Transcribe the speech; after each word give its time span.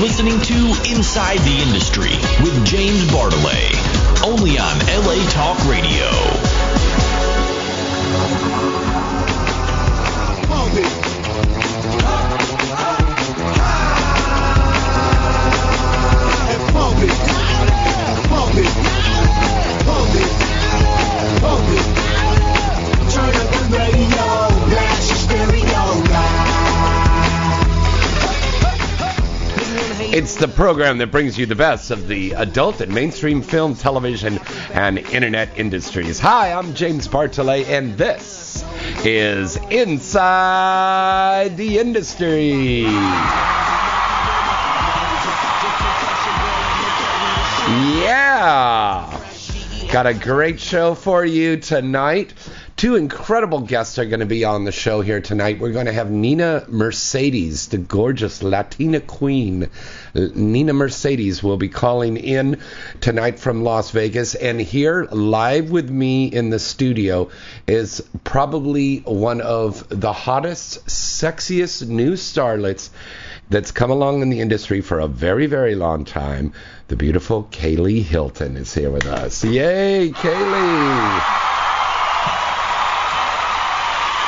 Listening 0.00 0.40
to 0.40 0.54
Inside 0.90 1.40
the 1.40 1.62
Industry 1.62 2.12
with 2.42 2.64
James 2.64 3.04
Bartolet, 3.12 4.24
only 4.24 4.58
on 4.58 4.78
LA 5.04 5.22
Talk 5.28 5.58
Radio. 5.68 6.08
It's 30.12 30.34
the 30.34 30.48
program 30.48 30.98
that 30.98 31.12
brings 31.12 31.38
you 31.38 31.46
the 31.46 31.54
best 31.54 31.92
of 31.92 32.08
the 32.08 32.32
adult 32.32 32.80
and 32.80 32.92
mainstream 32.92 33.42
film, 33.42 33.76
television, 33.76 34.40
and 34.72 34.98
internet 34.98 35.56
industries. 35.56 36.18
Hi, 36.18 36.52
I'm 36.52 36.74
James 36.74 37.06
Bartolet, 37.06 37.68
and 37.68 37.96
this 37.96 38.64
is 39.04 39.54
Inside 39.70 41.56
the 41.56 41.78
Industry. 41.78 42.86
Yeah! 48.02 49.06
Got 49.92 50.08
a 50.08 50.14
great 50.14 50.58
show 50.58 50.96
for 50.96 51.24
you 51.24 51.56
tonight. 51.56 52.34
Two 52.80 52.96
incredible 52.96 53.60
guests 53.60 53.98
are 53.98 54.06
going 54.06 54.20
to 54.20 54.26
be 54.26 54.42
on 54.42 54.64
the 54.64 54.72
show 54.72 55.02
here 55.02 55.20
tonight. 55.20 55.60
We're 55.60 55.72
going 55.72 55.84
to 55.84 55.92
have 55.92 56.10
Nina 56.10 56.64
Mercedes, 56.66 57.68
the 57.68 57.76
gorgeous 57.76 58.42
Latina 58.42 59.00
queen. 59.00 59.68
Nina 60.14 60.72
Mercedes 60.72 61.42
will 61.42 61.58
be 61.58 61.68
calling 61.68 62.16
in 62.16 62.58
tonight 63.02 63.38
from 63.38 63.64
Las 63.64 63.90
Vegas. 63.90 64.34
And 64.34 64.58
here, 64.58 65.06
live 65.12 65.70
with 65.70 65.90
me 65.90 66.28
in 66.28 66.48
the 66.48 66.58
studio, 66.58 67.28
is 67.66 68.02
probably 68.24 69.00
one 69.00 69.42
of 69.42 69.86
the 69.90 70.14
hottest, 70.14 70.86
sexiest 70.86 71.86
new 71.86 72.14
starlets 72.14 72.88
that's 73.50 73.72
come 73.72 73.90
along 73.90 74.22
in 74.22 74.30
the 74.30 74.40
industry 74.40 74.80
for 74.80 75.00
a 75.00 75.06
very, 75.06 75.44
very 75.44 75.74
long 75.74 76.06
time. 76.06 76.54
The 76.88 76.96
beautiful 76.96 77.44
Kaylee 77.50 78.02
Hilton 78.02 78.56
is 78.56 78.72
here 78.72 78.90
with 78.90 79.04
us. 79.04 79.44
Yay, 79.44 80.12
Kaylee! 80.12 81.49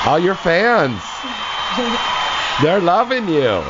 All 0.05 0.19
your 0.19 0.34
fans, 0.34 1.00
they're 2.61 2.81
loving 2.81 3.28
you. 3.28 3.62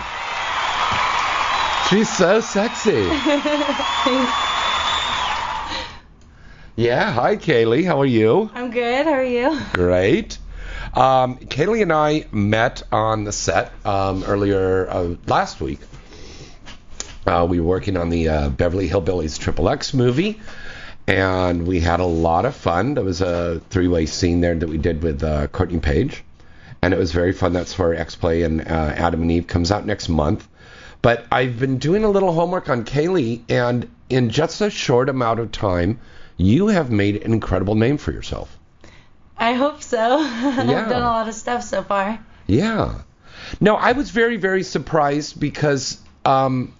She's 1.89 2.08
so 2.11 2.41
sexy. 2.41 3.08
Yeah, 6.74 7.12
hi 7.12 7.36
Kaylee, 7.36 7.84
how 7.84 8.00
are 8.00 8.06
you? 8.06 8.50
I'm 8.55 8.70
good. 8.70 9.05
How 9.05 9.12
are 9.12 9.22
you? 9.22 9.61
Great. 9.74 10.39
Um, 10.94 11.36
Kaylee 11.36 11.83
and 11.83 11.92
I 11.92 12.24
met 12.33 12.83
on 12.91 13.24
the 13.24 13.33
set 13.33 13.70
um, 13.84 14.24
earlier 14.24 14.89
uh, 14.89 15.14
last 15.27 15.61
week. 15.61 15.80
Uh, 17.27 17.46
we 17.48 17.61
were 17.61 17.67
working 17.67 17.98
on 17.98 18.08
the 18.08 18.28
uh, 18.30 18.48
Beverly 18.48 18.89
Hillbillies 18.89 19.39
Triple 19.39 19.68
X 19.68 19.92
movie, 19.92 20.40
and 21.07 21.67
we 21.67 21.80
had 21.80 22.01
a 22.01 22.07
lot 22.07 22.45
of 22.45 22.55
fun. 22.55 22.95
There 22.95 23.05
was 23.05 23.20
a 23.20 23.61
three-way 23.70 24.07
scene 24.07 24.40
there 24.40 24.55
that 24.55 24.68
we 24.68 24.79
did 24.79 25.02
with 25.02 25.23
uh, 25.23 25.48
Courtney 25.48 25.80
Page, 25.80 26.23
and 26.80 26.95
it 26.95 26.98
was 26.98 27.13
very 27.13 27.33
fun. 27.33 27.52
That's 27.52 27.79
where 27.79 27.95
X 27.95 28.14
Play 28.14 28.42
and 28.42 28.61
uh, 28.61 28.64
Adam 28.96 29.23
and 29.23 29.33
Eve 29.33 29.46
comes 29.46 29.70
out 29.70 29.86
next 29.86 30.08
month. 30.08 30.46
But 31.01 31.27
I've 31.33 31.58
been 31.58 31.79
doing 31.79 32.05
a 32.05 32.08
little 32.08 32.33
homework 32.33 32.68
on 32.68 32.85
Kaylee, 32.85 33.42
and 33.48 33.89
in 34.08 34.30
just 34.30 34.61
a 34.61 34.70
short 34.70 35.08
amount 35.08 35.40
of 35.40 35.51
time, 35.51 35.98
you 36.36 36.68
have 36.68 36.90
made 36.90 37.23
an 37.23 37.33
incredible 37.33 37.74
name 37.74 37.98
for 37.98 38.13
yourself. 38.13 38.57
I 39.36 39.55
hope 39.55 39.83
so. 39.83 40.19
Yeah. 40.63 40.83
I've 40.83 40.89
done 40.89 41.02
a 41.02 41.07
lot 41.07 41.29
of 41.29 41.34
stuff 41.34 41.64
so 41.64 41.83
far. 41.83 42.20
Yeah. 42.46 43.01
No, 43.61 43.74
I 43.74 43.92
was 43.92 44.11
very, 44.11 44.36
very 44.36 44.63
surprised 44.63 45.40
because 45.40 46.01
um, 46.24 46.73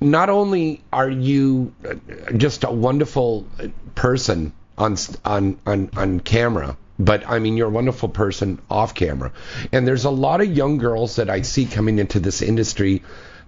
not 0.00 0.30
only 0.30 0.82
are 0.92 1.08
you 1.10 1.72
uh, 1.88 1.94
just 2.36 2.64
a 2.64 2.70
wonderful 2.70 3.46
person 3.94 4.52
on 4.76 4.96
on 5.24 5.58
on 5.66 5.90
on 5.96 6.20
camera, 6.20 6.76
but 6.98 7.28
I 7.28 7.38
mean 7.40 7.56
you're 7.56 7.68
a 7.68 7.70
wonderful 7.70 8.08
person 8.08 8.60
off 8.70 8.94
camera. 8.94 9.32
And 9.72 9.86
there's 9.86 10.04
a 10.04 10.10
lot 10.10 10.40
of 10.40 10.56
young 10.56 10.78
girls 10.78 11.16
that 11.16 11.28
I 11.30 11.42
see 11.42 11.66
coming 11.66 11.98
into 11.98 12.20
this 12.20 12.42
industry 12.42 13.02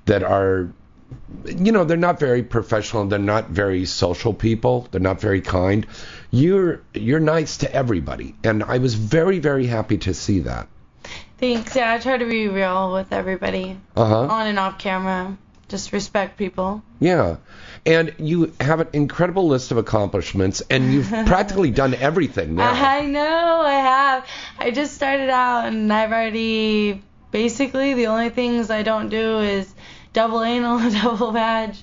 that 0.07 0.23
are 0.23 0.73
you 1.45 1.73
know, 1.73 1.85
they're 1.85 1.97
not 1.97 2.21
very 2.21 2.45
professional. 2.45 3.05
They're 3.07 3.19
not 3.19 3.49
very 3.51 3.85
social 3.85 4.33
people. 4.33 4.87
They're 4.93 5.01
not 5.01 5.21
very 5.21 5.41
kind. 5.41 5.85
You're 6.31 6.83
you're 6.95 7.19
nice 7.21 7.57
to 7.59 7.75
everybody, 7.75 8.37
and 8.45 8.63
I 8.63 8.79
was 8.79 8.95
very 8.95 9.41
very 9.41 9.67
happy 9.67 9.99
to 9.99 10.15
see 10.15 10.41
that. 10.41 10.69
Thanks. 11.39 11.75
Yeah, 11.75 11.95
I 11.95 11.99
try 11.99 12.17
to 12.19 12.27
be 12.27 12.47
real 12.49 12.93
with 12.93 13.13
everybody, 13.13 13.77
Uh 13.97 14.05
huh. 14.05 14.21
on 14.27 14.47
and 14.47 14.59
off 14.59 14.79
camera. 14.79 15.37
Just 15.71 15.93
respect 15.93 16.37
people. 16.37 16.83
Yeah, 16.99 17.37
and 17.87 18.13
you 18.19 18.53
have 18.61 18.81
an 18.81 18.89
incredible 18.93 19.47
list 19.47 19.71
of 19.71 19.79
accomplishments, 19.79 20.63
and 20.69 20.93
you've 20.93 21.09
practically 21.27 21.71
done 21.71 21.95
everything 21.95 22.57
now. 22.57 22.73
I 22.73 23.07
know 23.07 23.63
I 23.63 23.75
have. 23.75 24.27
I 24.59 24.71
just 24.73 24.95
started 24.95 25.31
out 25.31 25.67
and 25.67 25.93
I've 25.93 26.11
already 26.11 27.03
basically 27.31 27.95
the 27.95 28.09
only 28.09 28.31
things 28.31 28.71
I 28.71 28.83
don't 28.83 29.09
do 29.09 29.39
is 29.39 29.73
double 30.13 30.43
anal 30.43 30.91
double 31.03 31.31
vag. 31.31 31.77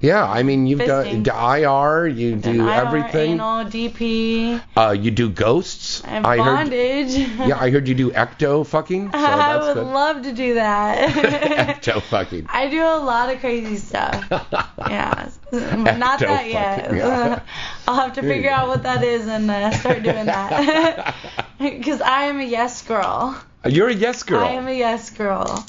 Yeah, 0.00 0.24
I 0.24 0.44
mean 0.44 0.66
you've 0.68 0.78
Fisting. 0.80 1.24
done 1.24 1.58
IR, 1.60 2.06
you 2.06 2.36
do 2.36 2.50
and 2.50 2.60
IR, 2.60 2.70
everything. 2.70 3.32
Anal, 3.32 3.64
DP, 3.64 4.60
Uh, 4.76 4.90
you 4.92 5.10
do 5.10 5.28
ghosts. 5.28 6.02
and 6.04 6.24
I 6.24 6.36
heard. 6.36 6.44
bondage. 6.70 7.16
Yeah, 7.48 7.58
I 7.58 7.70
heard 7.70 7.88
you 7.88 7.94
do 7.96 8.10
ecto 8.12 8.64
fucking. 8.64 9.10
So 9.10 9.18
I 9.18 9.56
would 9.56 9.74
good. 9.74 9.86
love 9.86 10.22
to 10.22 10.32
do 10.32 10.54
that. 10.54 11.10
ecto 11.82 12.00
fucking. 12.00 12.46
I 12.48 12.68
do 12.68 12.80
a 12.80 12.98
lot 13.02 13.32
of 13.34 13.40
crazy 13.40 13.76
stuff. 13.76 14.24
Yeah, 14.78 15.30
not 15.52 16.20
that 16.20 16.46
yet. 16.46 16.94
Yeah. 16.94 17.40
I'll 17.88 17.96
have 17.96 18.12
to 18.14 18.22
figure 18.22 18.50
out 18.50 18.68
what 18.68 18.84
that 18.84 19.02
is 19.02 19.26
and 19.26 19.50
uh, 19.50 19.72
start 19.72 20.02
doing 20.04 20.26
that. 20.26 21.14
Because 21.58 22.00
I 22.00 22.24
am 22.26 22.38
a 22.38 22.44
yes 22.44 22.82
girl. 22.82 23.36
You're 23.64 23.88
a 23.88 23.94
yes 23.94 24.22
girl. 24.22 24.44
I 24.44 24.50
am 24.52 24.68
a 24.68 24.72
yes 24.78 25.10
girl. 25.10 25.66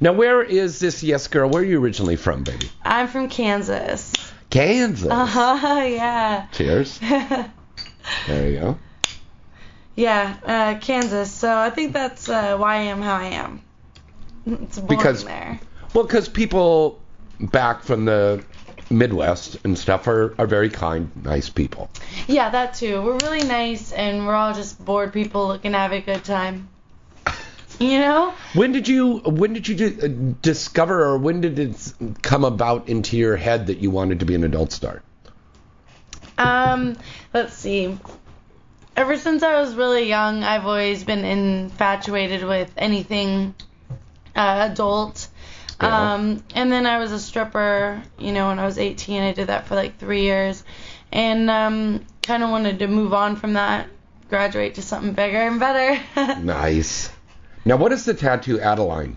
Now, 0.00 0.12
where 0.12 0.42
is 0.42 0.78
this 0.78 1.02
yes 1.02 1.26
girl? 1.28 1.48
Where 1.50 1.62
are 1.62 1.66
you 1.66 1.82
originally 1.82 2.16
from, 2.16 2.44
baby? 2.44 2.70
I'm 2.84 3.08
from 3.08 3.28
Kansas. 3.28 4.12
Kansas. 4.50 5.10
Uh 5.10 5.26
huh. 5.26 5.80
Yeah. 5.86 6.46
Cheers. 6.52 7.00
There 8.26 8.50
you 8.50 8.60
go. 8.60 8.78
yeah. 9.94 10.36
Uh, 10.44 10.78
Kansas. 10.80 11.30
So 11.30 11.54
I 11.54 11.70
think 11.70 11.92
that's 11.92 12.28
uh, 12.28 12.56
why 12.56 12.76
I 12.76 12.82
am 12.82 13.02
how 13.02 13.16
I 13.16 13.26
am. 13.26 13.60
It's 14.46 14.78
born 14.78 14.88
Because- 14.88 15.24
there. 15.24 15.60
Well, 15.94 16.04
because 16.04 16.28
people 16.28 17.00
back 17.40 17.82
from 17.82 18.04
the 18.04 18.44
Midwest 18.90 19.58
and 19.64 19.76
stuff 19.78 20.06
are, 20.08 20.34
are 20.38 20.46
very 20.46 20.70
kind, 20.70 21.10
nice 21.24 21.48
people. 21.48 21.90
Yeah, 22.28 22.48
that 22.50 22.74
too. 22.74 23.02
We're 23.02 23.18
really 23.18 23.42
nice, 23.44 23.92
and 23.92 24.26
we're 24.26 24.34
all 24.34 24.54
just 24.54 24.82
bored 24.84 25.12
people 25.12 25.48
looking 25.48 25.72
to 25.72 25.78
have 25.78 25.92
a 25.92 26.00
good 26.00 26.24
time. 26.24 26.68
You 27.78 27.98
know? 27.98 28.34
When 28.54 28.72
did 28.72 28.88
you 28.88 29.18
when 29.18 29.52
did 29.52 29.68
you 29.68 29.98
uh, 30.02 30.08
discover 30.42 31.04
or 31.04 31.18
when 31.18 31.40
did 31.40 31.58
it 31.58 31.94
come 32.22 32.44
about 32.44 32.88
into 32.88 33.16
your 33.16 33.36
head 33.36 33.66
that 33.68 33.78
you 33.78 33.90
wanted 33.90 34.20
to 34.20 34.26
be 34.26 34.34
an 34.34 34.44
adult 34.44 34.72
star? 34.72 35.02
Um, 36.36 36.96
let's 37.34 37.54
see. 37.54 37.98
Ever 38.96 39.16
since 39.16 39.42
I 39.42 39.60
was 39.60 39.74
really 39.74 40.08
young, 40.08 40.42
I've 40.42 40.66
always 40.66 41.04
been 41.04 41.24
infatuated 41.24 42.44
with 42.44 42.72
anything 42.76 43.54
uh, 44.34 44.68
adult. 44.70 45.28
Yeah. 45.80 46.14
Um, 46.14 46.44
and 46.54 46.70
then 46.70 46.86
I 46.86 46.98
was 46.98 47.12
a 47.12 47.18
stripper, 47.18 48.02
you 48.18 48.32
know, 48.32 48.48
when 48.48 48.58
I 48.58 48.66
was 48.66 48.78
18. 48.78 49.22
I 49.22 49.32
did 49.32 49.46
that 49.46 49.66
for 49.66 49.74
like 49.74 49.98
three 49.98 50.22
years. 50.22 50.62
And 51.12 51.50
um, 51.50 52.04
kind 52.22 52.42
of 52.42 52.50
wanted 52.50 52.78
to 52.80 52.86
move 52.86 53.14
on 53.14 53.36
from 53.36 53.54
that, 53.54 53.88
graduate 54.28 54.74
to 54.76 54.82
something 54.82 55.12
bigger 55.12 55.38
and 55.38 55.58
better. 55.58 56.00
Nice. 56.42 57.10
Now, 57.70 57.76
what 57.76 57.92
is 57.92 58.04
the 58.04 58.14
tattoo 58.14 58.58
Adeline? 58.58 59.16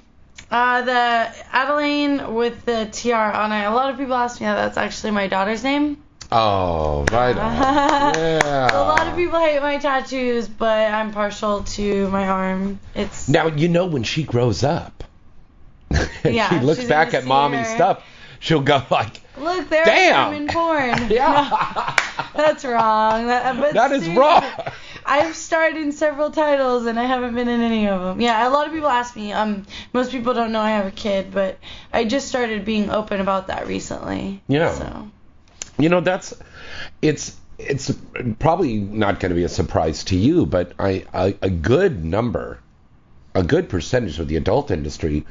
Uh, 0.52 0.84
the 0.84 1.34
Adeline 1.52 2.36
with 2.36 2.66
the 2.66 2.86
TR 2.86 3.16
on 3.16 3.52
it. 3.52 3.66
A 3.66 3.72
lot 3.72 3.90
of 3.90 3.98
people 3.98 4.14
ask 4.14 4.40
me 4.40 4.46
how 4.46 4.54
that's 4.54 4.78
actually 4.78 5.10
my 5.10 5.26
daughter's 5.26 5.64
name. 5.64 5.98
Oh, 6.32 7.04
right 7.12 7.36
on. 7.36 8.14
Yeah. 8.16 8.70
A 8.72 8.78
lot 8.78 9.08
of 9.08 9.16
people 9.16 9.40
hate 9.40 9.60
my 9.60 9.80
tattoos, 9.80 10.48
but 10.48 10.92
I'm 10.94 11.12
partial 11.12 11.64
to 11.64 12.08
my 12.10 12.28
arm. 12.28 12.80
It's 12.94 13.28
Now 13.28 13.48
you 13.48 13.70
know 13.70 13.88
when 13.88 14.04
she 14.04 14.22
grows 14.22 14.64
up, 14.64 15.04
and 15.90 16.36
Yeah, 16.36 16.48
she 16.52 16.64
looks 16.64 16.84
back 16.84 17.16
at 17.16 17.26
mommy's 17.26 17.68
her. 17.70 17.76
stuff, 17.76 18.04
she'll 18.40 18.62
go 18.62 18.84
like, 18.92 19.20
look 19.38 19.70
there, 19.70 19.86
Damn. 19.86 20.28
I'm 20.28 20.42
in 20.42 20.48
porn. 20.48 21.10
"Yeah, 21.10 21.96
That's 22.36 22.66
wrong. 22.66 23.28
That, 23.28 23.58
but 23.58 23.74
that 23.74 23.92
is 23.92 24.08
wrong." 24.10 24.44
I've 25.06 25.36
starred 25.36 25.76
in 25.76 25.92
several 25.92 26.32
titles 26.32 26.86
and 26.86 26.98
I 26.98 27.04
haven't 27.04 27.36
been 27.36 27.50
in 27.50 27.62
any 27.62 27.88
of 27.88 28.02
them. 28.02 28.22
Yeah, 28.22 28.48
a 28.48 28.50
lot 28.50 28.68
of 28.68 28.74
people 28.74 28.90
ask 28.90 29.16
me. 29.16 29.34
Um, 29.34 29.66
most 29.92 30.12
people 30.12 30.34
don't 30.34 30.52
know 30.52 30.62
I 30.62 30.72
have 30.72 30.86
a 30.86 30.92
kid, 30.92 31.32
but 31.32 31.58
I 31.92 32.06
just 32.06 32.30
started 32.30 32.64
being 32.64 32.90
open 32.90 33.20
about 33.20 33.48
that 33.48 33.68
recently. 33.68 34.42
Yeah. 34.48 34.74
So. 34.74 35.12
You 35.78 35.90
know, 35.90 36.02
that's 36.02 36.34
it's 37.02 37.36
it's 37.58 37.92
probably 38.40 38.78
not 38.78 39.20
going 39.20 39.30
to 39.30 39.36
be 39.36 39.44
a 39.44 39.50
surprise 39.50 40.04
to 40.06 40.16
you, 40.16 40.46
but 40.46 40.74
I, 40.80 41.06
I 41.14 41.36
a 41.42 41.50
good 41.50 42.04
number, 42.04 42.60
a 43.36 43.44
good 43.44 43.70
percentage 43.70 44.20
of 44.20 44.28
the 44.28 44.36
adult 44.36 44.72
industry 44.72 45.26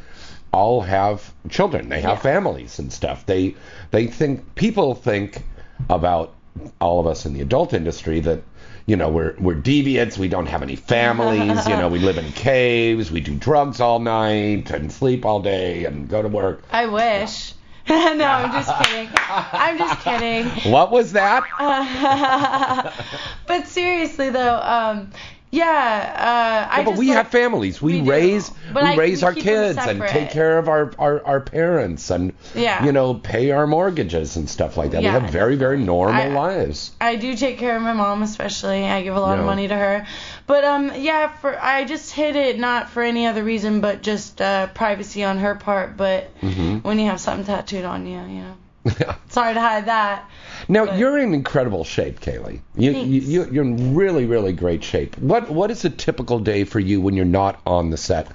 all 0.52 0.82
have 0.82 1.32
children. 1.48 1.88
They 1.88 2.00
have 2.02 2.18
Yeah. 2.18 2.22
families 2.32 2.78
and 2.78 2.92
stuff. 2.92 3.24
They 3.26 3.54
they 3.90 4.06
think 4.06 4.54
people 4.54 4.94
think 4.94 5.42
about 5.88 6.34
all 6.80 7.00
of 7.00 7.06
us 7.06 7.24
in 7.26 7.32
the 7.32 7.40
adult 7.40 7.72
industry 7.72 8.20
that 8.20 8.42
you 8.86 8.96
know 8.96 9.08
we're 9.08 9.34
we're 9.38 9.54
deviants. 9.56 10.18
We 10.18 10.28
don't 10.28 10.46
have 10.46 10.62
any 10.62 10.76
families. 10.76 11.66
you 11.66 11.76
know, 11.76 11.88
we 11.88 11.98
live 12.08 12.18
in 12.18 12.30
caves. 12.32 13.10
We 13.10 13.20
do 13.20 13.34
drugs 13.34 13.80
all 13.80 13.98
night 13.98 14.70
and 14.70 14.92
sleep 14.92 15.24
all 15.24 15.40
day 15.40 15.84
and 15.86 16.08
go 16.08 16.20
to 16.22 16.28
work. 16.28 16.62
I 16.70 16.86
wish. 16.86 17.54
no, 17.88 17.96
I'm 17.96 18.52
just 18.52 18.70
kidding. 18.84 19.08
I'm 19.28 19.76
just 19.78 20.00
kidding. 20.04 20.46
What 20.70 20.92
was 20.92 21.12
that? 21.12 21.42
but 23.48 23.66
seriously 23.66 24.30
though, 24.30 24.56
um, 24.56 25.10
yeah, 25.54 26.66
uh, 26.70 26.74
I 26.74 26.82
but 26.82 26.92
just 26.92 26.98
we 26.98 27.08
like- 27.08 27.16
have 27.18 27.28
families. 27.28 27.80
We, 27.82 28.00
we 28.00 28.08
raise 28.10 28.50
we 28.74 28.96
raise 28.96 29.20
we 29.22 29.26
our 29.28 29.34
kids 29.34 29.78
and 29.78 30.00
take 30.08 30.30
care 30.30 30.56
of 30.58 30.66
our, 30.68 30.90
our, 30.98 31.22
our 31.26 31.40
parents 31.40 32.10
and 32.10 32.32
Yeah. 32.54 32.82
you 32.84 32.90
know 32.92 33.12
pay 33.14 33.50
our 33.50 33.66
mortgages 33.66 34.36
and 34.36 34.48
stuff 34.48 34.78
like 34.78 34.92
that. 34.92 35.02
Yeah. 35.02 35.14
We 35.16 35.20
have 35.20 35.30
very 35.30 35.56
very 35.56 35.78
normal 35.78 36.22
I- 36.22 36.28
lives. 36.28 36.92
I 37.00 37.16
do 37.16 37.36
take 37.36 37.58
care 37.58 37.76
of 37.76 37.82
my 37.82 37.92
mom 37.92 38.22
especially. 38.22 38.84
I 38.84 39.02
give 39.02 39.14
a 39.14 39.20
lot 39.20 39.38
of 39.38 39.44
money 39.44 39.68
to 39.68 39.76
her. 39.76 40.06
But 40.46 40.64
um 40.64 40.90
yeah, 40.96 41.28
for 41.28 41.56
I 41.62 41.84
just 41.84 42.12
hid 42.12 42.34
it 42.34 42.58
not 42.58 42.88
for 42.88 43.02
any 43.02 43.26
other 43.26 43.44
reason 43.44 43.80
but 43.82 44.02
just 44.02 44.40
uh 44.40 44.68
privacy 44.68 45.22
on 45.22 45.38
her 45.38 45.54
part, 45.54 45.96
but 45.96 46.30
Mm-hmm. 46.40 46.78
when 46.78 46.98
you 46.98 47.06
have 47.06 47.20
something 47.20 47.44
tattooed 47.46 47.84
on 47.84 48.06
you, 48.06 48.18
you 48.20 48.40
know. 48.42 48.56
Hard 49.32 49.54
to 49.54 49.60
hide 49.60 49.86
that. 49.86 50.28
now 50.68 50.86
But- 50.86 50.98
you're 50.98 51.18
in 51.18 51.34
incredible 51.34 51.84
shape, 51.84 52.20
Kaylee. 52.20 52.60
You, 52.76 52.90
you 52.90 52.92
Thanks. 52.92 53.26
you 53.28 53.44
you're 53.52 53.64
in 53.64 53.94
really 53.94 54.26
really 54.26 54.52
great 54.52 54.82
shape. 54.84 55.16
What 55.18 55.50
what 55.50 55.70
is 55.70 55.84
a 55.84 55.90
typical 55.90 56.38
day 56.38 56.64
for 56.64 56.80
you 56.80 57.00
when 57.00 57.14
you're 57.14 57.24
not 57.24 57.60
on 57.66 57.90
the 57.90 57.96
set? 57.96 58.28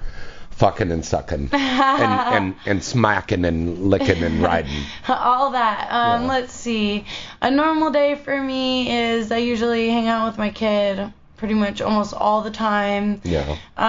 Fucking 0.50 0.90
and 0.90 1.04
sucking 1.04 1.50
and, 1.52 2.34
and 2.34 2.54
and 2.66 2.82
smacking 2.82 3.44
and 3.44 3.90
licking 3.90 4.24
and 4.24 4.42
riding. 4.42 4.82
All 5.08 5.50
that. 5.52 5.88
Um, 5.92 6.22
Yeah. 6.22 6.28
let's 6.28 6.52
see. 6.52 7.04
A 7.40 7.48
normal 7.50 7.90
day 7.92 8.16
for 8.16 8.42
me 8.42 8.90
is 8.90 9.30
I 9.30 9.36
usually 9.38 9.88
hang 9.88 10.08
out 10.08 10.26
with 10.28 10.36
my 10.38 10.50
kid 10.50 11.12
pretty 11.36 11.54
much 11.54 11.80
almost 11.80 12.12
all 12.12 12.42
the 12.42 12.50
time. 12.50 13.20
Yeah. 13.22 13.56
Uh, 13.76 13.80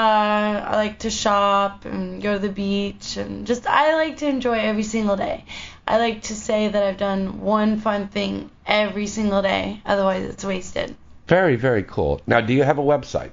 I 0.67 0.75
like 0.75 0.99
to 0.99 1.09
shop 1.09 1.85
and 1.85 2.21
go 2.21 2.33
to 2.33 2.39
the 2.39 2.49
beach 2.53 3.17
and 3.17 3.47
just 3.47 3.65
I 3.65 3.95
like 3.95 4.17
to 4.17 4.27
enjoy 4.27 4.59
every 4.59 4.83
single 4.83 5.15
day. 5.15 5.45
I 5.89 5.97
like 5.97 6.21
to 6.23 6.35
say 6.35 6.67
that 6.67 6.83
I've 6.83 6.97
done 6.97 7.41
one 7.41 7.79
fun 7.79 8.07
thing 8.09 8.51
every 8.65 9.07
single 9.07 9.41
day, 9.41 9.81
otherwise 9.85 10.23
it's 10.23 10.45
wasted. 10.45 10.95
Very 11.27 11.55
very 11.55 11.83
cool. 11.83 12.21
Now, 12.27 12.41
do 12.41 12.53
you 12.53 12.63
have 12.63 12.77
a 12.77 12.83
website? 12.83 13.31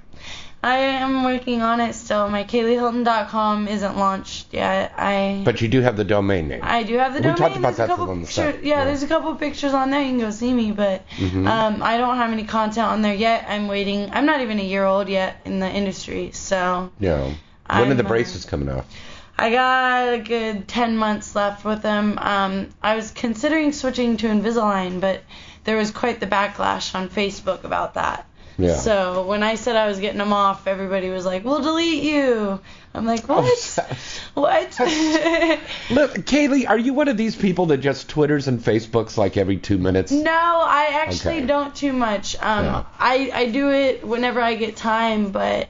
I 0.64 0.78
am 0.78 1.22
working 1.22 1.60
on 1.62 1.80
it 1.80 1.94
still. 1.94 2.28
My 2.28 2.42
KayleeHilton.com 2.42 3.68
isn't 3.68 3.96
launched 3.96 4.52
yet. 4.52 4.92
I 4.96 5.42
But 5.44 5.60
you 5.60 5.68
do 5.68 5.80
have 5.82 5.96
the 5.96 6.04
domain 6.04 6.48
name. 6.48 6.60
I 6.62 6.82
do 6.82 6.96
have 6.96 7.12
the 7.12 7.18
We 7.18 7.22
domain. 7.24 7.36
talked 7.36 7.56
about 7.56 7.76
there's 7.76 7.78
a 7.78 7.82
that 7.82 7.88
couple 7.96 8.10
on 8.10 8.20
the 8.22 8.26
pictures. 8.26 8.54
set, 8.54 8.64
Yeah, 8.64 8.78
yeah. 8.78 8.84
there's 8.86 9.02
a 9.02 9.06
couple 9.06 9.34
pictures 9.36 9.74
on 9.74 9.90
there. 9.90 10.00
You 10.00 10.08
can 10.08 10.18
go 10.18 10.30
see 10.30 10.52
me, 10.52 10.72
but 10.72 11.02
Mhm. 11.18 11.46
um, 11.46 11.82
I 11.82 11.98
don't 11.98 12.16
have 12.16 12.32
any 12.32 12.44
content 12.44 12.86
on 12.88 13.02
there 13.02 13.14
yet. 13.14 13.44
I'm 13.48 13.68
waiting. 13.68 14.10
I'm 14.12 14.26
not 14.26 14.40
even 14.40 14.58
a 14.58 14.62
year 14.64 14.84
old 14.84 15.08
yet 15.08 15.36
in 15.44 15.60
the 15.60 15.68
industry, 15.70 16.30
so 16.32 16.90
Yeah. 16.98 17.20
When 17.20 17.34
are 17.68 17.90
I'm, 17.90 17.96
the 17.96 18.04
uh, 18.04 18.08
braces 18.08 18.44
coming 18.44 18.68
off? 18.68 18.86
I 19.38 19.50
got 19.50 20.14
a 20.14 20.18
good 20.18 20.66
10 20.66 20.96
months 20.96 21.34
left 21.34 21.64
with 21.64 21.82
them. 21.82 22.18
Um, 22.18 22.68
I 22.82 22.96
was 22.96 23.10
considering 23.10 23.72
switching 23.72 24.16
to 24.18 24.28
Invisalign, 24.28 25.00
but 25.00 25.22
there 25.64 25.76
was 25.76 25.90
quite 25.90 26.20
the 26.20 26.26
backlash 26.26 26.94
on 26.94 27.08
Facebook 27.10 27.64
about 27.64 27.94
that. 27.94 28.26
Yeah. 28.58 28.76
So 28.76 29.26
when 29.26 29.42
I 29.42 29.56
said 29.56 29.76
I 29.76 29.86
was 29.86 29.98
getting 30.00 30.16
them 30.16 30.32
off, 30.32 30.66
everybody 30.66 31.10
was 31.10 31.26
like, 31.26 31.44
"We'll 31.44 31.60
delete 31.60 32.02
you." 32.02 32.58
I'm 32.94 33.04
like, 33.04 33.28
Oh, 33.28 33.42
"What? 33.42 33.96
what?" 34.34 34.80
Look, 35.90 36.14
Kaylee, 36.24 36.66
are 36.66 36.78
you 36.78 36.94
one 36.94 37.08
of 37.08 37.18
these 37.18 37.36
people 37.36 37.66
that 37.66 37.78
just 37.78 38.08
Twitters 38.08 38.48
and 38.48 38.58
Facebooks 38.58 39.18
like 39.18 39.36
every 39.36 39.58
two 39.58 39.76
minutes? 39.76 40.10
No, 40.10 40.30
I 40.30 41.02
actually 41.06 41.38
Okay. 41.38 41.46
don't 41.46 41.74
too 41.76 41.92
much. 41.92 42.34
Um, 42.40 42.64
Yeah. 42.64 42.84
I 42.98 43.30
I 43.34 43.46
do 43.50 43.70
it 43.70 44.06
whenever 44.06 44.40
I 44.40 44.54
get 44.54 44.74
time, 44.76 45.32
but 45.32 45.68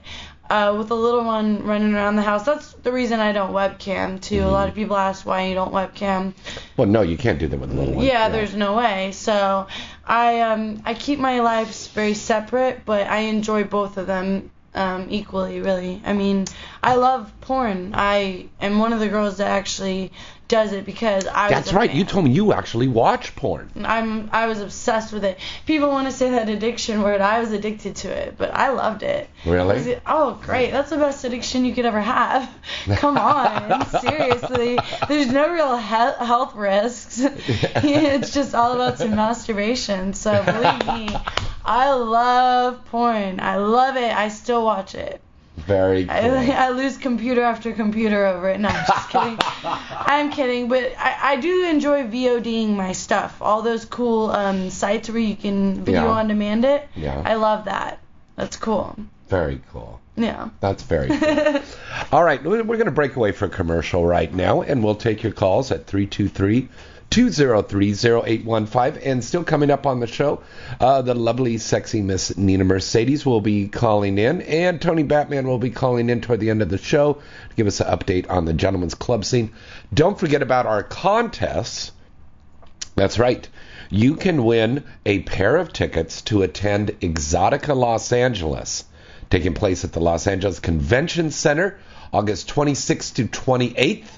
uh, 0.50 0.74
with 0.76 0.88
the 0.88 0.96
little 0.96 1.24
one 1.24 1.64
running 1.64 1.94
around 1.94 2.16
the 2.16 2.22
house, 2.22 2.44
that's 2.44 2.72
the 2.74 2.92
reason 2.92 3.20
I 3.20 3.32
don't 3.32 3.52
webcam 3.52 4.20
too. 4.20 4.36
Mm-hmm. 4.36 4.48
A 4.48 4.50
lot 4.50 4.68
of 4.68 4.74
people 4.74 4.96
ask 4.96 5.26
why 5.26 5.46
you 5.46 5.54
don't 5.54 5.72
webcam. 5.72 6.34
Well, 6.76 6.88
no, 6.88 7.02
you 7.02 7.16
can't 7.16 7.38
do 7.38 7.46
that 7.48 7.58
with 7.58 7.70
a 7.70 7.74
little 7.74 7.94
one. 7.94 8.04
Yeah, 8.04 8.28
there's 8.28 8.54
no 8.54 8.76
way. 8.76 9.12
So 9.12 9.66
I 10.06 10.40
um 10.40 10.82
I 10.84 10.94
keep 10.94 11.18
my 11.18 11.40
lives 11.40 11.88
very 11.88 12.14
separate, 12.14 12.84
but 12.84 13.06
I 13.06 13.18
enjoy 13.18 13.64
both 13.64 13.96
of 13.96 14.06
them 14.06 14.50
um 14.74 15.08
equally. 15.10 15.60
Really, 15.60 16.02
I 16.04 16.12
mean, 16.12 16.46
I 16.82 16.94
love 16.96 17.32
porn. 17.40 17.92
I 17.94 18.48
am 18.60 18.78
one 18.78 18.92
of 18.92 19.00
the 19.00 19.08
girls 19.08 19.38
that 19.38 19.48
actually 19.48 20.12
does 20.48 20.72
it 20.72 20.84
because 20.84 21.26
I. 21.26 21.48
That's 21.48 21.72
right. 21.72 21.92
You 21.92 22.04
told 22.04 22.24
me 22.24 22.30
you 22.30 22.52
actually 22.52 22.88
watch 22.88 23.34
porn. 23.34 23.70
I'm 23.84 24.30
I 24.32 24.46
was 24.46 24.60
obsessed 24.60 25.12
with 25.12 25.24
it. 25.24 25.38
People 25.66 25.88
want 25.88 26.06
to 26.06 26.12
say 26.12 26.30
that 26.30 26.48
addiction 26.48 27.02
word. 27.02 27.20
I 27.20 27.40
was 27.40 27.52
addicted 27.52 27.96
to 27.96 28.08
it, 28.08 28.36
but 28.38 28.54
I 28.54 28.70
loved 28.70 29.02
it. 29.02 29.28
Really? 29.44 29.74
Was 29.76 30.00
oh, 30.06 30.40
great. 30.42 30.70
That's 30.70 30.90
the 30.90 30.98
best 30.98 31.24
addiction 31.24 31.64
you 31.64 31.74
could 31.74 31.86
ever 31.86 32.00
have. 32.00 32.48
Come 32.96 33.16
on, 33.16 33.86
seriously. 34.00 34.78
There's 35.08 35.28
no 35.28 35.50
real 35.50 35.76
he- 35.76 36.24
health 36.24 36.54
risks. 36.54 37.20
it's 37.20 38.32
just 38.32 38.54
all 38.54 38.74
about 38.74 38.98
some 38.98 39.16
masturbation. 39.16 40.14
So 40.14 40.42
believe 40.44 40.86
me, 40.86 41.16
I 41.64 41.92
love 41.92 42.84
porn. 42.86 43.40
I 43.40 43.56
love 43.56 43.96
it. 43.96 44.14
I 44.14 44.28
still 44.28 44.64
watch 44.64 44.94
it. 44.94 45.20
Very 45.56 46.04
cool. 46.04 46.14
I, 46.14 46.50
I 46.50 46.68
lose 46.70 46.96
computer 46.98 47.42
after 47.42 47.72
computer 47.72 48.26
over 48.26 48.50
it. 48.50 48.60
No, 48.60 48.68
I'm 48.68 48.86
just 48.86 49.08
kidding. 49.08 49.38
I'm 49.64 50.30
kidding, 50.30 50.68
but 50.68 50.92
I, 50.98 51.32
I 51.32 51.36
do 51.36 51.64
enjoy 51.66 52.04
VODing 52.04 52.76
my 52.76 52.92
stuff. 52.92 53.40
All 53.40 53.62
those 53.62 53.84
cool 53.84 54.30
um, 54.30 54.70
sites 54.70 55.08
where 55.08 55.18
you 55.18 55.34
can 55.34 55.82
video 55.84 56.02
Yeah. 56.04 56.10
on 56.10 56.28
demand 56.28 56.64
it. 56.64 56.86
Yeah. 56.94 57.22
I 57.24 57.34
love 57.34 57.64
that. 57.64 58.00
That's 58.36 58.56
cool. 58.56 58.96
Very 59.28 59.60
cool. 59.72 60.00
Yeah. 60.16 60.50
That's 60.60 60.82
very 60.82 61.08
cool. 61.08 61.60
All 62.12 62.22
right, 62.22 62.42
we're 62.44 62.62
going 62.62 62.84
to 62.84 62.90
break 62.90 63.16
away 63.16 63.32
for 63.32 63.46
a 63.46 63.50
commercial 63.50 64.04
right 64.06 64.32
now, 64.32 64.62
and 64.62 64.84
we'll 64.84 64.94
take 64.94 65.22
your 65.22 65.32
calls 65.32 65.70
at 65.72 65.86
323 65.86 66.68
203 67.10 67.92
0815. 67.92 69.02
And 69.02 69.24
still 69.24 69.44
coming 69.44 69.70
up 69.70 69.86
on 69.86 70.00
the 70.00 70.06
show, 70.06 70.42
uh, 70.80 71.02
the 71.02 71.14
lovely, 71.14 71.58
sexy 71.58 72.02
Miss 72.02 72.36
Nina 72.36 72.64
Mercedes 72.64 73.24
will 73.24 73.40
be 73.40 73.68
calling 73.68 74.18
in, 74.18 74.42
and 74.42 74.80
Tony 74.80 75.02
Batman 75.02 75.46
will 75.46 75.58
be 75.58 75.70
calling 75.70 76.10
in 76.10 76.20
toward 76.20 76.40
the 76.40 76.50
end 76.50 76.62
of 76.62 76.68
the 76.68 76.78
show 76.78 77.14
to 77.14 77.56
give 77.56 77.66
us 77.66 77.80
an 77.80 77.86
update 77.86 78.28
on 78.30 78.44
the 78.44 78.52
gentleman's 78.52 78.94
club 78.94 79.24
scene. 79.24 79.52
Don't 79.92 80.18
forget 80.18 80.42
about 80.42 80.66
our 80.66 80.82
contests. 80.82 81.92
That's 82.94 83.18
right. 83.18 83.48
You 83.90 84.16
can 84.16 84.44
win 84.44 84.84
a 85.04 85.20
pair 85.20 85.56
of 85.56 85.72
tickets 85.72 86.22
to 86.22 86.42
attend 86.42 86.98
Exotica 87.00 87.76
Los 87.76 88.12
Angeles, 88.12 88.84
taking 89.30 89.54
place 89.54 89.84
at 89.84 89.92
the 89.92 90.00
Los 90.00 90.26
Angeles 90.26 90.58
Convention 90.58 91.30
Center 91.30 91.78
August 92.12 92.48
26th 92.48 93.14
to 93.14 93.26
28th. 93.26 94.15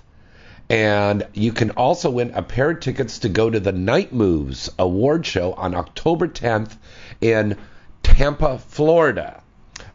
And 0.70 1.26
you 1.32 1.52
can 1.52 1.70
also 1.70 2.10
win 2.10 2.32
a 2.34 2.42
pair 2.42 2.70
of 2.70 2.80
tickets 2.80 3.20
to 3.20 3.28
go 3.28 3.48
to 3.48 3.58
the 3.58 3.72
Night 3.72 4.12
Moves 4.12 4.70
award 4.78 5.24
show 5.24 5.54
on 5.54 5.74
October 5.74 6.28
10th 6.28 6.76
in 7.20 7.56
Tampa, 8.02 8.58
Florida. 8.58 9.42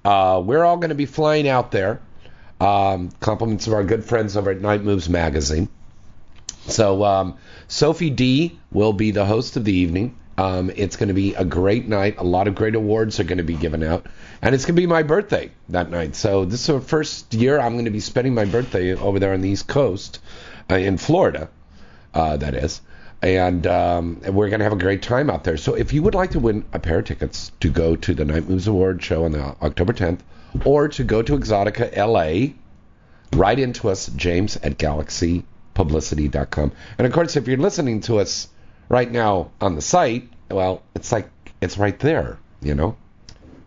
Uh, 0.04 0.42
we're 0.44 0.64
all 0.64 0.78
going 0.78 0.90
to 0.90 0.96
be 0.96 1.06
flying 1.06 1.48
out 1.48 1.72
there. 1.72 2.02
Um, 2.60 3.12
compliments 3.20 3.68
of 3.68 3.74
our 3.74 3.84
good 3.84 4.06
friends 4.06 4.38
over 4.38 4.52
at 4.52 4.62
Night 4.62 4.84
Moves 4.84 5.10
Magazine. 5.10 5.68
So 6.68 7.04
um, 7.04 7.38
Sophie 7.68 8.10
Dee 8.10 8.58
will 8.72 8.94
be 8.94 9.12
the 9.12 9.26
host 9.26 9.58
of 9.58 9.66
the 9.66 9.74
evening. 9.74 10.18
Um, 10.38 10.72
it's 10.76 10.96
going 10.96 11.10
to 11.10 11.14
be 11.14 11.36
a 11.36 11.46
great 11.46 11.88
night. 11.88 12.16
A 12.18 12.24
lot 12.24 12.48
of 12.48 12.56
great 12.56 12.74
awards 12.74 13.20
are 13.20 13.24
going 13.24 13.38
to 13.38 13.44
be 13.44 13.56
given 13.56 13.84
out, 13.84 14.08
and 14.42 14.56
it's 14.56 14.66
going 14.66 14.76
to 14.76 14.82
be 14.82 14.88
my 14.88 15.04
birthday 15.04 15.52
that 15.70 15.92
night. 15.92 16.16
So 16.16 16.46
this 16.46 16.62
is 16.62 16.68
the 16.68 16.82
first 16.82 17.34
year 17.34 17.60
I'm 17.60 17.74
going 17.74 17.86
to 17.86 17.92
be 17.92 18.00
spending 18.00 18.34
my 18.34 18.46
birthday 18.46 18.96
over 18.96 19.20
there 19.20 19.34
on 19.34 19.42
the 19.42 19.50
East 19.50 19.68
Coast, 19.68 20.20
in 20.70 20.98
Florida, 20.98 21.50
uh, 22.14 22.38
that 22.38 22.54
is. 22.56 22.82
And, 23.22 23.66
um, 23.68 24.20
we're 24.22 24.50
going 24.50 24.60
to 24.60 24.66
have 24.66 24.74
a 24.74 24.78
great 24.78 25.02
time 25.02 25.30
out 25.30 25.46
there. 25.46 25.56
So 25.56 25.76
if 25.76 25.94
you 25.94 26.04
would 26.04 26.16
like 26.16 26.32
to 26.32 26.40
win 26.40 26.66
a 26.74 26.80
pair 26.80 27.00
of 27.00 27.06
tickets 27.06 27.52
to 27.62 27.70
go 27.70 27.96
to 27.96 28.14
the 28.14 28.26
Night 28.26 28.50
Moves 28.50 28.68
Award 28.68 29.02
show 29.02 29.24
on 29.24 29.32
the 29.32 29.42
October 29.62 29.94
10th, 29.94 30.20
or 30.66 30.88
to 30.90 31.04
go 31.04 31.22
to 31.22 31.38
Exotica 31.38 31.96
LA, 31.96 32.54
write 33.38 33.60
into 33.60 33.90
us, 33.90 34.08
James 34.08 34.58
at 34.58 34.78
galaxypublicity.com. 34.78 36.72
And 36.98 37.08
of 37.08 37.14
course, 37.14 37.36
if 37.36 37.48
you're 37.48 37.58
listening 37.58 38.02
to 38.02 38.20
us 38.20 38.50
right 38.90 39.10
now 39.10 39.52
on 39.62 39.76
the 39.76 39.82
site, 39.82 40.30
well, 40.52 40.84
it's 40.94 41.12
like 41.12 41.30
it's 41.62 41.78
right 41.78 41.98
there, 42.00 42.40
you 42.62 42.76
know. 42.76 42.98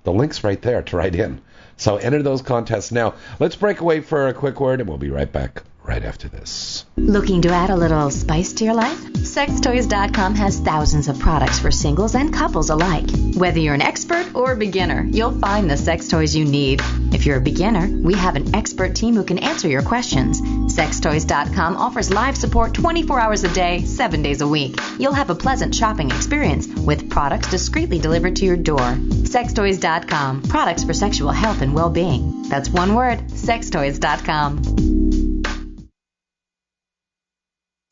The 0.05 0.12
link's 0.12 0.45
right 0.45 0.61
there 0.61 0.83
to 0.83 0.97
write 0.97 1.17
in. 1.17 1.41
So 1.76 1.97
enter 1.97 2.23
those 2.23 2.43
contests 2.43 2.93
now. 2.93 3.15
Let's 3.41 3.57
break 3.57 3.81
away 3.81 4.00
for 4.00 4.29
a 4.29 4.35
quick 4.35 4.61
word, 4.61 4.81
and 4.81 4.88
we'll 4.88 4.99
be 4.99 5.11
right 5.11 5.31
back 5.31 5.62
right 5.87 6.05
after 6.05 6.28
this. 6.28 6.85
Looking 6.97 7.43
to 7.43 7.50
add 7.50 7.71
a 7.71 7.76
little 7.76 8.11
spice 8.11 8.52
to 8.55 8.64
your 8.64 8.75
life? 8.75 8.99
Sextoys.com 9.12 10.35
has 10.35 10.59
thousands 10.61 11.09
of 11.09 11.19
products 11.19 11.59
for 11.59 11.71
singles 11.71 12.14
and 12.14 12.33
couples 12.33 12.71
alike. 12.71 13.09
Whether 13.35 13.59
you're 13.59 13.75
an 13.75 13.83
expert 13.83 14.35
or 14.35 14.52
a 14.52 14.57
beginner, 14.57 15.07
you'll 15.11 15.38
find 15.38 15.71
the 15.71 15.76
sex 15.76 16.09
toys 16.09 16.35
you 16.35 16.45
need. 16.45 16.81
If 17.12 17.26
you're 17.26 17.37
a 17.38 17.40
beginner, 17.40 17.87
we 18.02 18.14
have 18.14 18.37
an 18.37 18.55
expert 18.55 18.95
team 18.95 19.14
who 19.14 19.25
can 19.25 19.38
answer 19.38 19.69
your 19.69 19.83
questions. 19.83 20.40
Sextoys.com 20.40 21.76
offers 21.76 22.11
live 22.11 22.37
support 22.37 22.75
24 22.75 23.21
hours 23.21 23.45
a 23.45 23.52
day, 23.52 23.83
7 23.83 24.23
days 24.23 24.40
a 24.40 24.49
week. 24.49 24.78
You'll 24.99 25.12
have 25.12 25.31
a 25.31 25.35
pleasant 25.35 25.75
shopping 25.75 26.11
experience 26.11 26.66
with 26.69 27.11
products 27.11 27.50
discreetly 27.50 27.99
delivered 27.99 28.37
to 28.37 28.45
your 28.45 28.57
door. 28.57 28.78
Sextoys.com, 28.78 30.43
products 30.43 30.85
for 30.85 30.95
sexual 30.95 31.31
health 31.31 31.62
and 31.62 31.75
well 31.75 31.90
being. 31.90 32.49
That's 32.49 32.71
one 32.71 32.95
word, 32.95 33.19
sextoys.com. 33.28 35.25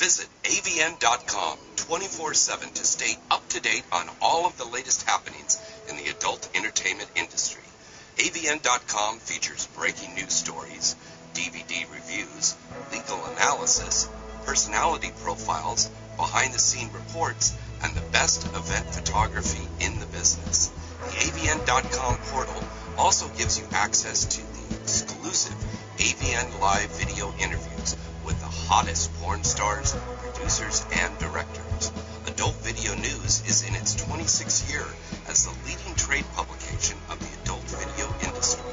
Visit 0.05 0.29
avn.com 0.43 1.57
24 1.77 2.35
7 2.35 2.71
to 2.75 2.85
stay 2.85 3.17
up 3.31 3.49
to 3.49 3.59
date 3.59 3.85
on 3.91 4.07
all 4.21 4.45
of 4.45 4.59
the 4.59 4.67
latest 4.67 5.09
happenings 5.09 5.59
in 5.89 5.97
the 5.97 6.11
adult 6.11 6.47
entertainment 6.55 7.09
industry. 7.17 7.63
avn.com 8.19 9.19
features 9.21 9.67
breaking 9.75 10.15
news 10.15 10.35
stories, 10.35 10.95
DVD 11.33 11.91
reviews, 11.91 12.55
legal 12.93 13.25
analysis, 13.33 14.07
personality 14.45 15.11
profiles, 15.23 15.89
behind 16.19 16.53
the 16.53 16.59
scene 16.59 16.91
reports, 16.93 17.57
and 17.83 17.97
the 17.97 18.11
best 18.13 18.45
event 18.49 18.85
photography 18.95 19.67
in 19.81 20.01
the 20.01 20.07
business. 20.13 20.69
The 21.01 21.17
avn.com 21.29 22.17
portal 22.27 22.63
also 22.99 23.27
gives 23.39 23.59
you 23.59 23.65
access 23.73 24.27
to 24.27 24.43
the 24.43 24.83
exclusive 24.83 25.57
AVN 25.97 26.61
Live 26.61 26.91
video 26.91 27.33
interviews 27.41 27.97
hottest 28.67 29.13
porn 29.21 29.45
stars, 29.45 29.95
producers, 30.19 30.87
and 30.93 31.19
directors. 31.19 31.93
Adult 32.27 32.55
Video 32.65 32.95
News 32.95 33.43
is 33.47 33.63
in 33.69 33.75
its 33.75 33.95
26th 33.95 34.71
year 34.71 34.87
as 35.29 35.45
the 35.45 35.53
leading 35.69 35.95
trade 35.97 36.25
publication 36.35 36.97
of 37.11 37.21
the 37.21 37.43
adult 37.43 37.63
video 37.69 38.09
industry. 38.27 38.65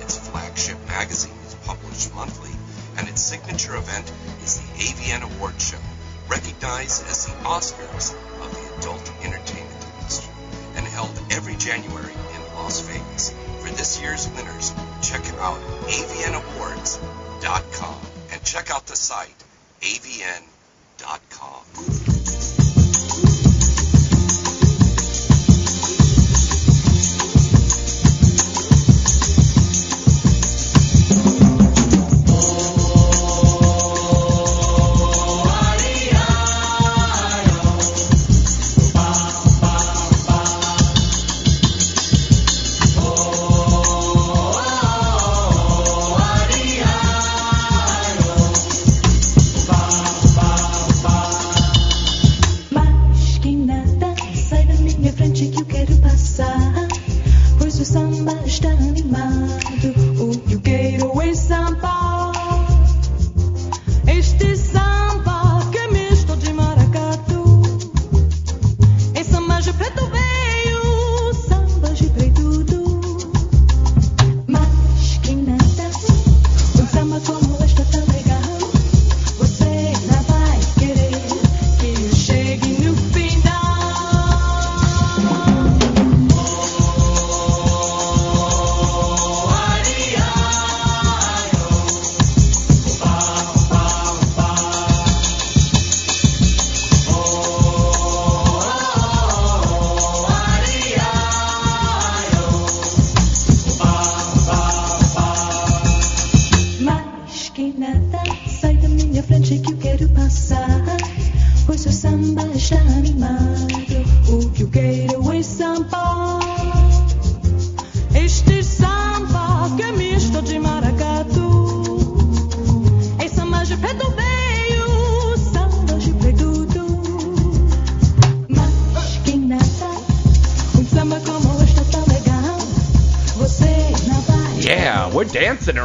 Its 0.00 0.18
flagship 0.18 0.78
magazine 0.88 1.38
is 1.46 1.54
published 1.64 2.12
monthly, 2.12 2.50
and 2.98 3.08
its 3.08 3.22
signature 3.22 3.76
event 3.76 4.10
is 4.42 4.58
the 4.58 4.66
AVN 4.82 5.22
Award 5.22 5.60
Show, 5.60 5.78
recognized 6.28 7.06
as 7.06 7.26
the 7.26 7.32
Oscars 7.46 8.14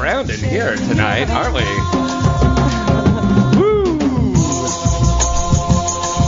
around 0.01 0.31
in 0.31 0.39
here 0.39 0.75
tonight, 0.75 1.29
aren't 1.29 1.53
we? 1.53 1.61
Woo! 3.59 3.99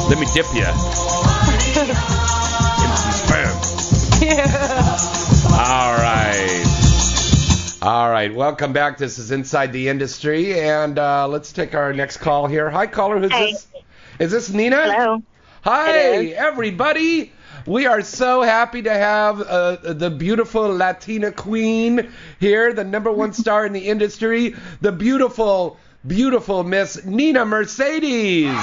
Let 0.10 0.20
me 0.20 0.27
dip 0.36 0.46
ya. 0.53 0.70
In 1.80 2.96
some 2.96 3.13
sperm. 3.13 3.58
All 5.53 5.96
right. 5.96 6.63
All 7.82 8.12
right. 8.12 8.32
Welcome 8.32 8.74
back. 8.74 9.00
This 9.00 9.18
is 9.18 9.32
Inside 9.32 9.74
the 9.74 9.89
Industry, 9.89 10.60
and 10.60 11.00
uh, 11.00 11.27
let's 11.27 11.51
take 11.51 11.74
our 11.74 11.94
next 11.94 12.18
call 12.18 12.46
here. 12.46 12.70
Hi, 12.70 12.86
caller. 12.86 13.18
Who's 13.18 13.32
Hi. 13.32 13.46
this? 13.48 13.68
Is 14.20 14.32
this 14.32 14.51
Nina? 14.51 14.84
Hello. 14.84 15.24
Hi, 15.63 16.25
everybody. 16.27 17.32
We 17.65 17.86
are 17.86 18.01
so 18.01 18.41
happy 18.41 18.82
to 18.82 18.93
have 18.93 19.41
uh, 19.41 19.77
the 19.93 20.10
beautiful 20.10 20.67
Latina 20.75 21.32
queen 21.32 22.12
here, 22.39 22.74
the 22.74 22.84
number 22.84 23.12
one 23.12 23.32
star 23.43 23.65
in 23.65 23.72
the 23.72 23.88
industry, 23.88 24.55
the 24.82 24.91
beautiful, 24.91 25.77
beautiful 26.05 26.63
Miss 26.63 27.05
Nina 27.05 27.46
Mercedes. 27.46 28.60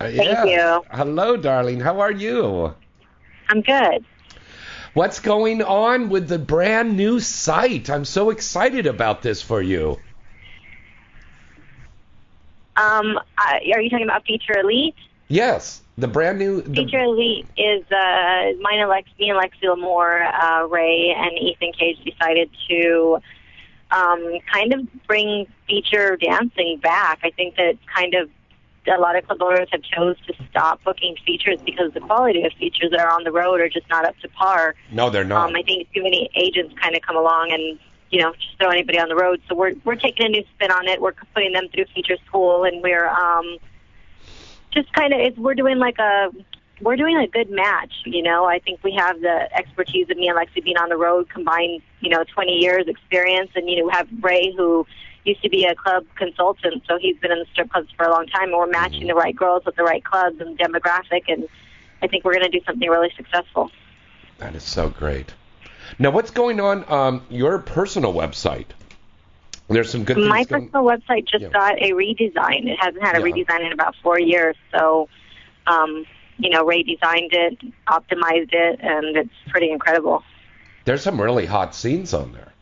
Thank 0.00 0.50
you. 0.50 0.82
Hello, 0.90 1.36
darling. 1.36 1.80
How 1.80 2.00
are 2.00 2.12
you? 2.12 2.74
I'm 3.48 3.62
good. 3.62 4.04
What's 4.94 5.20
going 5.20 5.62
on 5.62 6.08
with 6.08 6.28
the 6.28 6.38
brand 6.38 6.96
new 6.96 7.20
site? 7.20 7.88
I'm 7.88 8.04
so 8.04 8.30
excited 8.30 8.86
about 8.86 9.22
this 9.22 9.40
for 9.42 9.62
you. 9.62 9.98
Um, 12.76 13.18
I, 13.38 13.60
are 13.72 13.80
you 13.80 13.90
talking 13.90 14.06
about 14.06 14.24
Feature 14.24 14.58
Elite? 14.58 14.94
Yes, 15.28 15.82
the 15.96 16.08
brand 16.08 16.38
new. 16.38 16.60
The, 16.60 16.74
Feature 16.74 17.00
Elite 17.00 17.46
is 17.56 17.84
uh, 17.90 18.52
mine 18.60 18.80
and 18.80 18.90
Lex, 18.90 19.08
me 19.18 19.30
and 19.30 19.38
Lexi 19.38 19.64
Lamore, 19.64 20.30
uh, 20.32 20.66
Ray, 20.66 21.14
and 21.16 21.32
Ethan 21.38 21.72
Cage 21.72 21.98
decided 22.04 22.50
to 22.68 23.18
um, 23.90 24.38
kind 24.52 24.74
of 24.74 24.86
bring 25.06 25.46
feature 25.66 26.16
dancing 26.16 26.78
back. 26.82 27.20
I 27.22 27.30
think 27.30 27.56
that 27.56 27.78
kind 27.94 28.14
of 28.14 28.28
a 28.86 29.00
lot 29.00 29.16
of 29.16 29.26
club 29.26 29.40
owners 29.40 29.68
have 29.72 29.82
chose 29.82 30.16
to 30.26 30.34
stop 30.50 30.82
booking 30.84 31.16
features 31.24 31.58
because 31.64 31.92
the 31.94 32.00
quality 32.00 32.42
of 32.42 32.52
features 32.58 32.90
that 32.90 33.00
are 33.00 33.10
on 33.10 33.24
the 33.24 33.32
road 33.32 33.60
are 33.60 33.68
just 33.68 33.88
not 33.88 34.04
up 34.04 34.14
to 34.18 34.28
par. 34.28 34.74
no, 34.92 35.10
they're 35.10 35.24
not. 35.24 35.48
Um, 35.48 35.56
I 35.56 35.62
think 35.62 35.90
too 35.94 36.02
many 36.02 36.28
agents 36.34 36.74
kind 36.80 36.94
of 36.94 37.02
come 37.02 37.16
along 37.16 37.52
and 37.52 37.78
you 38.14 38.20
know 38.20 38.32
just 38.34 38.56
throw 38.58 38.70
anybody 38.70 39.00
on 39.00 39.08
the 39.08 39.16
road. 39.16 39.42
So 39.48 39.56
we're 39.56 39.74
we're 39.84 39.96
taking 39.96 40.26
a 40.26 40.28
new 40.28 40.44
spin 40.54 40.70
on 40.70 40.86
it. 40.86 41.00
We're 41.00 41.14
putting 41.34 41.52
them 41.52 41.68
through 41.74 41.86
feature 41.86 42.16
school, 42.24 42.62
and 42.62 42.80
we're 42.80 43.08
um, 43.08 43.58
just 44.72 44.92
kind 44.92 45.12
of 45.12 45.18
it's 45.18 45.36
we're 45.36 45.56
doing 45.56 45.78
like 45.78 45.98
a 45.98 46.30
we're 46.80 46.94
doing 46.94 47.16
a 47.16 47.26
good 47.26 47.50
match. 47.50 47.92
You 48.04 48.22
know, 48.22 48.44
I 48.44 48.60
think 48.60 48.84
we 48.84 48.94
have 48.94 49.20
the 49.20 49.48
expertise 49.52 50.08
of 50.10 50.16
me 50.16 50.28
and 50.28 50.38
Lexi 50.38 50.62
being 50.62 50.76
on 50.76 50.90
the 50.90 50.96
road, 50.96 51.28
combined, 51.28 51.82
you 52.00 52.10
know, 52.10 52.22
20 52.22 52.52
years 52.52 52.86
experience, 52.86 53.50
and 53.56 53.68
you 53.68 53.78
know, 53.78 53.86
we 53.86 53.92
have 53.92 54.08
Ray 54.22 54.54
who 54.56 54.86
used 55.24 55.42
to 55.42 55.48
be 55.48 55.64
a 55.64 55.74
club 55.74 56.06
consultant, 56.14 56.84
so 56.86 56.96
he's 56.98 57.16
been 57.18 57.32
in 57.32 57.40
the 57.40 57.46
strip 57.52 57.70
clubs 57.70 57.90
for 57.96 58.06
a 58.06 58.10
long 58.10 58.26
time, 58.28 58.50
and 58.50 58.58
we're 58.58 58.68
matching 58.68 59.08
the 59.08 59.14
right 59.14 59.34
girls 59.34 59.64
with 59.64 59.74
the 59.74 59.82
right 59.82 60.04
clubs 60.04 60.40
and 60.40 60.56
demographic, 60.56 61.24
and 61.26 61.48
I 62.00 62.06
think 62.06 62.24
we're 62.24 62.34
going 62.34 62.48
to 62.48 62.58
do 62.58 62.64
something 62.64 62.88
really 62.88 63.12
successful. 63.16 63.72
That 64.38 64.54
is 64.54 64.62
so 64.62 64.88
great. 64.88 65.32
Now, 65.98 66.10
what's 66.10 66.30
going 66.30 66.60
on 66.60 66.84
um, 66.90 67.22
your 67.30 67.58
personal 67.58 68.12
website? 68.12 68.66
There's 69.68 69.90
some 69.90 70.04
good 70.04 70.16
things 70.16 70.28
My 70.28 70.44
going. 70.44 70.68
personal 70.68 70.84
website 70.84 71.26
just 71.26 71.42
Yeah. 71.42 71.48
got 71.48 71.80
a 71.80 71.92
redesign. 71.92 72.66
It 72.68 72.78
hasn't 72.78 73.02
had 73.02 73.16
a 73.16 73.20
Yeah. 73.20 73.24
redesign 73.34 73.64
in 73.66 73.72
about 73.72 73.94
four 74.02 74.18
years, 74.20 74.56
so 74.76 75.08
um, 75.66 76.04
you 76.36 76.50
know, 76.50 76.64
Ray 76.64 76.82
designed 76.82 77.32
it, 77.32 77.58
optimized 77.86 78.52
it, 78.52 78.78
and 78.82 79.16
it's 79.16 79.30
pretty 79.48 79.70
incredible. 79.70 80.22
There's 80.84 81.02
some 81.02 81.18
really 81.18 81.46
hot 81.46 81.74
scenes 81.74 82.12
on 82.12 82.32
there. 82.32 82.52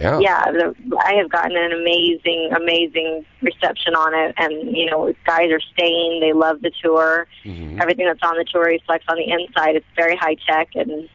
Yeah. 0.00 0.18
yeah, 0.20 0.50
the, 0.50 0.74
I 1.04 1.14
have 1.14 1.30
gotten 1.30 1.56
an 1.56 1.70
amazing, 1.72 2.50
amazing 2.56 3.24
reception 3.42 3.94
on 3.94 4.12
it, 4.14 4.34
and 4.38 4.74
you 4.76 4.86
know, 4.90 5.12
guys 5.26 5.50
are 5.52 5.60
staying. 5.60 6.20
They 6.20 6.32
love 6.32 6.62
the 6.62 6.72
tour. 6.82 7.26
Mhm. 7.44 7.80
Everything 7.80 8.06
that's 8.06 8.22
on 8.22 8.36
the 8.36 8.44
tour 8.44 8.64
reflects 8.64 9.04
on 9.08 9.16
the 9.16 9.30
inside. 9.30 9.76
It's 9.76 9.86
very 9.94 10.16
high 10.16 10.36
tech, 10.48 10.68
and 10.74 11.08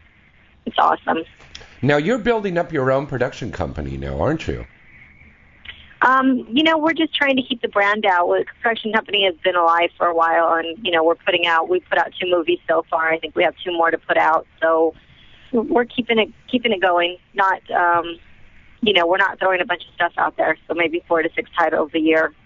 it's 0.69 0.77
awesome. 0.79 1.23
Now 1.81 1.97
you're 1.97 2.17
building 2.17 2.57
up 2.57 2.71
your 2.71 2.91
own 2.91 3.07
production 3.07 3.51
company 3.51 3.97
now, 3.97 4.19
aren't 4.19 4.47
you? 4.47 4.65
Um, 6.01 6.45
you 6.49 6.63
know, 6.63 6.77
we're 6.77 6.93
just 6.93 7.13
trying 7.13 7.35
to 7.35 7.41
keep 7.41 7.61
the 7.61 7.67
brand 7.67 8.05
out. 8.05 8.27
The 8.27 8.45
production 8.61 8.93
company 8.93 9.25
has 9.25 9.35
been 9.43 9.55
alive 9.55 9.89
for 9.97 10.07
a 10.07 10.15
while, 10.15 10.53
and 10.53 10.77
you 10.85 10.91
know, 10.91 11.03
we're 11.03 11.15
putting 11.15 11.45
out. 11.45 11.67
We 11.69 11.81
put 11.81 11.97
out 11.97 12.13
two 12.19 12.29
movies 12.29 12.59
so 12.67 12.85
far. 12.89 13.11
I 13.11 13.19
think 13.19 13.35
we 13.35 13.43
have 13.43 13.55
two 13.63 13.73
more 13.73 13.91
to 13.91 13.97
put 13.97 14.17
out. 14.17 14.47
So 14.61 14.93
we're 15.51 15.85
keeping 15.85 16.19
it 16.19 16.29
keeping 16.49 16.71
it 16.71 16.81
going. 16.81 17.17
Not, 17.33 17.69
um, 17.71 18.17
you 18.81 18.93
know, 18.93 19.07
we're 19.07 19.17
not 19.17 19.39
throwing 19.39 19.59
a 19.59 19.65
bunch 19.65 19.83
of 19.87 19.93
stuff 19.93 20.13
out 20.17 20.37
there. 20.37 20.57
So 20.67 20.73
maybe 20.73 21.03
four 21.07 21.21
to 21.21 21.29
six 21.35 21.49
titles 21.57 21.91
a 21.93 21.99
year. 21.99 22.33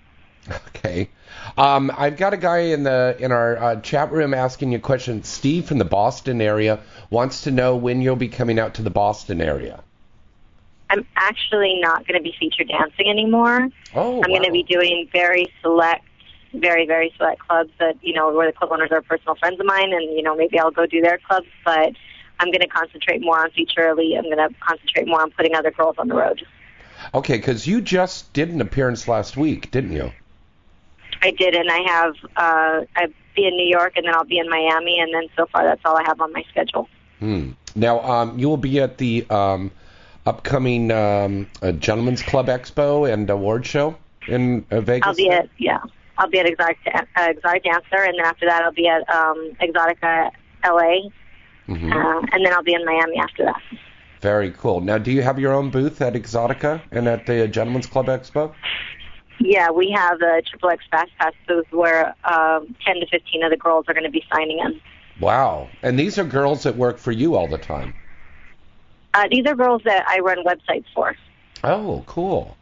Okay. 0.75 1.09
Um, 1.57 1.91
I've 1.95 2.17
got 2.17 2.33
a 2.33 2.37
guy 2.37 2.59
in 2.59 2.83
the 2.83 3.15
in 3.19 3.31
our 3.31 3.57
uh, 3.57 3.75
chat 3.81 4.11
room 4.11 4.33
asking 4.33 4.71
you 4.71 4.79
a 4.79 4.81
question. 4.81 5.23
Steve 5.23 5.65
from 5.65 5.77
the 5.77 5.85
Boston 5.85 6.41
area 6.41 6.79
wants 7.09 7.41
to 7.41 7.51
know 7.51 7.75
when 7.75 8.01
you'll 8.01 8.15
be 8.15 8.27
coming 8.27 8.59
out 8.59 8.75
to 8.75 8.81
the 8.81 8.89
Boston 8.89 9.39
area. 9.41 9.83
I'm 10.89 11.05
actually 11.15 11.79
not 11.79 12.07
going 12.07 12.19
to 12.19 12.23
be 12.23 12.35
featured 12.39 12.69
dancing 12.69 13.09
anymore. 13.09 13.69
Oh, 13.93 14.21
I'm 14.23 14.29
going 14.29 14.43
to 14.43 14.51
be 14.51 14.63
doing 14.63 15.09
very 15.11 15.47
select, 15.61 16.05
very 16.53 16.87
very 16.87 17.13
select 17.17 17.39
clubs 17.39 17.71
that 17.79 17.97
you 18.01 18.13
know 18.13 18.33
where 18.33 18.47
the 18.47 18.57
club 18.57 18.71
owners 18.71 18.89
are 18.91 19.01
personal 19.01 19.35
friends 19.35 19.59
of 19.59 19.65
mine, 19.67 19.93
and 19.93 20.15
you 20.15 20.23
know 20.23 20.35
maybe 20.35 20.59
I'll 20.59 20.71
go 20.71 20.87
do 20.87 21.01
their 21.01 21.19
clubs. 21.19 21.47
But 21.63 21.93
I'm 22.39 22.47
going 22.47 22.61
to 22.61 22.67
concentrate 22.67 23.21
more 23.21 23.39
on 23.39 23.51
feature 23.51 23.89
elite. 23.89 24.17
I'm 24.17 24.23
going 24.23 24.37
to 24.37 24.49
concentrate 24.59 25.07
more 25.07 25.21
on 25.21 25.29
putting 25.31 25.53
other 25.55 25.71
girls 25.71 25.95
on 25.99 26.07
the 26.07 26.15
road. 26.15 26.43
Okay, 27.13 27.37
because 27.37 27.67
you 27.67 27.79
just 27.81 28.33
did 28.33 28.49
an 28.49 28.61
appearance 28.61 29.07
last 29.07 29.37
week, 29.37 29.69
didn't 29.69 29.91
you? 29.91 30.11
I 31.23 31.31
did, 31.31 31.55
and 31.55 31.69
I 31.71 31.79
have 31.87 32.13
uh, 32.35 32.85
I'll 32.97 33.07
be 33.35 33.47
in 33.47 33.55
New 33.55 33.67
York, 33.67 33.93
and 33.95 34.05
then 34.05 34.13
I'll 34.13 34.25
be 34.25 34.37
in 34.37 34.49
Miami, 34.49 34.99
and 34.99 35.13
then 35.13 35.23
so 35.35 35.45
far 35.51 35.63
that's 35.63 35.81
all 35.85 35.97
I 35.97 36.03
have 36.03 36.19
on 36.21 36.31
my 36.33 36.43
schedule. 36.49 36.87
Hmm. 37.19 37.51
Now, 37.75 38.01
um, 38.01 38.37
you 38.37 38.49
will 38.49 38.57
be 38.57 38.79
at 38.81 38.97
the 38.97 39.25
um, 39.29 39.71
upcoming 40.25 40.91
um, 40.91 41.47
uh, 41.61 41.71
Gentlemen's 41.71 42.21
Club 42.21 42.47
Expo 42.47 43.11
and 43.11 43.29
Award 43.29 43.65
Show 43.65 43.95
in 44.27 44.65
uh, 44.69 44.81
Vegas. 44.81 45.07
I'll 45.07 45.15
be 45.15 45.29
at 45.29 45.49
yeah, 45.57 45.79
I'll 46.17 46.29
be 46.29 46.39
at 46.39 46.45
Exotic 46.45 46.77
uh, 46.93 47.01
Exotic 47.29 47.63
Dancer, 47.63 48.03
and 48.03 48.17
then 48.19 48.25
after 48.25 48.45
that 48.47 48.63
I'll 48.63 48.71
be 48.73 48.87
at 48.87 49.09
um, 49.09 49.51
Exotica 49.61 50.29
LA, 50.65 51.09
Mhm. 51.69 51.93
uh, 51.93 52.27
and 52.33 52.45
then 52.45 52.53
I'll 52.53 52.63
be 52.63 52.73
in 52.73 52.85
Miami 52.85 53.17
after 53.19 53.45
that. 53.45 53.61
Very 54.21 54.51
cool. 54.51 54.79
Now, 54.79 54.97
do 54.97 55.11
you 55.11 55.21
have 55.21 55.37
your 55.39 55.51
own 55.53 55.69
booth 55.69 56.01
at 56.01 56.13
Exotica 56.13 56.81
and 56.91 57.07
at 57.09 57.25
the 57.25 57.45
Gentlemen's 57.47 57.87
Club 57.87 58.07
Expo? 58.07 58.53
Yeah, 59.39 59.71
we 59.71 59.91
have 59.91 60.21
a 60.21 60.41
Triple 60.41 60.69
X 60.69 60.83
Fast 60.89 61.11
Pass 61.19 61.33
booth 61.47 61.71
where 61.71 62.15
um, 62.23 62.75
10 62.85 62.95
to 63.01 63.07
15 63.07 63.43
of 63.43 63.51
the 63.51 63.57
girls 63.57 63.85
are 63.87 63.93
going 63.93 64.05
to 64.05 64.11
be 64.11 64.23
signing 64.33 64.59
in. 64.59 64.79
Wow. 65.19 65.69
And 65.81 65.97
these 65.97 66.17
are 66.17 66.23
girls 66.23 66.63
that 66.63 66.75
work 66.75 66.97
for 66.97 67.11
you 67.11 67.35
all 67.35 67.47
the 67.47 67.57
time. 67.57 67.93
Uh, 69.13 69.27
these 69.29 69.45
are 69.45 69.55
girls 69.55 69.81
that 69.85 70.07
I 70.07 70.19
run 70.19 70.43
websites 70.43 70.85
for. 70.93 71.15
Oh, 71.63 72.03
cool. 72.07 72.57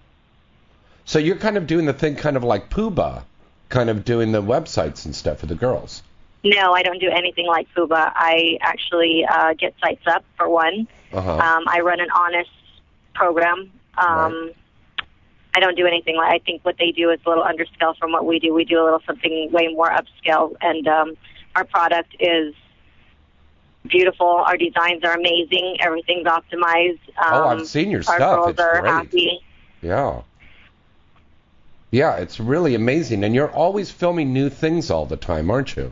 So 1.06 1.20
you're 1.20 1.38
kind 1.38 1.58
of 1.58 1.68
doing 1.68 1.86
the 1.86 1.94
thing 1.94 2.16
kind 2.16 2.38
of 2.38 2.44
like 2.44 2.70
Pooba, 2.70 3.24
kind 3.70 3.90
of 3.90 4.06
doing 4.06 4.32
the 4.32 4.42
websites 4.42 5.06
and 5.06 5.16
stuff 5.16 5.40
for 5.40 5.46
the 5.46 5.56
girls. 5.56 6.04
No, 6.44 6.74
I 6.74 6.82
don't 6.82 7.00
do 7.00 7.10
anything 7.10 7.48
like 7.48 7.68
Fuba. 7.76 8.12
I 8.16 8.58
actually 8.62 9.26
uh, 9.30 9.54
get 9.54 9.76
sites 9.82 10.06
up 10.08 10.26
for 10.38 10.50
one. 10.50 10.88
Uh-huh. 11.14 11.32
Um, 11.32 11.64
I 11.68 11.82
run 11.82 12.00
an 12.00 12.10
honest 12.12 12.50
program. 13.14 13.72
Um, 13.98 14.52
I 15.56 15.60
don't 15.60 15.76
do 15.76 15.86
anything 15.86 16.16
like. 16.16 16.34
I 16.34 16.40
think 16.46 16.64
what 16.64 16.78
they 16.78 16.92
do 16.92 17.10
is 17.10 17.20
a 17.26 17.30
little 17.30 17.44
underscale 17.44 17.96
from 17.98 18.12
what 18.12 18.26
we 18.26 18.40
do. 18.40 18.54
We 18.54 18.64
do 18.66 18.82
a 18.82 18.84
little 18.86 19.02
something 19.06 19.52
way 19.52 19.68
more 19.70 19.90
upscale, 19.90 20.56
and 20.62 20.88
um, 20.88 21.18
our 21.56 21.66
product 21.66 22.16
is 22.20 22.54
beautiful. 23.88 24.28
Our 24.28 24.58
designs 24.58 25.04
are 25.04 25.14
amazing. 25.14 25.78
Everything's 25.82 26.26
optimized. 26.28 27.00
Um, 27.18 27.34
Oh, 27.34 27.48
I've 27.50 27.68
seen 27.68 27.90
your 27.92 28.00
our 28.00 28.04
stuff. 28.04 28.36
girls 28.38 28.50
It's 28.52 28.60
are 28.62 28.80
great. 28.82 28.92
happy. 28.92 29.40
Yeah. 29.82 30.22
Yeah, 31.92 32.16
it's 32.18 32.40
really 32.40 32.76
amazing. 32.76 33.24
And 33.24 33.36
you're 33.36 33.52
always 33.52 33.92
filming 33.92 34.32
new 34.32 34.50
things 34.50 34.90
all 34.90 35.06
the 35.06 35.18
time, 35.18 35.52
aren't 35.52 35.76
you? 35.76 35.92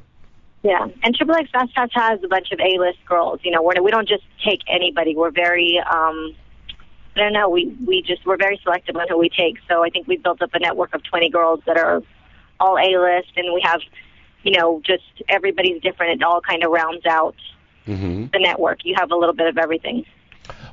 Yeah, 0.63 0.87
and 1.03 1.15
Triple 1.15 1.35
X 1.35 1.49
Fast 1.51 1.73
Pass 1.73 1.89
has 1.93 2.23
a 2.23 2.27
bunch 2.27 2.51
of 2.51 2.59
A-list 2.59 2.99
girls. 3.05 3.39
You 3.43 3.51
know, 3.51 3.61
we're, 3.61 3.81
we 3.81 3.91
don't 3.91 4.07
just 4.07 4.23
take 4.43 4.59
anybody. 4.67 5.15
We're 5.15 5.31
very, 5.31 5.79
um, 5.79 6.35
I 7.19 7.23
don't 7.23 7.33
know, 7.33 7.49
we 7.49 7.75
we 7.85 8.01
just 8.01 8.25
we're 8.25 8.37
very 8.37 8.59
selective 8.63 8.95
on 8.95 9.07
who 9.09 9.17
we 9.17 9.29
take. 9.29 9.57
So 9.67 9.83
I 9.83 9.89
think 9.89 10.07
we've 10.07 10.23
built 10.23 10.41
up 10.41 10.51
a 10.53 10.59
network 10.59 10.93
of 10.95 11.03
20 11.03 11.29
girls 11.29 11.59
that 11.65 11.77
are 11.77 12.01
all 12.59 12.77
A-list, 12.77 13.31
and 13.35 13.53
we 13.53 13.61
have, 13.63 13.81
you 14.43 14.51
know, 14.57 14.81
just 14.85 15.03
everybody's 15.27 15.81
different. 15.81 16.21
It 16.21 16.23
all 16.23 16.41
kind 16.41 16.63
of 16.63 16.71
rounds 16.71 17.05
out 17.05 17.35
hmm 17.85 18.25
the 18.31 18.39
network. 18.39 18.85
You 18.85 18.95
have 18.97 19.11
a 19.11 19.15
little 19.15 19.35
bit 19.35 19.47
of 19.47 19.57
everything. 19.57 20.05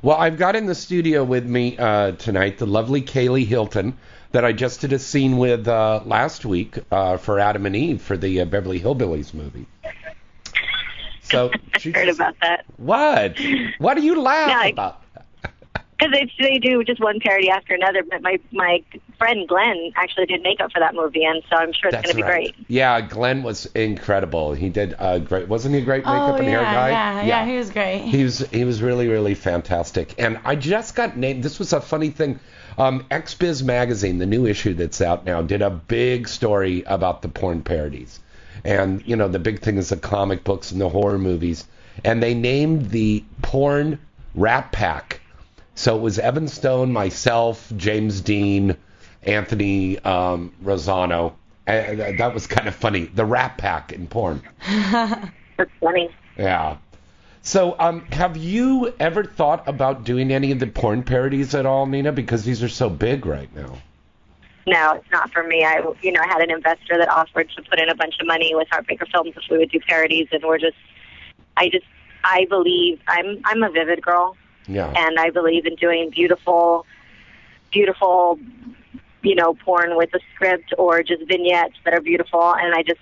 Well, 0.01 0.17
I've 0.17 0.37
got 0.37 0.55
in 0.55 0.65
the 0.67 0.75
studio 0.75 1.23
with 1.23 1.45
me 1.45 1.77
uh, 1.77 2.11
tonight 2.13 2.57
the 2.59 2.65
lovely 2.65 3.01
Kaylee 3.01 3.45
Hilton 3.45 3.97
that 4.31 4.43
I 4.45 4.51
just 4.53 4.81
did 4.81 4.93
a 4.93 4.99
scene 4.99 5.37
with 5.37 5.67
uh, 5.67 6.01
last 6.05 6.45
week 6.45 6.77
uh, 6.91 7.17
for 7.17 7.39
Adam 7.39 7.65
and 7.65 7.75
Eve 7.75 8.01
for 8.01 8.17
the 8.17 8.41
uh, 8.41 8.45
Beverly 8.45 8.79
Hillbillies 8.79 9.33
movie. 9.33 9.65
So 11.21 11.51
I 11.75 11.89
heard 11.89 12.09
about 12.09 12.35
that. 12.41 12.65
what? 12.77 13.37
What 13.79 13.95
do 13.95 14.01
you 14.01 14.21
laugh 14.21 14.49
Yeah, 14.49 14.59
I- 14.59 14.67
about? 14.69 15.01
Because 15.97 16.11
they 16.11 16.31
they 16.39 16.59
do 16.59 16.83
just 16.83 16.99
one 16.99 17.19
parody 17.19 17.49
after 17.49 17.73
another. 17.73 18.03
But 18.03 18.21
my 18.21 18.39
my 18.51 18.83
friend 19.17 19.47
Glenn 19.47 19.91
actually 19.95 20.27
did 20.27 20.43
makeup 20.43 20.71
for 20.71 20.79
that 20.79 20.93
movie, 20.93 21.23
and 21.23 21.41
so 21.49 21.55
I'm 21.55 21.73
sure 21.73 21.89
it's 21.89 21.95
That's 21.95 22.13
going 22.13 22.17
to 22.17 22.23
be 22.23 22.27
great. 22.27 22.55
Yeah, 22.67 23.01
Glenn 23.01 23.41
was 23.41 23.65
incredible. 23.67 24.53
He 24.53 24.69
did 24.69 24.95
uh, 24.99 25.19
great. 25.19 25.47
Wasn't 25.47 25.73
he 25.73 25.81
a 25.81 25.83
great 25.83 26.05
makeup 26.05 26.33
oh 26.33 26.35
and 26.35 26.45
yeah, 26.45 26.51
hair 26.51 26.63
guy? 26.63 26.89
yeah, 26.89 27.21
yeah, 27.23 27.45
he 27.45 27.57
was 27.57 27.71
great. 27.71 28.01
He 28.01 28.23
was 28.23 28.39
he 28.39 28.63
was 28.63 28.81
really 28.81 29.07
really 29.07 29.33
fantastic. 29.33 30.13
And 30.19 30.39
I 30.45 30.55
just 30.55 30.95
got 30.95 31.17
named. 31.17 31.43
This 31.43 31.59
was 31.59 31.73
a 31.73 31.81
funny 31.81 32.09
thing. 32.09 32.39
Um, 32.77 33.05
XBiz 33.09 33.63
magazine, 33.63 34.19
the 34.19 34.27
new 34.27 34.45
issue 34.45 34.75
that's 34.75 35.01
out 35.01 35.25
now, 35.25 35.41
did 35.41 35.63
a 35.63 35.71
big 35.71 36.27
story 36.27 36.83
about 36.85 37.23
the 37.23 37.27
porn 37.27 37.63
parodies. 37.63 38.19
And 38.63 39.01
you 39.07 39.15
know 39.15 39.27
the 39.27 39.39
big 39.39 39.61
thing 39.61 39.77
is 39.77 39.89
the 39.89 39.97
comic 39.97 40.43
books 40.43 40.71
and 40.71 40.79
the 40.79 40.89
horror 40.89 41.17
movies. 41.17 41.65
And 42.03 42.21
they 42.21 42.35
named 42.35 42.91
the 42.91 43.23
porn 43.41 43.97
Rat 44.35 44.71
Pack. 44.71 45.21
So 45.77 45.95
it 45.95 46.01
was 46.01 46.17
Evan 46.17 46.47
Stone, 46.47 46.91
myself, 46.91 47.71
James 47.77 48.21
Dean, 48.21 48.75
Anthony 49.21 49.99
um, 49.99 50.51
Rosano. 50.63 51.33
And 51.67 52.19
that 52.19 52.33
was 52.33 52.47
kind 52.47 52.67
of 52.67 52.73
funny. 52.73 53.05
The 53.05 53.23
Rat 53.23 53.59
Pack 53.59 53.93
in 53.93 54.07
porn. 54.07 54.41
That's 54.67 55.69
funny. 55.79 56.09
Yeah. 56.35 56.77
So, 57.43 57.75
um, 57.77 58.01
have 58.11 58.37
you 58.37 58.91
ever 58.99 59.23
thought 59.23 59.67
about 59.67 60.03
doing 60.03 60.31
any 60.31 60.51
of 60.51 60.59
the 60.59 60.65
porn 60.65 61.03
parodies 61.03 61.53
at 61.53 61.67
all, 61.67 61.85
Nina? 61.85 62.11
Because 62.11 62.43
these 62.43 62.63
are 62.63 62.69
so 62.69 62.89
big 62.89 63.27
right 63.27 63.53
now. 63.55 63.77
no, 64.65 64.93
it's 64.93 65.11
not 65.11 65.31
for 65.31 65.43
me. 65.43 65.63
I, 65.63 65.83
you 66.01 66.11
know, 66.11 66.21
I 66.21 66.27
had 66.27 66.41
an 66.41 66.49
investor 66.49 66.97
that 66.97 67.07
offered 67.07 67.51
to 67.55 67.61
put 67.61 67.79
in 67.79 67.89
a 67.89 67.95
bunch 67.95 68.15
of 68.19 68.25
money 68.25 68.55
with 68.55 68.67
Heartbreaker 68.69 69.07
Films 69.11 69.33
if 69.37 69.43
we 69.51 69.59
would 69.59 69.69
do 69.69 69.79
parodies, 69.87 70.27
and 70.31 70.43
we're 70.43 70.57
just, 70.57 70.75
I 71.55 71.69
just, 71.69 71.85
I 72.23 72.47
believe 72.49 72.99
I'm, 73.07 73.41
I'm 73.45 73.61
a 73.61 73.69
vivid 73.69 74.01
girl, 74.01 74.35
Yeah. 74.67 74.93
and 74.95 75.19
I 75.19 75.29
believe 75.29 75.65
in 75.65 75.75
doing 75.75 76.09
beautiful, 76.09 76.85
beautiful, 77.71 78.39
you 79.21 79.35
know, 79.35 79.53
porn 79.53 79.95
with 79.97 80.13
a 80.13 80.19
script 80.35 80.73
or 80.77 81.03
just 81.03 81.23
vignettes 81.27 81.75
that 81.85 81.93
are 81.93 82.01
beautiful, 82.01 82.53
and 82.55 82.73
I 82.73 82.83
just, 82.83 82.99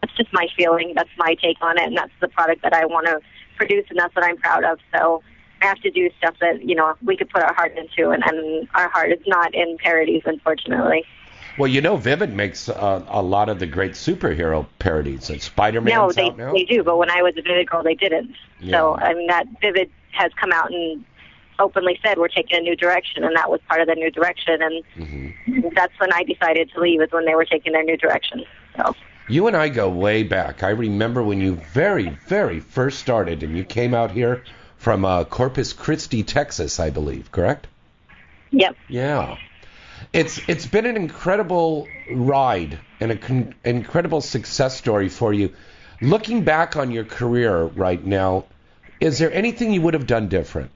that's 0.00 0.14
just 0.16 0.32
my 0.32 0.48
feeling. 0.56 0.92
That's 0.94 1.10
my 1.18 1.34
take 1.34 1.58
on 1.60 1.78
it, 1.78 1.84
and 1.84 1.96
that's 1.96 2.12
the 2.20 2.28
product 2.28 2.62
that 2.62 2.72
I 2.72 2.86
want 2.86 3.06
to 3.06 3.20
produce, 3.56 3.86
and 3.90 3.98
that's 3.98 4.14
what 4.14 4.24
I'm 4.24 4.36
proud 4.36 4.64
of. 4.64 4.78
So. 4.94 5.22
I 5.62 5.66
have 5.68 5.80
to 5.80 5.90
do 5.90 6.10
stuff 6.18 6.34
that 6.40 6.62
you 6.68 6.74
know 6.74 6.94
we 7.02 7.16
could 7.16 7.30
put 7.30 7.42
our 7.42 7.54
heart 7.54 7.72
into, 7.78 8.10
and, 8.10 8.22
and 8.26 8.68
our 8.74 8.90
heart 8.90 9.12
is 9.12 9.20
not 9.26 9.54
in 9.54 9.78
parodies, 9.78 10.20
unfortunately. 10.26 11.04
Well, 11.56 11.68
you 11.68 11.80
know, 11.80 11.96
Vivid 11.96 12.32
makes 12.32 12.68
uh, 12.68 13.04
a 13.08 13.22
lot 13.22 13.48
of 13.48 13.58
the 13.58 13.66
great 13.66 13.92
superhero 13.92 14.66
parodies. 14.78 15.30
And 15.30 15.40
Spider 15.40 15.80
Man. 15.80 15.94
no, 15.94 16.12
they 16.12 16.24
out 16.24 16.36
now. 16.36 16.52
they 16.52 16.64
do, 16.64 16.82
but 16.82 16.98
when 16.98 17.10
I 17.10 17.22
was 17.22 17.34
a 17.36 17.42
Vivid 17.42 17.68
girl, 17.68 17.82
they 17.82 17.94
didn't. 17.94 18.34
So 18.70 18.96
I 18.96 19.14
mean, 19.14 19.28
that 19.28 19.46
Vivid 19.60 19.90
has 20.12 20.32
come 20.40 20.52
out 20.52 20.72
and 20.72 21.04
openly 21.58 21.98
said 22.04 22.18
we're 22.18 22.28
taking 22.28 22.58
a 22.58 22.62
new 22.62 22.74
direction, 22.76 23.24
and 23.24 23.36
that 23.36 23.50
was 23.50 23.60
part 23.68 23.80
of 23.80 23.86
the 23.86 23.94
new 23.94 24.10
direction. 24.10 24.60
And 24.62 24.84
Mm-hmm. 24.96 25.68
that's 25.74 25.92
when 26.00 26.12
I 26.12 26.22
decided 26.24 26.70
to 26.74 26.80
leave, 26.80 27.00
is 27.00 27.12
when 27.12 27.24
they 27.24 27.34
were 27.34 27.44
taking 27.44 27.72
their 27.72 27.84
new 27.84 27.96
direction. 27.96 28.44
So 28.76 28.94
You 29.28 29.46
and 29.46 29.56
I 29.56 29.68
go 29.68 29.88
way 29.88 30.22
back. 30.22 30.62
I 30.62 30.70
remember 30.70 31.22
when 31.22 31.40
you 31.40 31.56
very, 31.72 32.08
very 32.08 32.60
first 32.60 32.98
started, 32.98 33.42
and 33.42 33.56
you 33.56 33.64
came 33.64 33.94
out 33.94 34.10
here 34.10 34.42
from 34.76 35.04
uh, 35.04 35.24
Corpus 35.24 35.72
Christi, 35.72 36.22
Texas, 36.22 36.80
I 36.80 36.90
believe. 36.90 37.30
Correct? 37.32 37.66
yep. 38.50 38.76
Yeah. 38.88 39.36
It's 40.12 40.40
it's 40.48 40.66
been 40.66 40.86
an 40.86 40.96
incredible 40.96 41.88
ride 42.10 42.78
and 43.00 43.10
an 43.12 43.18
con- 43.18 43.54
incredible 43.64 44.20
success 44.20 44.76
story 44.76 45.08
for 45.08 45.32
you. 45.32 45.52
Looking 46.00 46.44
back 46.44 46.76
on 46.76 46.90
your 46.90 47.04
career 47.04 47.64
right 47.64 48.04
now, 48.04 48.44
is 49.00 49.18
there 49.18 49.32
anything 49.32 49.72
you 49.72 49.80
would 49.82 49.94
have 49.94 50.06
done 50.06 50.28
different? 50.28 50.70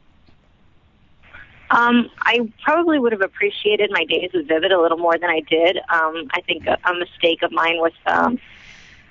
Um, 1.71 2.09
I 2.23 2.51
probably 2.65 2.99
would 2.99 3.13
have 3.13 3.21
appreciated 3.21 3.91
my 3.93 4.05
days 4.05 4.31
with 4.33 4.49
Vivid 4.49 4.73
a 4.73 4.81
little 4.81 4.97
more 4.97 5.19
than 5.19 5.29
I 5.29 5.41
did. 5.41 5.77
Um, 5.77 6.29
I 6.31 6.41
think 6.47 6.67
a, 6.67 6.79
a 6.89 6.95
mistake 6.95 7.43
of 7.43 7.53
mine 7.53 7.77
was 7.77 7.93
um, 8.07 8.39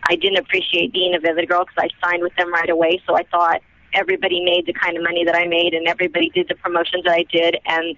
I 0.09 0.15
didn't 0.15 0.39
appreciate 0.39 0.91
being 0.91 1.13
a 1.13 1.19
Vivid 1.19 1.47
girl 1.47 1.65
because 1.65 1.89
I 1.91 2.07
signed 2.07 2.23
with 2.23 2.35
them 2.35 2.51
right 2.51 2.69
away. 2.69 3.01
So 3.05 3.15
I 3.15 3.23
thought 3.23 3.61
everybody 3.93 4.43
made 4.43 4.65
the 4.65 4.73
kind 4.73 4.97
of 4.97 5.03
money 5.03 5.23
that 5.25 5.35
I 5.35 5.45
made 5.45 5.73
and 5.73 5.87
everybody 5.87 6.29
did 6.29 6.47
the 6.47 6.55
promotions 6.55 7.03
that 7.03 7.13
I 7.13 7.23
did. 7.23 7.57
And 7.65 7.95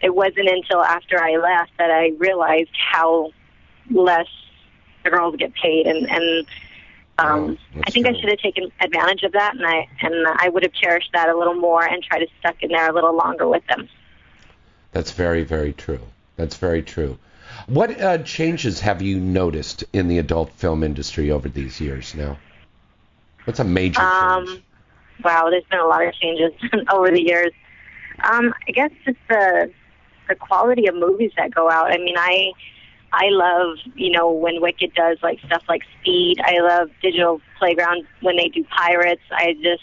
it 0.00 0.14
wasn't 0.14 0.48
until 0.48 0.82
after 0.82 1.22
I 1.22 1.36
left 1.36 1.72
that 1.78 1.90
I 1.90 2.12
realized 2.18 2.70
how 2.92 3.32
less 3.90 4.28
the 5.04 5.10
girls 5.10 5.36
get 5.36 5.54
paid. 5.54 5.86
And, 5.86 6.08
and 6.08 6.46
um, 7.18 7.58
Oh, 7.74 7.80
I 7.84 7.90
think 7.90 8.06
I 8.06 8.12
should 8.12 8.28
have 8.28 8.38
taken 8.38 8.70
advantage 8.80 9.22
of 9.22 9.32
that, 9.32 9.56
and 9.56 9.66
I 9.66 9.88
and 10.02 10.26
I 10.38 10.48
would 10.48 10.62
have 10.62 10.72
cherished 10.72 11.10
that 11.14 11.28
a 11.28 11.36
little 11.36 11.54
more 11.54 11.82
and 11.82 12.02
tried 12.02 12.20
to 12.20 12.26
stuck 12.40 12.62
in 12.62 12.70
there 12.70 12.90
a 12.90 12.92
little 12.92 13.16
longer 13.16 13.48
with 13.48 13.66
them. 13.68 13.88
That's 14.92 15.12
very, 15.12 15.42
very 15.42 15.72
true. 15.72 16.00
That's 16.36 16.56
very 16.56 16.82
true. 16.82 17.18
What 17.66 18.00
uh, 18.00 18.18
changes 18.18 18.80
have 18.80 19.00
you 19.00 19.18
noticed 19.18 19.84
in 19.92 20.08
the 20.08 20.18
adult 20.18 20.52
film 20.52 20.82
industry 20.82 21.30
over 21.30 21.48
these 21.48 21.80
years 21.80 22.14
now? 22.14 22.38
What's 23.44 23.60
a 23.60 23.64
major 23.64 24.00
change? 24.00 24.48
Um, 24.48 24.62
wow, 25.24 25.48
there's 25.50 25.64
been 25.70 25.80
a 25.80 25.86
lot 25.86 26.06
of 26.06 26.12
changes 26.14 26.52
over 26.92 27.10
the 27.10 27.22
years. 27.22 27.52
Um, 28.22 28.54
I 28.68 28.72
guess 28.72 28.90
just 29.04 29.18
the 29.28 29.70
the 30.28 30.34
quality 30.34 30.86
of 30.86 30.94
movies 30.94 31.32
that 31.36 31.54
go 31.54 31.70
out. 31.70 31.92
I 31.92 31.98
mean, 31.98 32.16
I 32.18 32.52
I 33.12 33.28
love 33.30 33.78
you 33.94 34.10
know 34.10 34.30
when 34.30 34.60
Wicked 34.60 34.94
does 34.94 35.18
like 35.22 35.38
stuff 35.46 35.62
like 35.68 35.82
Speed. 36.00 36.40
I 36.44 36.60
love 36.60 36.90
Digital 37.02 37.40
Playground 37.58 38.06
when 38.20 38.36
they 38.36 38.48
do 38.48 38.64
Pirates. 38.64 39.22
I 39.30 39.54
just 39.54 39.82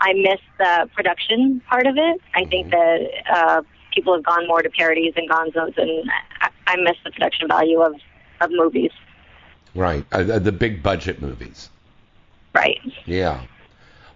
I 0.00 0.12
miss 0.12 0.40
the 0.58 0.88
production 0.94 1.60
part 1.68 1.86
of 1.86 1.96
it. 1.96 2.20
I 2.34 2.44
think 2.44 2.70
that 2.70 3.08
uh, 3.30 3.62
people 3.94 4.14
have 4.14 4.24
gone 4.24 4.46
more 4.46 4.62
to 4.62 4.70
parodies 4.70 5.14
and 5.16 5.28
gonzos, 5.30 5.76
and 5.78 6.10
I, 6.40 6.50
I 6.66 6.76
miss 6.76 6.96
the 7.04 7.10
production 7.10 7.48
value 7.48 7.80
of 7.80 7.94
of 8.40 8.50
movies. 8.50 8.90
Right, 9.74 10.04
uh, 10.12 10.38
the 10.38 10.52
big 10.52 10.82
budget 10.82 11.20
movies. 11.20 11.70
Right. 12.54 12.80
Yeah. 13.06 13.42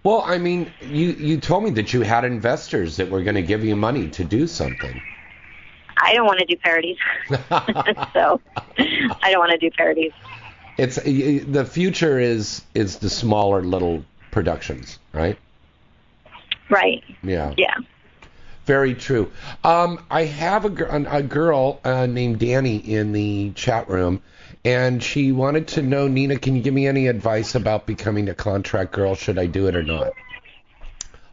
Well, 0.03 0.23
I 0.25 0.37
mean, 0.37 0.71
you 0.81 1.09
you 1.11 1.39
told 1.39 1.63
me 1.65 1.71
that 1.71 1.93
you 1.93 2.01
had 2.01 2.23
investors 2.23 2.95
that 2.97 3.09
were 3.09 3.21
going 3.21 3.35
to 3.35 3.41
give 3.41 3.63
you 3.65 3.75
money 3.75 4.07
to 4.09 4.23
do 4.23 4.47
something. 4.47 5.01
I 6.01 6.13
don't 6.13 6.25
want 6.25 6.39
to 6.39 6.45
do 6.45 6.55
parodies, 6.57 6.97
so 8.13 8.41
I 8.77 9.31
don't 9.31 9.39
want 9.39 9.51
to 9.51 9.57
do 9.57 9.69
parodies. 9.71 10.11
It's 10.77 10.95
the 10.95 11.67
future 11.69 12.19
is 12.19 12.63
is 12.73 12.97
the 12.97 13.09
smaller 13.09 13.61
little 13.61 14.05
productions, 14.31 14.99
right? 15.13 15.37
Right. 16.69 17.03
Yeah. 17.23 17.53
Yeah. 17.57 17.75
Very 18.65 18.93
true. 18.93 19.31
Um, 19.63 19.99
I 20.11 20.25
have 20.25 20.63
a, 20.63 20.69
gir- 20.69 21.07
a 21.09 21.23
girl 21.23 21.79
uh, 21.83 22.05
named 22.05 22.37
Danny 22.39 22.77
in 22.77 23.13
the 23.13 23.51
chat 23.55 23.89
room, 23.89 24.21
and 24.63 25.01
she 25.01 25.31
wanted 25.31 25.69
to 25.69 25.81
know, 25.81 26.07
Nina, 26.07 26.37
can 26.37 26.55
you 26.55 26.61
give 26.61 26.75
me 26.75 26.85
any 26.85 27.07
advice 27.07 27.55
about 27.55 27.87
becoming 27.87 28.29
a 28.29 28.35
contract 28.35 28.91
girl? 28.91 29.15
Should 29.15 29.39
I 29.39 29.47
do 29.47 29.67
it 29.67 29.75
or 29.75 29.81
not? 29.81 30.13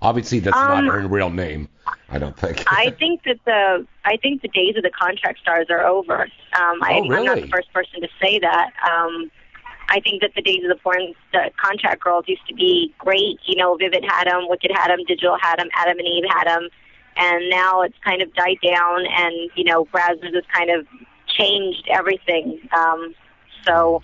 Obviously, 0.03 0.41
that's 0.41 0.57
Um, 0.57 0.87
not 0.87 0.93
her 0.95 1.07
real 1.07 1.31
name. 1.31 1.69
I 2.11 2.19
don't 2.19 2.37
think. 2.37 2.63
I 2.67 2.91
think 2.99 3.23
that 3.25 3.39
the 3.45 3.87
I 4.05 4.17
think 4.19 4.43
the 4.43 4.49
days 4.49 4.77
of 4.77 4.83
the 4.83 4.91
contract 4.91 5.41
stars 5.41 5.67
are 5.71 5.85
over. 5.85 6.23
Um, 6.23 6.83
I, 6.83 7.01
Oh, 7.03 7.13
I'm 7.13 7.25
not 7.25 7.41
the 7.41 7.49
first 7.49 7.73
person 7.73 8.01
to 8.03 8.09
say 8.23 8.39
that. 8.39 8.73
Um, 8.89 9.31
I 9.89 10.01
think 10.01 10.21
that 10.23 10.33
the 10.35 10.43
days 10.43 10.63
of 10.65 10.69
the 10.69 10.77
porn 10.83 11.15
the 11.33 11.51
contract 11.57 12.03
girls 12.03 12.25
used 12.27 12.47
to 12.49 12.55
be 12.55 12.93
great. 12.99 13.39
You 13.45 13.57
know, 13.57 13.77
Vivid 13.77 14.05
had 14.05 14.25
them, 14.27 14.49
Wicked 14.49 14.71
had 14.75 14.89
them, 14.91 14.99
Digital 15.07 15.39
had 15.41 15.57
them, 15.59 15.69
Adam 15.75 15.99
and 15.99 16.07
Eve 16.09 16.25
had 16.29 16.45
them, 16.47 16.69
and 17.17 17.49
now 17.51 17.83
it's 17.83 17.97
kind 18.05 18.21
of 18.21 18.33
died 18.35 18.59
down. 18.63 19.07
And 19.07 19.51
you 19.55 19.65
know, 19.65 19.85
Brazzers 19.87 20.35
has 20.35 20.45
kind 20.53 20.71
of 20.71 20.87
changed 21.29 21.87
everything. 21.91 22.61
Um, 22.73 23.15
so 23.65 24.03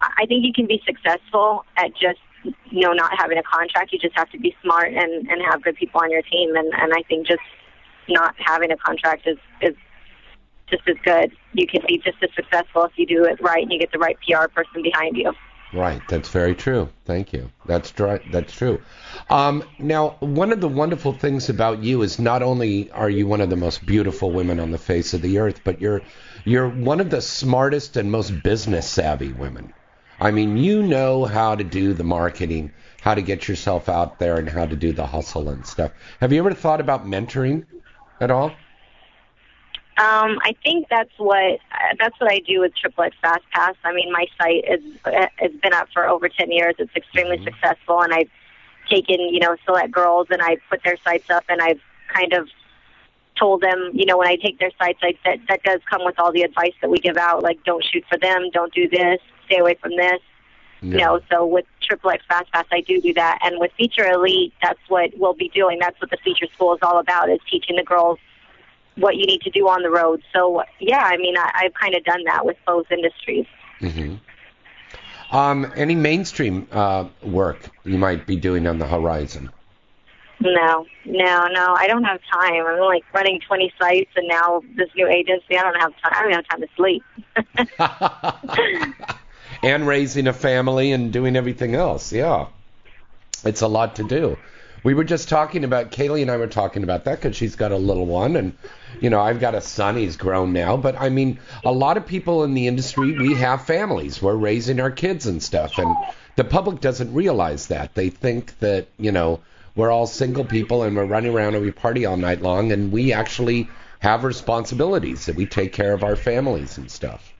I 0.00 0.26
think 0.26 0.44
you 0.44 0.52
can 0.52 0.66
be 0.66 0.82
successful 0.84 1.64
at 1.76 1.94
just 1.96 2.18
you 2.44 2.80
know 2.80 2.92
not 2.92 3.12
having 3.16 3.38
a 3.38 3.42
contract. 3.42 3.92
You 3.92 3.98
just 3.98 4.16
have 4.16 4.30
to 4.30 4.38
be 4.38 4.54
smart 4.62 4.92
and 4.92 5.28
and 5.28 5.42
have 5.50 5.62
good 5.62 5.76
people 5.76 6.00
on 6.00 6.10
your 6.10 6.22
team. 6.22 6.56
And 6.56 6.72
and 6.74 6.92
I 6.92 7.02
think 7.08 7.26
just 7.26 7.40
not 8.08 8.34
having 8.38 8.70
a 8.70 8.76
contract 8.76 9.26
is 9.26 9.38
is 9.60 9.74
just 10.68 10.88
as 10.88 10.96
good. 11.04 11.32
You 11.52 11.66
can 11.66 11.82
be 11.86 11.98
just 11.98 12.22
as 12.22 12.30
successful 12.34 12.84
if 12.84 12.92
you 12.96 13.06
do 13.06 13.24
it 13.24 13.40
right 13.40 13.62
and 13.62 13.72
you 13.72 13.78
get 13.78 13.92
the 13.92 13.98
right 13.98 14.16
PR 14.26 14.48
person 14.48 14.82
behind 14.82 15.16
you. 15.16 15.32
Right, 15.72 16.02
that's 16.06 16.28
very 16.28 16.54
true. 16.54 16.90
Thank 17.06 17.32
you. 17.32 17.50
That's 17.64 17.92
that's 17.92 18.52
true. 18.52 18.82
Um, 19.30 19.64
now, 19.78 20.16
one 20.20 20.52
of 20.52 20.60
the 20.60 20.68
wonderful 20.68 21.14
things 21.14 21.48
about 21.48 21.82
you 21.82 22.02
is 22.02 22.18
not 22.18 22.42
only 22.42 22.90
are 22.90 23.08
you 23.08 23.26
one 23.26 23.40
of 23.40 23.48
the 23.48 23.56
most 23.56 23.86
beautiful 23.86 24.30
women 24.30 24.60
on 24.60 24.70
the 24.70 24.78
face 24.78 25.14
of 25.14 25.22
the 25.22 25.38
earth, 25.38 25.62
but 25.64 25.80
you're 25.80 26.02
you're 26.44 26.68
one 26.68 27.00
of 27.00 27.08
the 27.08 27.22
smartest 27.22 27.96
and 27.96 28.10
most 28.10 28.42
business 28.42 28.86
savvy 28.86 29.32
women. 29.32 29.72
I 30.22 30.30
mean, 30.30 30.56
you 30.56 30.84
know 30.84 31.24
how 31.24 31.56
to 31.56 31.64
do 31.64 31.94
the 31.94 32.04
marketing, 32.04 32.70
how 33.00 33.12
to 33.12 33.22
get 33.22 33.48
yourself 33.48 33.88
out 33.88 34.20
there, 34.20 34.36
and 34.38 34.48
how 34.48 34.66
to 34.66 34.76
do 34.76 34.92
the 34.92 35.04
hustle 35.04 35.48
and 35.48 35.66
stuff. 35.66 35.90
Have 36.20 36.32
you 36.32 36.38
ever 36.38 36.54
thought 36.54 36.80
about 36.80 37.04
mentoring 37.04 37.66
at 38.20 38.30
all? 38.30 38.52
Um, 39.98 40.38
I 40.44 40.54
think 40.62 40.86
that's 40.88 41.10
what 41.18 41.54
uh, 41.72 41.94
that's 41.98 42.18
what 42.20 42.30
I 42.30 42.38
do 42.38 42.60
with 42.60 42.72
Triple 42.76 43.02
X 43.02 43.16
Fast 43.20 43.42
Pass. 43.50 43.74
I 43.82 43.92
mean, 43.92 44.12
my 44.12 44.26
site 44.40 44.64
is 44.68 44.80
has 45.04 45.50
been 45.60 45.72
up 45.72 45.88
for 45.92 46.06
over 46.08 46.28
ten 46.28 46.52
years. 46.52 46.76
It's 46.78 46.94
extremely 46.94 47.42
successful, 47.42 48.00
and 48.00 48.14
I've 48.14 48.30
taken 48.88 49.18
you 49.18 49.40
know 49.40 49.56
select 49.64 49.90
girls 49.90 50.28
and 50.30 50.40
I 50.40 50.58
put 50.70 50.84
their 50.84 50.98
sites 51.04 51.30
up, 51.30 51.42
and 51.48 51.60
I've 51.60 51.80
kind 52.14 52.32
of 52.32 52.48
told 53.36 53.60
them, 53.60 53.90
you 53.92 54.06
know, 54.06 54.18
when 54.18 54.28
I 54.28 54.36
take 54.36 54.60
their 54.60 54.70
sites, 54.78 55.00
I, 55.02 55.14
that 55.24 55.40
that 55.48 55.62
does 55.64 55.80
come 55.90 56.04
with 56.04 56.20
all 56.20 56.30
the 56.30 56.42
advice 56.42 56.74
that 56.80 56.90
we 56.90 56.98
give 56.98 57.16
out, 57.16 57.42
like 57.42 57.64
don't 57.64 57.84
shoot 57.84 58.04
for 58.08 58.18
them, 58.18 58.50
don't 58.52 58.72
do 58.72 58.88
this, 58.88 59.18
stay 59.52 59.60
away 59.60 59.76
from 59.80 59.96
this. 59.96 60.20
You 60.80 60.98
know, 60.98 61.20
so 61.30 61.46
with 61.46 61.64
Triple 61.80 62.10
X 62.10 62.24
Fast 62.28 62.50
Pass, 62.50 62.66
I 62.72 62.80
do 62.80 63.00
do 63.00 63.14
that, 63.14 63.38
and 63.42 63.60
with 63.60 63.70
Feature 63.78 64.04
Elite, 64.10 64.52
that's 64.60 64.80
what 64.88 65.10
we'll 65.16 65.32
be 65.32 65.48
doing. 65.54 65.78
That's 65.78 65.98
what 66.00 66.10
the 66.10 66.16
feature 66.24 66.46
school 66.52 66.74
is 66.74 66.80
all 66.82 66.98
about: 66.98 67.30
is 67.30 67.38
teaching 67.48 67.76
the 67.76 67.84
girls 67.84 68.18
what 68.96 69.14
you 69.14 69.24
need 69.24 69.42
to 69.42 69.50
do 69.50 69.68
on 69.68 69.82
the 69.82 69.90
road. 69.90 70.24
So 70.32 70.64
yeah, 70.80 71.04
I 71.04 71.18
mean, 71.18 71.36
I, 71.38 71.50
I've 71.54 71.74
kind 71.74 71.94
of 71.94 72.02
done 72.02 72.24
that 72.24 72.44
with 72.44 72.56
both 72.66 72.86
industries. 72.90 73.46
hmm 73.78 74.16
Um, 75.30 75.72
any 75.76 75.94
mainstream 75.94 76.66
uh, 76.72 77.04
work 77.22 77.70
you 77.84 77.96
might 77.96 78.26
be 78.26 78.34
doing 78.34 78.66
on 78.66 78.78
the 78.78 78.86
horizon? 78.88 79.52
No, 80.40 80.84
no, 81.04 81.46
no, 81.46 81.74
I 81.78 81.86
don't 81.86 82.02
have 82.02 82.18
time. 82.32 82.66
I'm 82.66 82.80
like 82.80 83.04
running 83.14 83.38
20 83.46 83.72
sites, 83.80 84.10
and 84.16 84.26
now 84.26 84.62
this 84.76 84.88
new 84.96 85.06
agency, 85.06 85.56
I 85.56 85.62
don't 85.62 85.80
have 85.80 85.92
time. 86.02 86.12
I 86.12 86.22
don't 86.22 86.32
have 86.32 86.48
time 86.48 86.60
to 86.60 86.68
sleep. 86.74 87.04
and 89.62 89.86
raising 89.86 90.26
a 90.26 90.32
family 90.32 90.92
and 90.92 91.12
doing 91.12 91.36
everything 91.36 91.74
else. 91.74 92.12
Yeah, 92.12 92.46
it's 93.44 93.62
a 93.62 93.68
lot 93.68 93.96
to 93.96 94.04
do. 94.04 94.38
We 94.84 94.94
were 94.94 95.04
just 95.04 95.28
talking 95.28 95.62
about 95.62 95.92
Kaylee 95.92 96.22
and 96.22 96.30
I 96.30 96.36
were 96.36 96.48
talking 96.48 96.82
about 96.82 97.04
that 97.04 97.20
because 97.20 97.36
she's 97.36 97.54
got 97.54 97.70
a 97.70 97.76
little 97.76 98.06
one, 98.06 98.34
and 98.34 98.52
you 99.00 99.10
know 99.10 99.20
I've 99.20 99.40
got 99.40 99.54
a 99.54 99.60
son. 99.60 99.96
He's 99.96 100.16
grown 100.16 100.52
now, 100.52 100.76
but 100.76 101.00
I 101.00 101.08
mean, 101.08 101.38
a 101.64 101.72
lot 101.72 101.96
of 101.96 102.06
people 102.06 102.42
in 102.42 102.54
the 102.54 102.66
industry 102.66 103.12
we 103.12 103.34
have 103.34 103.64
families. 103.64 104.20
We're 104.20 104.34
raising 104.34 104.80
our 104.80 104.90
kids 104.90 105.26
and 105.26 105.42
stuff, 105.42 105.78
and 105.78 105.96
the 106.36 106.44
public 106.44 106.80
doesn't 106.80 107.14
realize 107.14 107.68
that. 107.68 107.94
They 107.94 108.10
think 108.10 108.58
that 108.58 108.88
you 108.98 109.12
know 109.12 109.40
we're 109.76 109.90
all 109.90 110.06
single 110.06 110.44
people 110.44 110.82
and 110.82 110.96
we're 110.96 111.04
running 111.04 111.32
around 111.32 111.54
and 111.54 111.64
we 111.64 111.70
party 111.70 112.04
all 112.04 112.16
night 112.16 112.42
long, 112.42 112.72
and 112.72 112.90
we 112.90 113.12
actually 113.12 113.68
have 114.00 114.24
responsibilities 114.24 115.26
that 115.26 115.36
we 115.36 115.46
take 115.46 115.72
care 115.72 115.92
of 115.92 116.02
our 116.02 116.16
families 116.16 116.76
and 116.76 116.90
stuff. 116.90 117.32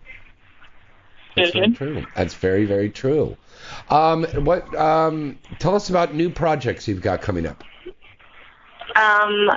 That's 1.36 1.52
very 1.52 1.70
true. 1.70 2.06
That's 2.14 2.34
very, 2.34 2.64
very 2.64 2.90
true. 2.90 3.36
Um, 3.90 4.24
what? 4.44 4.74
Um, 4.74 5.38
tell 5.58 5.74
us 5.74 5.88
about 5.90 6.14
new 6.14 6.30
projects 6.30 6.86
you've 6.88 7.00
got 7.02 7.22
coming 7.22 7.46
up. 7.46 7.62
Um, 8.96 9.50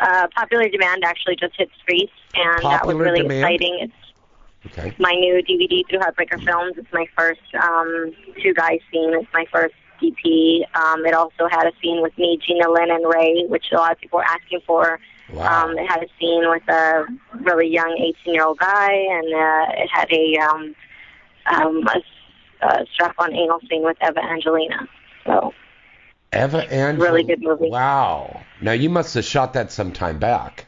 uh, 0.00 0.26
Popular 0.34 0.68
Demand 0.68 1.04
actually 1.04 1.36
just 1.36 1.56
hit 1.56 1.70
streets, 1.82 2.12
and 2.34 2.62
that 2.64 2.86
was 2.86 2.96
really 2.96 3.22
Demand? 3.22 3.40
exciting. 3.42 3.78
It's 3.80 3.92
Okay. 4.66 4.94
my 4.98 5.12
new 5.12 5.42
DVD 5.42 5.82
through 5.88 5.98
Heartbreaker 5.98 6.42
Films. 6.42 6.74
It's 6.78 6.90
my 6.92 7.06
first 7.16 7.42
um, 7.62 8.14
two 8.42 8.54
guys 8.54 8.78
scene. 8.90 9.12
It's 9.12 9.28
my 9.34 9.44
first 9.52 9.74
DP. 10.00 10.64
Um, 10.74 11.04
it 11.04 11.12
also 11.12 11.48
had 11.50 11.66
a 11.66 11.72
scene 11.82 12.00
with 12.00 12.16
me, 12.16 12.38
Gina 12.44 12.70
Lynn, 12.70 12.90
and 12.90 13.04
Ray, 13.06 13.44
which 13.46 13.66
a 13.72 13.76
lot 13.76 13.92
of 13.92 13.98
people 13.98 14.18
were 14.18 14.24
asking 14.24 14.60
for. 14.66 14.98
Wow. 15.32 15.64
Um, 15.64 15.78
it 15.78 15.86
had 15.86 16.02
a 16.02 16.06
scene 16.18 16.48
with 16.48 16.66
a 16.68 17.06
really 17.40 17.68
young 17.68 17.94
18 17.98 18.32
year 18.34 18.44
old 18.44 18.58
guy, 18.58 18.90
and 18.90 19.34
uh, 19.34 19.82
it 19.82 19.90
had 19.90 20.10
a, 20.10 20.36
um, 20.38 20.74
um, 21.46 21.84
a, 21.86 22.66
a 22.66 22.86
strap 22.92 23.14
on 23.18 23.32
anal 23.34 23.60
scene 23.68 23.82
with 23.84 23.96
Eva 24.02 24.20
Angelina. 24.22 24.88
So, 25.26 25.52
Eva 26.32 26.66
Angel. 26.74 27.04
Really 27.04 27.22
good 27.24 27.42
movie. 27.42 27.70
Wow. 27.70 28.40
Now 28.60 28.72
you 28.72 28.90
must 28.90 29.14
have 29.14 29.24
shot 29.24 29.52
that 29.54 29.70
some 29.72 29.92
time 29.92 30.18
back. 30.18 30.66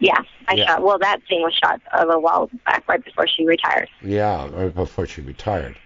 yeah, 0.00 0.18
I 0.48 0.54
Yeah. 0.54 0.66
shot. 0.66 0.82
Well, 0.82 0.98
that 0.98 1.20
scene 1.28 1.42
was 1.42 1.54
shot 1.62 1.80
a 1.92 2.06
little 2.06 2.22
while 2.22 2.50
back, 2.64 2.88
right 2.88 3.04
before 3.04 3.26
she 3.28 3.44
retired. 3.46 3.88
Yeah, 4.02 4.48
right 4.50 4.74
before 4.74 5.06
she 5.06 5.20
retired. 5.20 5.76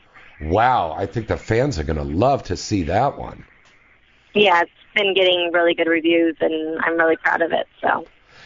Wow, 0.41 0.93
I 0.97 1.07
think 1.07 1.29
the 1.29 1.37
fans 1.37 1.79
are 1.79 1.85
going 1.85 1.97
to 1.99 2.05
love 2.05 2.43
to 2.45 2.57
see 2.57 2.83
that 2.85 3.19
one. 3.19 3.45
Yeah, 4.35 4.63
it's 4.63 4.71
been 4.95 5.15
getting 5.15 5.51
really 5.53 5.75
good 5.75 5.87
reviews, 5.89 6.37
and 6.41 6.79
I'm 6.85 6.97
really 6.97 7.17
proud 7.17 7.41
of 7.43 7.53
it. 7.53 7.67
So, 7.81 8.05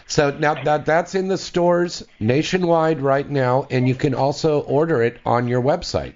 So 0.08 0.30
now 0.30 0.54
that 0.64 0.86
that's 0.86 1.14
in 1.14 1.28
the 1.28 1.38
stores 1.38 2.02
nationwide 2.18 3.00
right 3.00 3.28
now, 3.28 3.66
and 3.70 3.86
you 3.86 3.94
can 3.94 4.14
also 4.14 4.60
order 4.62 5.02
it 5.02 5.18
on 5.24 5.46
your 5.48 5.62
website. 5.62 6.14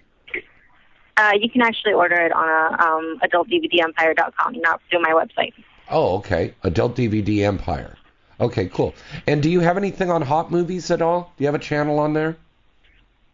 uh, 1.18 1.32
you 1.38 1.48
can 1.50 1.60
actually 1.62 1.92
order 1.92 2.16
it 2.16 2.32
on 2.32 2.48
a, 2.48 2.82
um, 2.82 3.20
adultdvdempire.com, 3.22 4.54
not 4.60 4.80
through 4.88 5.02
my 5.02 5.10
website. 5.10 5.52
Oh, 5.90 6.16
okay. 6.16 6.54
Adult 6.62 6.96
DVD 6.96 7.40
Empire. 7.44 7.96
Okay, 8.40 8.66
cool. 8.68 8.94
And 9.26 9.42
do 9.42 9.50
you 9.50 9.60
have 9.60 9.76
anything 9.76 10.10
on 10.10 10.22
Hot 10.22 10.50
Movies 10.50 10.90
at 10.90 11.02
all? 11.02 11.32
Do 11.36 11.44
you 11.44 11.46
have 11.48 11.54
a 11.54 11.58
channel 11.62 11.98
on 11.98 12.14
there? 12.14 12.36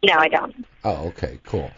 No, 0.02 0.14
I 0.16 0.28
don't. 0.28 0.66
Oh, 0.84 1.08
okay, 1.08 1.38
cool. 1.44 1.70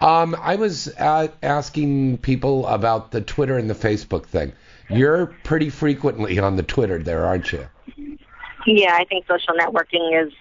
Um, 0.00 0.36
I 0.40 0.56
was 0.56 0.88
uh, 0.96 1.28
asking 1.42 2.18
people 2.18 2.66
about 2.66 3.10
the 3.10 3.20
Twitter 3.20 3.58
and 3.58 3.68
the 3.68 3.74
Facebook 3.74 4.26
thing. 4.26 4.52
You're 4.88 5.26
pretty 5.44 5.70
frequently 5.70 6.38
on 6.38 6.56
the 6.56 6.62
Twitter 6.62 6.98
there, 7.02 7.26
aren't 7.26 7.52
you? 7.52 7.66
Yeah, 8.66 8.94
I 8.94 9.04
think 9.04 9.26
social 9.26 9.54
networking 9.54 10.26
is 10.26 10.32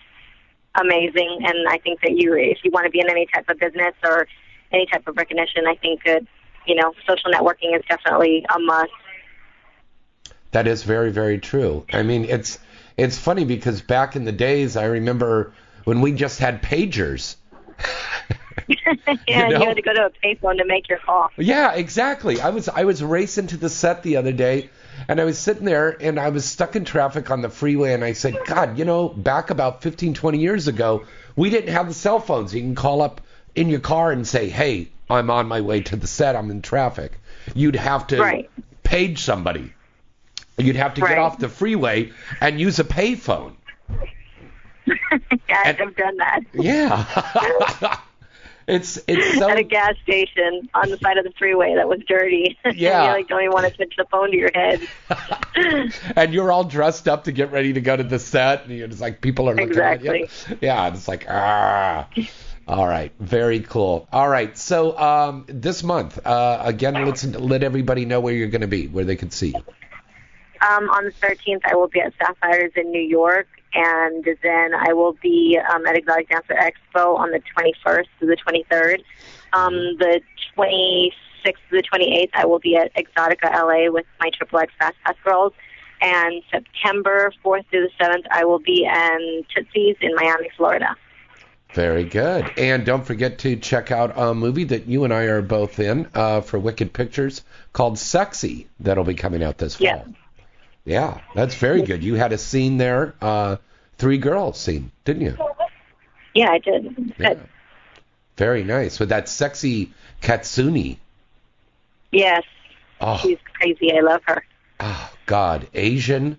amazing, 0.79 1.39
and 1.43 1.67
I 1.69 1.77
think 1.77 2.01
that 2.01 2.11
you, 2.11 2.35
if 2.35 2.59
you 2.63 2.71
want 2.71 2.85
to 2.85 2.91
be 2.91 2.99
in 2.99 3.09
any 3.09 3.27
type 3.33 3.49
of 3.49 3.59
business 3.59 3.93
or 4.03 4.27
any 4.71 4.85
type 4.85 5.07
of 5.07 5.17
recognition, 5.17 5.65
I 5.67 5.75
think 5.75 6.03
that 6.05 6.23
you 6.65 6.75
know 6.75 6.93
social 7.07 7.31
networking 7.31 7.75
is 7.75 7.83
definitely 7.89 8.45
a 8.53 8.59
must. 8.59 8.91
That 10.51 10.67
is 10.67 10.83
very, 10.83 11.11
very 11.11 11.39
true. 11.39 11.85
I 11.91 12.03
mean, 12.03 12.25
it's 12.25 12.59
it's 12.97 13.17
funny 13.17 13.45
because 13.45 13.81
back 13.81 14.15
in 14.15 14.25
the 14.25 14.31
days, 14.31 14.75
I 14.75 14.85
remember 14.85 15.53
when 15.83 16.01
we 16.01 16.13
just 16.13 16.39
had 16.39 16.61
pagers. 16.61 17.35
yeah, 19.27 19.47
know? 19.47 19.59
you 19.59 19.65
had 19.65 19.75
to 19.75 19.81
go 19.81 19.93
to 19.93 20.05
a 20.07 20.11
payphone 20.25 20.57
to 20.57 20.65
make 20.65 20.89
your 20.89 20.99
call. 20.99 21.29
Yeah, 21.37 21.73
exactly. 21.73 22.41
I 22.41 22.49
was 22.49 22.67
I 22.67 22.83
was 22.83 23.03
racing 23.03 23.47
to 23.47 23.57
the 23.57 23.69
set 23.69 24.03
the 24.03 24.17
other 24.17 24.31
day, 24.31 24.69
and 25.07 25.19
I 25.21 25.25
was 25.25 25.37
sitting 25.37 25.65
there 25.65 25.95
and 26.01 26.19
I 26.19 26.29
was 26.29 26.45
stuck 26.45 26.75
in 26.75 26.85
traffic 26.85 27.29
on 27.31 27.41
the 27.41 27.49
freeway, 27.49 27.93
and 27.93 28.03
I 28.03 28.13
said, 28.13 28.35
God, 28.45 28.77
you 28.77 28.85
know, 28.85 29.09
back 29.09 29.49
about 29.49 29.81
15, 29.81 30.13
20 30.13 30.37
years 30.37 30.67
ago, 30.67 31.05
we 31.35 31.49
didn't 31.49 31.73
have 31.73 31.87
the 31.87 31.93
cell 31.93 32.19
phones. 32.19 32.53
You 32.53 32.61
can 32.61 32.75
call 32.75 33.01
up 33.01 33.21
in 33.55 33.69
your 33.69 33.79
car 33.79 34.11
and 34.11 34.27
say, 34.27 34.49
Hey, 34.49 34.89
I'm 35.09 35.29
on 35.29 35.47
my 35.47 35.61
way 35.61 35.81
to 35.81 35.95
the 35.95 36.07
set. 36.07 36.35
I'm 36.35 36.51
in 36.51 36.61
traffic. 36.61 37.13
You'd 37.55 37.75
have 37.75 38.07
to 38.07 38.19
Right. 38.19 38.49
page 38.83 39.19
somebody. 39.19 39.73
You'd 40.57 40.75
have 40.75 40.95
to 40.95 41.01
get 41.01 41.17
off 41.19 41.37
the 41.39 41.49
freeway 41.49 42.11
and 42.41 42.59
use 42.59 42.79
a 42.79 42.83
payphone. 42.83 43.53
yeah, 44.87 45.61
And- 45.65 45.77
I've 45.81 45.95
done 45.95 46.17
that 46.17 46.39
Yeah. 46.53 47.99
it's 48.67 48.99
it's 49.07 49.39
so 49.39 49.49
at 49.49 49.57
a 49.57 49.63
gas 49.63 49.95
station 50.03 50.69
on 50.73 50.89
the 50.89 50.97
side 50.97 51.17
of 51.17 51.23
the 51.23 51.31
freeway 51.39 51.75
that 51.75 51.87
was 51.87 51.99
dirty. 52.07 52.57
Yeah. 52.75 53.05
you 53.05 53.09
like 53.11 53.27
don't 53.27 53.41
even 53.41 53.53
want 53.53 53.65
to 53.71 53.77
touch 53.77 53.93
the 53.97 54.05
phone 54.11 54.29
to 54.31 54.37
your 54.37 54.51
head. 54.53 54.87
and 56.15 56.33
you're 56.33 56.51
all 56.51 56.65
dressed 56.65 57.07
up 57.07 57.23
to 57.23 57.31
get 57.31 57.51
ready 57.51 57.73
to 57.73 57.81
go 57.81 57.95
to 57.95 58.03
the 58.03 58.19
set, 58.19 58.65
and 58.65 58.77
you're 58.77 58.87
just 58.87 59.01
like 59.01 59.21
people 59.21 59.49
are 59.49 59.55
looking 59.55 59.79
at 59.79 60.03
you. 60.03 60.27
Yeah, 60.61 60.87
it's 60.89 61.07
like 61.07 61.25
ah. 61.29 62.07
All 62.67 62.85
right, 62.85 63.13
very 63.17 63.61
cool. 63.61 64.09
All 64.11 64.27
right, 64.27 64.55
so 64.57 64.97
um, 64.97 65.45
this 65.47 65.83
month, 65.83 66.19
uh, 66.27 66.61
again, 66.61 66.95
let's 67.05 67.23
let 67.23 67.63
everybody 67.63 68.03
know 68.03 68.19
where 68.19 68.33
you're 68.33 68.49
going 68.49 68.61
to 68.61 68.67
be, 68.67 68.87
where 68.87 69.05
they 69.05 69.15
can 69.15 69.31
see 69.31 69.53
you. 69.55 69.63
Um, 70.61 70.89
on 70.89 71.05
the 71.05 71.11
13th, 71.11 71.61
I 71.63 71.75
will 71.75 71.87
be 71.87 72.01
at 72.01 72.13
Sapphires 72.17 72.73
in 72.75 72.91
New 72.91 73.01
York, 73.01 73.47
and 73.73 74.25
then 74.41 74.73
I 74.73 74.93
will 74.93 75.13
be 75.21 75.59
um, 75.73 75.85
at 75.85 75.95
Exotic 75.95 76.29
Dancer 76.29 76.55
Expo 76.55 77.17
on 77.17 77.31
the 77.31 77.41
21st 77.57 78.05
to 78.19 78.25
the 78.25 78.37
23rd. 78.37 79.03
Um, 79.53 79.73
the 79.97 80.21
26th 80.57 81.11
to 81.43 81.53
the 81.71 81.83
28th, 81.83 82.29
I 82.33 82.45
will 82.45 82.59
be 82.59 82.75
at 82.75 82.93
Exotica 82.95 83.51
LA 83.51 83.91
with 83.91 84.05
my 84.19 84.29
Triple 84.31 84.59
X 84.59 84.73
Fast 84.79 84.95
Pass 85.05 85.15
girls. 85.23 85.53
And 86.01 86.43
September 86.51 87.31
4th 87.43 87.65
through 87.69 87.87
the 87.87 88.03
7th, 88.03 88.25
I 88.29 88.45
will 88.45 88.59
be 88.59 88.85
in 88.85 89.45
Tootsie's 89.55 89.97
in 90.01 90.15
Miami, 90.15 90.49
Florida. 90.55 90.95
Very 91.73 92.05
good. 92.05 92.51
And 92.57 92.85
don't 92.85 93.05
forget 93.05 93.39
to 93.39 93.55
check 93.55 93.91
out 93.91 94.13
a 94.15 94.33
movie 94.33 94.63
that 94.65 94.87
you 94.87 95.03
and 95.03 95.13
I 95.13 95.23
are 95.23 95.41
both 95.41 95.79
in 95.79 96.07
uh, 96.13 96.41
for 96.41 96.59
Wicked 96.59 96.93
Pictures 96.93 97.43
called 97.73 97.99
Sexy 97.99 98.67
that'll 98.79 99.03
be 99.03 99.15
coming 99.15 99.43
out 99.43 99.57
this 99.57 99.75
fall. 99.75 99.85
Yeah. 99.85 100.03
Yeah, 100.87 101.19
that's 101.35 101.53
very 101.55 101.81
good. 101.81 102.01
You 102.01 102.15
had 102.15 102.31
a 102.31 102.37
scene 102.37 102.77
there, 102.77 103.13
uh, 103.21 103.57
three 103.97 104.17
girls 104.17 104.57
scene, 104.57 104.89
didn't 105.03 105.21
you? 105.23 105.37
Yeah, 106.33 106.49
I 106.49 106.59
did. 106.59 107.13
Yeah. 107.19 107.33
Very 108.37 108.63
nice. 108.63 108.97
With 108.97 109.09
that 109.09 109.27
sexy 109.27 109.91
Katsuni. 110.21 110.95
Yes, 112.13 112.43
Oh, 113.01 113.17
she's 113.17 113.37
crazy. 113.53 113.91
I 113.91 113.99
love 113.99 114.21
her. 114.27 114.45
oh, 114.79 115.11
God. 115.25 115.67
Asian 115.73 116.37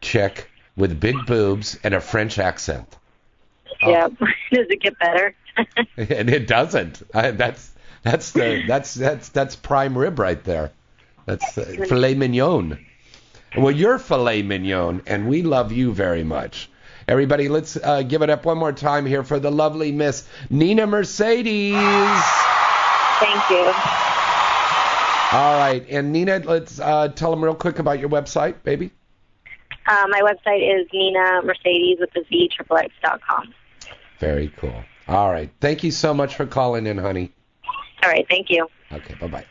chick 0.00 0.50
with 0.76 0.98
big 0.98 1.14
boobs 1.26 1.78
and 1.84 1.94
a 1.94 2.00
French 2.00 2.40
accent. 2.40 2.96
Oh. 3.80 3.90
Yeah. 3.90 4.08
Does 4.52 4.66
it 4.70 4.80
get 4.80 4.98
better? 4.98 5.36
and 5.96 6.28
it 6.28 6.48
doesn't. 6.48 7.00
I, 7.14 7.30
that's 7.30 7.70
that's 8.02 8.32
the 8.32 8.64
that's 8.66 8.94
that's 8.94 9.28
that's 9.28 9.54
prime 9.54 9.96
rib 9.96 10.18
right 10.18 10.42
there. 10.42 10.72
That's 11.26 11.56
uh, 11.56 11.84
filet 11.86 12.14
mignon. 12.14 12.84
Well, 13.56 13.70
you're 13.70 13.98
filet 13.98 14.42
mignon, 14.42 15.02
and 15.06 15.28
we 15.28 15.42
love 15.42 15.70
you 15.70 15.92
very 15.92 16.24
much. 16.24 16.68
Everybody, 17.06 17.48
let's 17.48 17.76
uh, 17.76 18.02
give 18.02 18.22
it 18.22 18.30
up 18.30 18.44
one 18.44 18.58
more 18.58 18.72
time 18.72 19.06
here 19.06 19.22
for 19.22 19.38
the 19.38 19.50
lovely 19.50 19.92
Miss 19.92 20.26
Nina 20.50 20.86
Mercedes. 20.86 21.74
Thank 23.20 23.50
you. 23.50 23.72
All 25.32 25.58
right, 25.58 25.84
and 25.88 26.12
Nina, 26.12 26.42
let's 26.44 26.80
uh, 26.80 27.08
tell 27.08 27.30
them 27.30 27.44
real 27.44 27.54
quick 27.54 27.78
about 27.78 27.98
your 27.98 28.08
website, 28.08 28.62
baby. 28.62 28.90
Uh, 29.86 30.06
my 30.08 30.20
website 30.20 30.80
is 30.80 30.86
Nina 30.92 31.42
Mercedes 31.42 31.98
with 32.00 32.10
the 32.12 32.24
Z 32.28 32.50
triple 32.56 32.78
X 32.78 32.92
dot 33.02 33.20
com. 33.20 33.52
Very 34.18 34.52
cool. 34.56 34.82
All 35.06 35.30
right, 35.30 35.50
thank 35.60 35.84
you 35.84 35.90
so 35.90 36.14
much 36.14 36.34
for 36.34 36.46
calling 36.46 36.86
in, 36.86 36.98
honey. 36.98 37.32
All 38.02 38.10
right, 38.10 38.26
thank 38.28 38.50
you. 38.50 38.66
Okay, 38.90 39.14
bye 39.20 39.26
bye. 39.28 39.44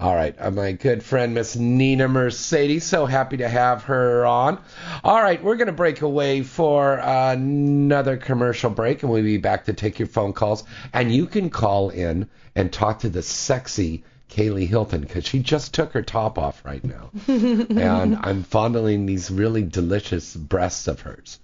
All 0.00 0.14
right, 0.14 0.36
uh, 0.38 0.52
my 0.52 0.72
good 0.72 1.02
friend 1.02 1.34
Miss 1.34 1.56
Nina 1.56 2.06
Mercedes. 2.06 2.84
So 2.84 3.04
happy 3.04 3.38
to 3.38 3.48
have 3.48 3.82
her 3.84 4.24
on. 4.24 4.60
All 5.02 5.20
right, 5.20 5.42
we're 5.42 5.56
going 5.56 5.66
to 5.66 5.72
break 5.72 6.02
away 6.02 6.42
for 6.42 6.98
another 6.98 8.16
commercial 8.16 8.70
break, 8.70 9.02
and 9.02 9.10
we'll 9.10 9.24
be 9.24 9.38
back 9.38 9.64
to 9.64 9.72
take 9.72 9.98
your 9.98 10.06
phone 10.06 10.32
calls. 10.32 10.62
And 10.92 11.12
you 11.12 11.26
can 11.26 11.50
call 11.50 11.90
in 11.90 12.28
and 12.54 12.72
talk 12.72 13.00
to 13.00 13.08
the 13.08 13.22
sexy 13.22 14.04
Kaylee 14.30 14.68
Hilton 14.68 15.00
because 15.00 15.24
she 15.26 15.40
just 15.40 15.74
took 15.74 15.92
her 15.94 16.02
top 16.02 16.38
off 16.38 16.64
right 16.64 16.84
now, 16.84 17.10
and 17.26 18.18
I'm 18.20 18.44
fondling 18.44 19.04
these 19.04 19.32
really 19.32 19.64
delicious 19.64 20.36
breasts 20.36 20.86
of 20.86 21.00
hers. 21.00 21.40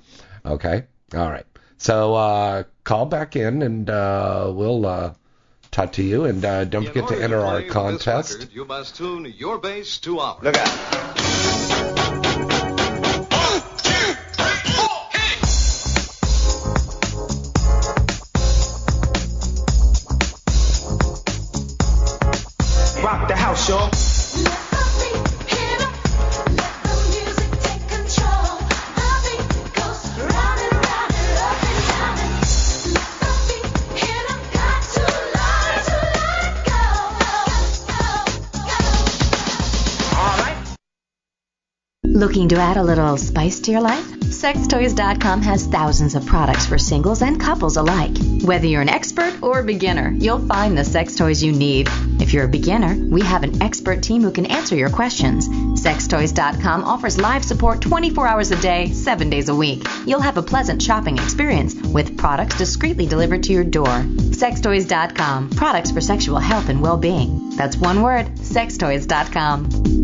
Okay, 0.46 0.84
all 1.12 1.28
right. 1.28 1.46
So 1.78 2.14
uh, 2.14 2.62
call 2.84 3.06
back 3.06 3.34
in, 3.34 3.62
and 3.62 3.90
uh, 3.90 4.52
we'll. 4.54 4.86
Uh, 4.86 5.14
talk 5.74 5.92
to 5.92 6.02
you. 6.02 6.24
And 6.24 6.44
uh, 6.44 6.64
don't 6.64 6.86
forget 6.86 7.08
to 7.08 7.22
enter 7.22 7.40
our 7.40 7.62
contest. 7.62 8.48
You 8.52 8.64
must 8.64 8.96
tune 8.96 9.32
your 9.36 9.58
bass 9.58 9.98
to 9.98 10.20
ours. 10.20 10.42
Look 10.42 10.56
out. 10.56 11.14
Rock 23.02 23.28
the 23.28 23.36
house, 23.36 23.68
y'all. 23.68 24.03
Looking 42.24 42.48
to 42.48 42.56
add 42.56 42.78
a 42.78 42.82
little 42.82 43.18
spice 43.18 43.60
to 43.60 43.70
your 43.70 43.82
life? 43.82 44.10
Sextoys.com 44.12 45.42
has 45.42 45.66
thousands 45.66 46.14
of 46.14 46.24
products 46.24 46.64
for 46.64 46.78
singles 46.78 47.20
and 47.20 47.38
couples 47.38 47.76
alike. 47.76 48.16
Whether 48.42 48.66
you're 48.66 48.80
an 48.80 48.88
expert 48.88 49.42
or 49.42 49.58
a 49.58 49.62
beginner, 49.62 50.10
you'll 50.16 50.46
find 50.48 50.76
the 50.76 50.84
sex 50.86 51.16
toys 51.16 51.42
you 51.42 51.52
need. 51.52 51.86
If 52.22 52.32
you're 52.32 52.46
a 52.46 52.48
beginner, 52.48 52.96
we 52.96 53.20
have 53.20 53.42
an 53.42 53.62
expert 53.62 54.02
team 54.02 54.22
who 54.22 54.30
can 54.30 54.46
answer 54.46 54.74
your 54.74 54.88
questions. 54.88 55.50
Sextoys.com 55.78 56.84
offers 56.84 57.18
live 57.18 57.44
support 57.44 57.82
24 57.82 58.26
hours 58.26 58.50
a 58.52 58.56
day, 58.56 58.90
7 58.90 59.28
days 59.28 59.50
a 59.50 59.54
week. 59.54 59.86
You'll 60.06 60.22
have 60.22 60.38
a 60.38 60.42
pleasant 60.42 60.80
shopping 60.80 61.18
experience 61.18 61.74
with 61.74 62.16
products 62.16 62.56
discreetly 62.56 63.04
delivered 63.04 63.42
to 63.42 63.52
your 63.52 63.64
door. 63.64 64.00
Sextoys.com, 64.40 65.50
products 65.50 65.90
for 65.90 66.00
sexual 66.00 66.38
health 66.38 66.70
and 66.70 66.80
well 66.80 66.96
being. 66.96 67.50
That's 67.50 67.76
one 67.76 68.00
word, 68.00 68.28
sextoys.com. 68.36 70.03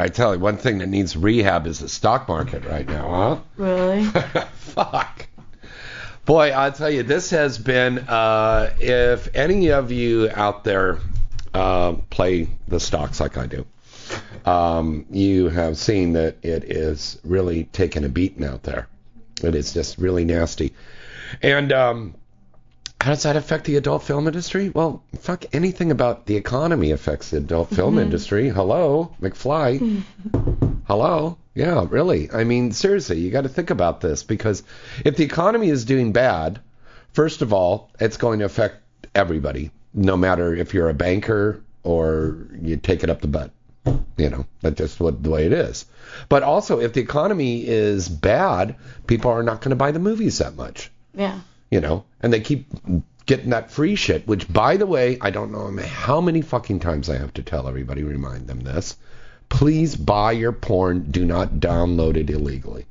I 0.00 0.08
tell 0.08 0.34
you, 0.34 0.40
one 0.40 0.56
thing 0.56 0.78
that 0.78 0.88
needs 0.88 1.16
rehab 1.16 1.66
is 1.66 1.80
the 1.80 1.88
stock 1.88 2.28
market 2.28 2.64
right 2.64 2.86
now, 2.86 3.08
huh? 3.08 3.40
Really? 3.56 4.04
Fuck. 4.54 5.26
Boy, 6.24 6.50
I'll 6.50 6.72
tell 6.72 6.90
you, 6.90 7.02
this 7.02 7.30
has 7.30 7.58
been. 7.58 7.98
Uh, 7.98 8.72
if 8.78 9.34
any 9.34 9.72
of 9.72 9.90
you 9.90 10.30
out 10.32 10.64
there 10.64 10.98
uh, 11.54 11.94
play 12.10 12.48
the 12.68 12.78
stocks 12.78 13.20
like 13.20 13.36
I 13.36 13.46
do, 13.46 13.66
um, 14.44 15.06
you 15.10 15.48
have 15.48 15.76
seen 15.76 16.12
that 16.12 16.36
it 16.42 16.64
is 16.64 17.18
really 17.24 17.64
taking 17.64 18.04
a 18.04 18.08
beating 18.08 18.44
out 18.44 18.62
there. 18.62 18.88
It 19.42 19.54
is 19.54 19.72
just 19.72 19.98
really 19.98 20.24
nasty. 20.24 20.74
And 21.42 21.72
um, 21.72 22.14
how 23.00 23.10
does 23.10 23.22
that 23.22 23.36
affect 23.36 23.64
the 23.64 23.76
adult 23.76 24.02
film 24.02 24.26
industry? 24.26 24.68
Well, 24.68 25.02
fuck, 25.18 25.46
anything 25.54 25.90
about 25.90 26.26
the 26.26 26.36
economy 26.36 26.90
affects 26.90 27.30
the 27.30 27.38
adult 27.38 27.70
film 27.70 27.94
mm-hmm. 27.94 28.04
industry. 28.04 28.48
Hello, 28.50 29.14
McFly. 29.22 29.80
Mm-hmm. 29.80 30.76
Hello? 30.86 31.38
Yeah, 31.54 31.86
really. 31.88 32.30
I 32.30 32.44
mean, 32.44 32.72
seriously, 32.72 33.18
you 33.18 33.30
got 33.30 33.42
to 33.42 33.48
think 33.48 33.70
about 33.70 34.00
this 34.00 34.22
because 34.22 34.62
if 35.04 35.16
the 35.16 35.24
economy 35.24 35.70
is 35.70 35.84
doing 35.84 36.12
bad, 36.12 36.60
first 37.12 37.40
of 37.42 37.52
all, 37.52 37.90
it's 37.98 38.18
going 38.18 38.40
to 38.40 38.44
affect 38.44 38.76
everybody, 39.14 39.70
no 39.94 40.16
matter 40.16 40.54
if 40.54 40.74
you're 40.74 40.90
a 40.90 40.94
banker 40.94 41.62
or 41.82 42.48
you 42.60 42.76
take 42.76 43.02
it 43.02 43.10
up 43.10 43.22
the 43.22 43.28
butt. 43.28 43.50
You 44.18 44.28
know, 44.28 44.46
that's 44.60 44.76
just 44.76 45.00
what 45.00 45.22
the 45.22 45.30
way 45.30 45.46
it 45.46 45.54
is. 45.54 45.86
But 46.28 46.42
also, 46.42 46.80
if 46.80 46.92
the 46.92 47.00
economy 47.00 47.66
is 47.66 48.10
bad, 48.10 48.76
people 49.06 49.30
are 49.30 49.42
not 49.42 49.62
going 49.62 49.70
to 49.70 49.76
buy 49.76 49.90
the 49.90 49.98
movies 49.98 50.38
that 50.38 50.54
much 50.54 50.90
Yeah. 51.14 51.40
You 51.70 51.80
know, 51.80 52.04
and 52.20 52.32
they 52.32 52.40
keep 52.40 52.66
getting 53.26 53.50
that 53.50 53.70
free 53.70 53.94
shit, 53.94 54.26
which, 54.26 54.52
by 54.52 54.76
the 54.76 54.86
way, 54.86 55.18
I 55.20 55.30
don't 55.30 55.52
know 55.52 55.70
how 55.84 56.20
many 56.20 56.42
fucking 56.42 56.80
times 56.80 57.08
I 57.08 57.18
have 57.18 57.32
to 57.34 57.42
tell 57.42 57.68
everybody, 57.68 58.02
remind 58.02 58.48
them 58.48 58.60
this. 58.60 58.96
Please 59.48 59.94
buy 59.96 60.32
your 60.32 60.52
porn. 60.52 61.10
Do 61.10 61.24
not 61.24 61.54
download 61.54 62.16
it 62.16 62.30
illegally. 62.30 62.86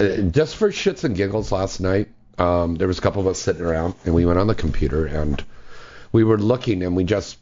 Uh, 0.00 0.22
just 0.30 0.56
for 0.56 0.70
shits 0.70 1.04
and 1.04 1.16
giggles 1.16 1.52
last 1.52 1.80
night, 1.80 2.08
um, 2.38 2.74
there 2.74 2.88
was 2.88 2.98
a 2.98 3.02
couple 3.02 3.20
of 3.20 3.28
us 3.28 3.38
sitting 3.38 3.62
around, 3.62 3.94
and 4.04 4.14
we 4.14 4.26
went 4.26 4.38
on 4.38 4.48
the 4.48 4.54
computer, 4.54 5.06
and 5.06 5.44
we 6.10 6.24
were 6.24 6.38
looking, 6.38 6.82
and 6.82 6.96
we 6.96 7.04
just 7.04 7.38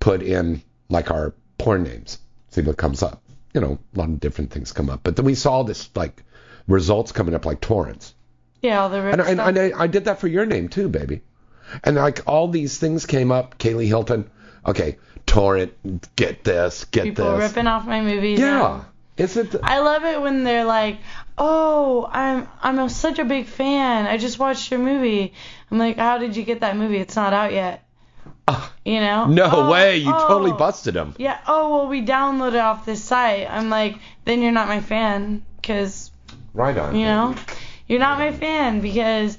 put 0.00 0.22
in, 0.22 0.62
like, 0.90 1.10
our 1.10 1.32
porn 1.56 1.84
names, 1.84 2.18
see 2.50 2.60
what 2.60 2.76
comes 2.76 3.02
up. 3.02 3.22
You 3.54 3.62
know, 3.62 3.78
a 3.94 3.98
lot 3.98 4.10
of 4.10 4.20
different 4.20 4.50
things 4.50 4.72
come 4.72 4.90
up. 4.90 5.00
But 5.02 5.16
then 5.16 5.24
we 5.24 5.34
saw 5.34 5.62
this, 5.62 5.88
like, 5.94 6.22
results 6.66 7.12
coming 7.12 7.34
up 7.34 7.46
like 7.46 7.62
torrents. 7.62 8.14
Yeah, 8.62 8.82
all 8.82 8.88
the 8.88 8.98
And, 8.98 9.20
and, 9.20 9.40
and 9.40 9.58
I, 9.58 9.72
I 9.76 9.86
did 9.86 10.06
that 10.06 10.20
for 10.20 10.26
your 10.26 10.46
name 10.46 10.68
too, 10.68 10.88
baby. 10.88 11.22
And 11.84 11.96
like 11.96 12.22
all 12.26 12.48
these 12.48 12.78
things 12.78 13.06
came 13.06 13.30
up. 13.30 13.58
Kaylee 13.58 13.86
Hilton. 13.86 14.30
Okay, 14.66 14.98
torrent. 15.26 15.72
Get 16.16 16.44
this. 16.44 16.84
Get 16.86 17.04
this. 17.04 17.10
People 17.10 17.38
this. 17.38 17.50
ripping 17.50 17.66
off 17.66 17.86
my 17.86 18.00
movies. 18.00 18.38
yeah. 18.38 18.84
Is 19.16 19.36
it? 19.36 19.56
I 19.62 19.80
love 19.80 20.04
it 20.04 20.20
when 20.20 20.44
they're 20.44 20.64
like, 20.64 20.98
"Oh, 21.36 22.08
I'm 22.10 22.48
I'm 22.62 22.78
a, 22.78 22.88
such 22.88 23.18
a 23.18 23.24
big 23.24 23.46
fan. 23.46 24.06
I 24.06 24.16
just 24.16 24.38
watched 24.38 24.70
your 24.70 24.78
movie." 24.78 25.34
I'm 25.70 25.78
like, 25.78 25.96
"How 25.96 26.18
did 26.18 26.36
you 26.36 26.44
get 26.44 26.60
that 26.60 26.76
movie? 26.76 26.98
It's 26.98 27.16
not 27.16 27.32
out 27.32 27.52
yet." 27.52 27.84
Uh, 28.46 28.68
you 28.84 29.00
know? 29.00 29.26
no 29.26 29.48
"Oh, 29.50 29.70
way. 29.70 29.96
You 29.96 30.12
oh. 30.14 30.28
totally 30.28 30.52
oh." 30.52 30.56
busted 30.56 30.94
him. 30.94 31.14
Yeah. 31.18 31.38
Oh 31.48 31.76
well, 31.76 31.88
we 31.88 32.00
downloaded 32.00 32.54
it 32.54 32.60
off 32.60 32.86
this 32.86 33.02
site. 33.02 33.50
I'm 33.50 33.68
like, 33.70 33.98
then 34.24 34.40
you're 34.40 34.52
not 34.52 34.68
my 34.68 34.80
fan, 34.80 35.44
cause 35.64 36.12
Right 36.54 36.78
on. 36.78 36.94
you 36.94 37.04
know, 37.04 37.34
you're 37.88 37.98
not 37.98 38.18
my 38.18 38.32
fan 38.32 38.80
because 38.80 39.38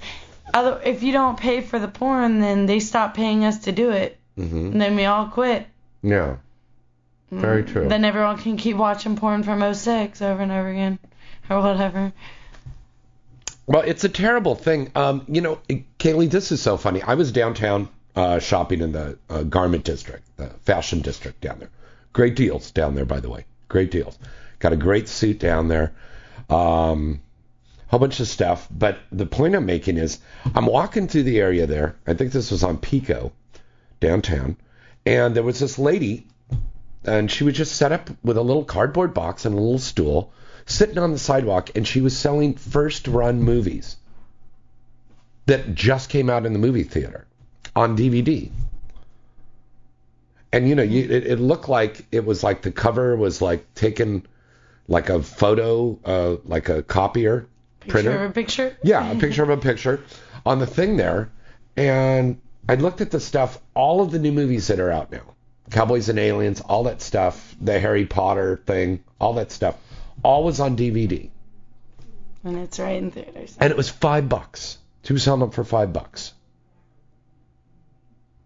other 0.54 0.82
if 0.84 1.04
you 1.04 1.14
don't 1.14 1.40
pay 1.40 1.62
for 1.62 1.80
the 1.80 1.88
porn, 1.88 2.40
then 2.40 2.66
they 2.66 2.80
stop 2.80 3.14
paying 3.14 3.46
us 3.46 3.60
to 3.60 3.72
do 3.72 3.92
it, 3.92 4.18
hmm 4.36 4.72
and 4.72 4.82
then 4.82 4.96
we 4.96 5.06
all 5.06 5.28
quit. 5.28 5.68
Yeah. 6.02 6.38
Very 7.32 7.64
true. 7.64 7.88
Then 7.88 8.06
everyone 8.06 8.38
can 8.38 8.58
keep 8.58 8.76
watching 8.76 9.16
porn 9.16 9.44
from 9.44 9.74
06 9.74 10.22
over 10.22 10.42
and 10.42 10.52
over 10.52 10.68
again, 10.68 10.98
or 11.50 11.62
whatever. 11.62 12.12
Well, 13.68 13.84
it's 13.86 14.04
a 14.04 14.10
terrible 14.10 14.56
thing. 14.56 14.92
Um, 14.96 15.26
you 15.28 15.42
know, 15.42 15.60
Kaylee, 16.00 16.32
this 16.32 16.52
is 16.52 16.60
so 16.60 16.76
funny. 16.76 17.04
I 17.04 17.14
was 17.14 17.32
downtown 17.32 17.88
uh, 18.16 18.40
shopping 18.40 18.82
in 18.82 18.94
the 18.94 19.20
uh, 19.30 19.44
garment 19.44 19.84
district, 19.84 20.24
the 20.38 20.48
fashion 20.64 21.02
district 21.02 21.42
down 21.42 21.60
there. 21.60 21.70
Great 22.12 22.36
deals 22.36 22.72
down 22.72 22.96
there, 22.96 23.06
by 23.06 23.20
the 23.20 23.30
way. 23.30 23.46
Great 23.68 23.92
deals. 23.92 24.18
Got 24.58 24.74
a 24.74 24.76
great 24.76 25.08
suit 25.08 25.38
down 25.38 25.68
there. 25.68 25.94
Um, 26.50 27.22
whole 27.90 28.00
bunch 28.00 28.20
of 28.20 28.28
stuff. 28.28 28.68
But 28.72 29.00
the 29.12 29.26
point 29.26 29.56
I'm 29.56 29.66
making 29.66 29.98
is, 29.98 30.20
I'm 30.56 30.68
walking 30.68 31.08
through 31.08 31.24
the 31.24 31.40
area 31.40 31.68
there. 31.68 31.96
I 32.08 32.14
think 32.14 32.32
this 32.32 32.52
was 32.52 32.64
on 32.64 32.78
Pico, 32.78 33.32
downtown, 34.00 34.58
and 35.06 35.36
there 35.36 35.44
was 35.44 35.60
this 35.60 35.80
lady, 35.80 36.28
and 37.04 37.30
she 37.30 37.44
was 37.44 37.56
just 37.56 37.76
set 37.76 37.92
up 37.92 38.10
with 38.24 38.38
a 38.38 38.44
little 38.44 38.64
cardboard 38.64 39.14
box 39.14 39.46
and 39.46 39.56
a 39.56 39.60
little 39.60 39.80
stool, 39.80 40.32
sitting 40.66 41.00
on 41.00 41.12
the 41.12 41.20
sidewalk, 41.20 41.72
and 41.76 41.88
she 41.88 42.02
was 42.02 42.16
selling 42.16 42.54
first-run 42.54 43.42
movies 43.42 43.98
that 45.48 45.74
just 45.74 46.10
came 46.10 46.30
out 46.30 46.46
in 46.46 46.54
the 46.54 46.60
movie 46.60 46.84
theater 46.84 47.26
on 47.76 47.98
DVD. 47.98 48.52
And 50.52 50.70
you 50.70 50.76
know, 50.76 50.84
you, 50.84 51.04
it, 51.04 51.26
it 51.26 51.40
looked 51.40 51.70
like 51.70 52.06
it 52.12 52.24
was 52.24 52.44
like 52.44 52.62
the 52.62 52.72
cover 52.72 53.16
was 53.16 53.42
like 53.42 53.74
taken 53.74 54.28
like 54.88 55.10
a 55.10 55.22
photo, 55.22 56.00
uh, 56.06 56.38
like 56.46 56.70
a 56.70 56.84
copier 56.84 57.48
printer. 57.88 58.12
Picture 58.12 58.24
of 58.24 58.32
a 58.32 58.34
picture. 58.34 58.78
Yeah, 58.84 59.12
a 59.12 59.20
picture 59.20 59.44
of 59.44 59.50
a 59.50 59.58
picture 59.58 60.04
on 60.46 60.60
the 60.60 60.68
thing 60.68 60.98
there. 60.98 61.32
And 61.76 62.42
I 62.68 62.76
looked 62.76 63.02
at 63.02 63.12
the 63.12 63.20
stuff, 63.20 63.60
all 63.74 64.02
of 64.02 64.12
the 64.12 64.20
new 64.20 64.32
movies 64.32 64.68
that 64.68 64.80
are 64.80 64.92
out 64.92 65.12
now 65.12 65.36
Cowboys 65.72 66.10
and 66.10 66.18
Aliens, 66.18 66.62
all 66.62 66.84
that 66.84 67.02
stuff, 67.02 67.56
the 67.62 67.80
Harry 67.80 68.06
Potter 68.06 68.60
thing, 68.66 69.04
all 69.20 69.34
that 69.34 69.52
stuff, 69.52 69.76
all 70.24 70.44
was 70.44 70.60
on 70.60 70.76
DVD. 70.76 71.30
And 72.44 72.58
it's 72.58 72.80
right 72.80 72.98
in 72.98 73.12
theaters. 73.12 73.56
And 73.60 73.70
it 73.72 73.78
was 73.78 73.90
five 73.90 74.30
bucks. 74.30 74.78
Was 75.10 75.24
selling 75.24 75.40
them 75.40 75.50
for 75.50 75.64
five 75.64 75.92
bucks. 75.92 76.34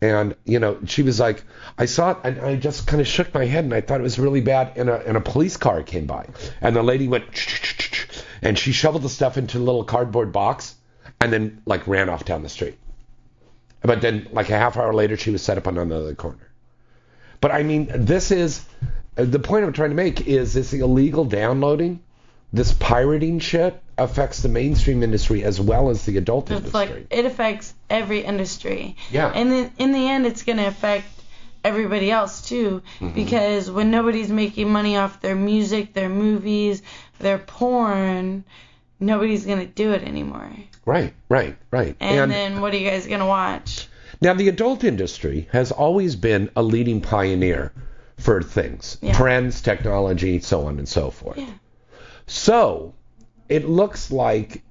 And, 0.01 0.35
you 0.45 0.59
know, 0.59 0.77
she 0.85 1.03
was 1.03 1.19
like, 1.19 1.43
I 1.77 1.85
saw 1.85 2.11
it 2.11 2.17
and 2.23 2.39
I 2.39 2.55
just 2.55 2.87
kind 2.87 3.01
of 3.01 3.07
shook 3.07 3.33
my 3.33 3.45
head 3.45 3.65
and 3.65 3.73
I 3.73 3.81
thought 3.81 3.99
it 3.99 4.03
was 4.03 4.17
really 4.17 4.39
bad. 4.39 4.77
And 4.77 4.89
a, 4.89 5.05
and 5.05 5.17
a 5.17 5.21
police 5.21 5.57
car 5.57 5.83
came 5.83 6.05
by. 6.05 6.27
And 6.61 6.73
the 6.73 6.83
lady 6.83 7.09
went, 7.09 7.25
and 8.43 8.57
she 8.57 8.71
shoveled 8.71 9.03
the 9.03 9.09
stuff 9.09 9.37
into 9.37 9.57
a 9.57 9.59
little 9.59 9.83
cardboard 9.83 10.31
box 10.31 10.75
and 11.19 11.31
then, 11.31 11.61
like, 11.65 11.87
ran 11.87 12.09
off 12.09 12.25
down 12.25 12.43
the 12.43 12.49
street. 12.49 12.77
But 13.81 14.01
then, 14.01 14.27
like, 14.31 14.49
a 14.49 14.57
half 14.57 14.77
hour 14.77 14.93
later, 14.93 15.17
she 15.17 15.31
was 15.31 15.41
set 15.41 15.57
up 15.57 15.67
on 15.67 15.77
another 15.77 16.15
corner. 16.15 16.49
But 17.41 17.51
I 17.51 17.63
mean, 17.63 17.89
this 17.93 18.31
is 18.31 18.65
the 19.15 19.39
point 19.39 19.65
I'm 19.65 19.73
trying 19.73 19.89
to 19.89 19.95
make 19.95 20.27
is 20.27 20.53
this 20.53 20.71
illegal 20.73 21.25
downloading, 21.25 22.01
this 22.53 22.71
pirating 22.71 23.39
shit 23.39 23.81
affects 23.97 24.41
the 24.41 24.49
mainstream 24.49 25.03
industry 25.03 25.43
as 25.43 25.59
well 25.59 25.89
as 25.89 26.05
the 26.05 26.17
adult 26.17 26.49
It's 26.49 26.59
industry. 26.59 26.79
like 26.79 27.07
it 27.11 27.25
affects 27.25 27.73
every 27.89 28.21
industry. 28.21 28.95
Yeah. 29.11 29.27
And 29.27 29.51
then 29.51 29.71
in 29.77 29.91
the 29.91 30.07
end, 30.07 30.25
it's 30.25 30.43
gonna 30.43 30.67
affect 30.67 31.05
everybody 31.63 32.11
else 32.11 32.47
too, 32.47 32.81
Mhm. 32.99 33.13
because 33.13 33.71
when 33.71 33.89
nobody's 33.91 34.29
making 34.29 34.69
money 34.69 34.97
off 34.97 35.21
their 35.21 35.35
music, 35.35 35.93
their 35.93 36.09
movies, 36.09 36.81
their 37.19 37.37
porn, 37.37 38.43
nobody's 38.99 39.45
gonna 39.45 39.65
do 39.65 39.91
it 39.91 40.03
anymore. 40.03 40.49
Right, 40.85 41.13
right, 41.29 41.55
right. 41.71 41.95
And, 41.99 42.29
then 42.31 42.61
what 42.61 42.73
are 42.73 42.77
you 42.77 42.89
guys 42.89 43.07
gonna 43.07 43.27
watch? 43.27 43.87
Now, 44.21 44.33
the 44.33 44.47
adult 44.49 44.83
industry 44.83 45.47
has 45.51 45.71
always 45.71 46.15
been 46.15 46.49
a 46.55 46.63
leading 46.63 47.01
pioneer 47.01 47.73
for 48.17 48.41
things, 48.41 48.97
Yeah. 49.01 49.13
trends, 49.13 49.59
technology, 49.61 50.39
so 50.39 50.67
on 50.67 50.77
and 50.79 50.87
so 50.87 51.09
forth. 51.11 51.37
Yeah. 51.37 51.45
So, 52.27 52.93
it 53.49 53.67
looks 53.67 54.11
like 54.11 54.61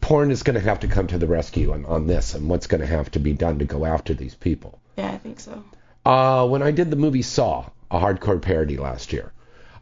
porn 0.00 0.30
is 0.30 0.42
going 0.42 0.54
to 0.54 0.60
have 0.60 0.80
to 0.80 0.88
come 0.88 1.06
to 1.06 1.16
the 1.18 1.26
rescue 1.26 1.72
on, 1.72 1.86
on 1.86 2.06
this 2.06 2.34
and 2.34 2.48
what's 2.48 2.66
going 2.66 2.82
to 2.82 2.86
have 2.86 3.10
to 3.12 3.18
be 3.18 3.32
done 3.32 3.58
to 3.60 3.64
go 3.64 3.86
after 3.86 4.12
these 4.12 4.34
people. 4.34 4.78
Yeah, 4.98 5.10
I 5.10 5.18
think 5.18 5.40
so. 5.40 5.62
Uh, 6.08 6.48
when 6.48 6.62
I 6.62 6.70
did 6.70 6.88
the 6.90 6.96
movie 6.96 7.20
Saw, 7.20 7.68
a 7.90 7.98
hardcore 8.00 8.40
parody 8.40 8.78
last 8.78 9.12
year, 9.12 9.30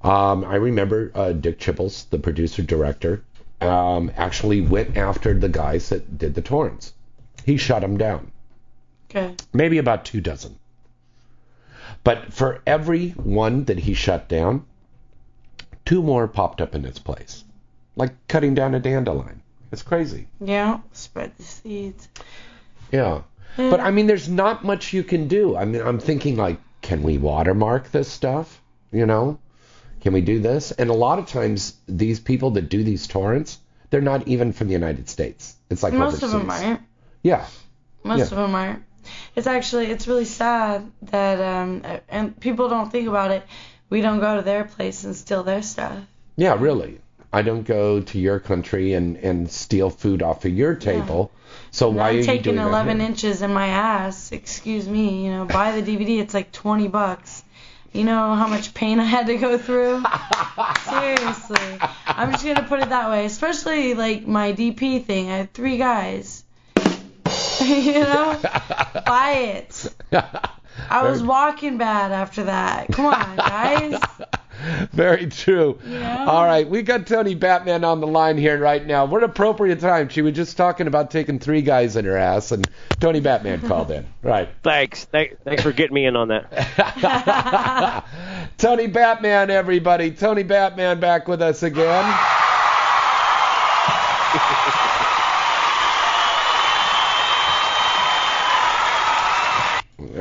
um, 0.02 0.44
I 0.44 0.56
remember 0.56 1.12
uh, 1.14 1.32
Dick 1.32 1.60
Chibbles, 1.60 2.10
the 2.10 2.18
producer 2.18 2.62
director, 2.62 3.22
um, 3.60 4.10
actually 4.16 4.60
went 4.60 4.96
after 4.96 5.38
the 5.38 5.48
guys 5.48 5.88
that 5.90 6.18
did 6.18 6.34
the 6.34 6.42
torrents. 6.42 6.92
He 7.44 7.56
shut 7.56 7.80
them 7.80 7.96
down 7.96 8.32
Okay. 9.08 9.36
maybe 9.52 9.78
about 9.78 10.04
two 10.04 10.20
dozen. 10.20 10.58
But 12.02 12.32
for 12.32 12.60
every 12.66 13.10
one 13.10 13.64
that 13.66 13.78
he 13.78 13.94
shut 13.94 14.28
down, 14.28 14.66
two 15.84 16.02
more 16.02 16.26
popped 16.26 16.60
up 16.60 16.74
in 16.74 16.84
its 16.84 16.98
place. 16.98 17.44
Like 17.94 18.14
cutting 18.26 18.54
down 18.54 18.74
a 18.74 18.80
dandelion. 18.80 19.42
It's 19.70 19.82
crazy. 19.84 20.26
Yeah. 20.40 20.80
Spread 20.92 21.36
the 21.36 21.44
seeds. 21.44 22.08
Yeah. 22.90 23.22
But 23.56 23.80
I 23.80 23.90
mean, 23.90 24.06
there's 24.06 24.28
not 24.28 24.64
much 24.64 24.92
you 24.92 25.02
can 25.02 25.28
do. 25.28 25.56
I 25.56 25.64
mean, 25.64 25.82
I'm 25.82 25.98
thinking 25.98 26.36
like, 26.36 26.58
can 26.82 27.02
we 27.02 27.18
watermark 27.18 27.90
this 27.90 28.08
stuff? 28.08 28.60
You 28.92 29.06
know? 29.06 29.38
Can 30.02 30.12
we 30.12 30.20
do 30.20 30.38
this? 30.40 30.70
And 30.72 30.90
a 30.90 30.94
lot 30.94 31.18
of 31.18 31.26
times, 31.26 31.74
these 31.88 32.20
people 32.20 32.52
that 32.52 32.68
do 32.68 32.84
these 32.84 33.06
torrents, 33.06 33.58
they're 33.90 34.00
not 34.00 34.28
even 34.28 34.52
from 34.52 34.68
the 34.68 34.74
United 34.74 35.08
States. 35.08 35.56
It's 35.70 35.82
like 35.82 35.94
Most 35.94 36.22
of 36.22 36.30
them 36.30 36.50
aren't. 36.50 36.80
Yeah. 37.22 37.46
Most 38.04 38.18
Yeah. 38.18 38.24
of 38.24 38.30
them 38.30 38.54
aren't. 38.54 38.84
It's 39.34 39.46
actually 39.46 39.86
it's 39.86 40.06
really 40.06 40.24
sad 40.24 40.90
that 41.02 41.40
um 41.40 41.82
and 42.08 42.38
people 42.40 42.68
don't 42.68 42.90
think 42.90 43.08
about 43.08 43.30
it. 43.30 43.42
We 43.88 44.00
don't 44.00 44.20
go 44.20 44.36
to 44.36 44.42
their 44.42 44.64
place 44.64 45.04
and 45.04 45.14
steal 45.14 45.42
their 45.44 45.62
stuff. 45.62 45.98
Yeah, 46.36 46.56
really. 46.58 47.00
I 47.36 47.42
don't 47.42 47.64
go 47.64 48.00
to 48.00 48.18
your 48.18 48.40
country 48.40 48.94
and, 48.94 49.18
and 49.18 49.50
steal 49.50 49.90
food 49.90 50.22
off 50.22 50.46
of 50.46 50.52
your 50.52 50.74
table. 50.74 51.30
Yeah. 51.34 51.50
So 51.70 51.90
why 51.90 52.04
are 52.04 52.08
I'm 52.08 52.16
you 52.16 52.24
taking 52.24 52.54
doing 52.54 52.66
11 52.66 52.98
here? 52.98 53.08
inches 53.08 53.42
in 53.42 53.52
my 53.52 53.66
ass. 53.66 54.32
Excuse 54.32 54.88
me. 54.88 55.26
You 55.26 55.32
know, 55.32 55.44
buy 55.44 55.78
the 55.78 55.82
DVD. 55.82 56.18
It's 56.20 56.32
like 56.32 56.50
20 56.50 56.88
bucks. 56.88 57.44
You 57.92 58.04
know 58.04 58.34
how 58.34 58.46
much 58.46 58.72
pain 58.72 59.00
I 59.00 59.04
had 59.04 59.26
to 59.26 59.36
go 59.36 59.58
through? 59.58 60.02
Seriously. 60.88 61.78
I'm 62.06 62.32
just 62.32 62.42
going 62.44 62.56
to 62.56 62.62
put 62.62 62.80
it 62.80 62.88
that 62.88 63.10
way. 63.10 63.26
Especially 63.26 63.92
like 63.92 64.26
my 64.26 64.54
DP 64.54 65.04
thing. 65.04 65.28
I 65.28 65.36
had 65.36 65.52
three 65.52 65.76
guys. 65.76 66.42
you 67.60 68.00
know? 68.00 68.40
Buy 69.04 69.32
it. 69.58 69.94
I 70.88 71.02
was 71.02 71.22
walking 71.22 71.76
bad 71.76 72.12
after 72.12 72.44
that. 72.44 72.88
Come 72.92 73.04
on, 73.04 73.36
guys. 73.36 74.00
Very 74.92 75.26
true. 75.26 75.78
Yeah. 75.86 76.26
All 76.26 76.44
right, 76.44 76.68
we 76.68 76.82
got 76.82 77.06
Tony 77.06 77.34
Batman 77.34 77.84
on 77.84 78.00
the 78.00 78.06
line 78.06 78.38
here 78.38 78.58
right 78.58 78.84
now. 78.84 79.04
What 79.04 79.22
appropriate 79.22 79.80
time. 79.80 80.08
She 80.08 80.22
was 80.22 80.34
just 80.34 80.56
talking 80.56 80.86
about 80.86 81.10
taking 81.10 81.38
three 81.38 81.62
guys 81.62 81.96
in 81.96 82.04
her 82.04 82.16
ass, 82.16 82.52
and 82.52 82.68
Tony 83.00 83.20
Batman 83.20 83.60
called 83.60 83.90
in. 83.90 84.06
Right. 84.26 84.48
Thanks. 84.64 85.04
Thank, 85.04 85.40
thanks 85.44 85.62
for 85.62 85.70
getting 85.70 85.94
me 85.94 86.04
in 86.04 86.16
on 86.16 86.26
that. 86.28 88.04
Tony 88.58 88.88
Batman, 88.88 89.50
everybody. 89.50 90.10
Tony 90.10 90.42
Batman 90.42 90.98
back 90.98 91.28
with 91.28 91.40
us 91.40 91.62
again. 91.62 92.04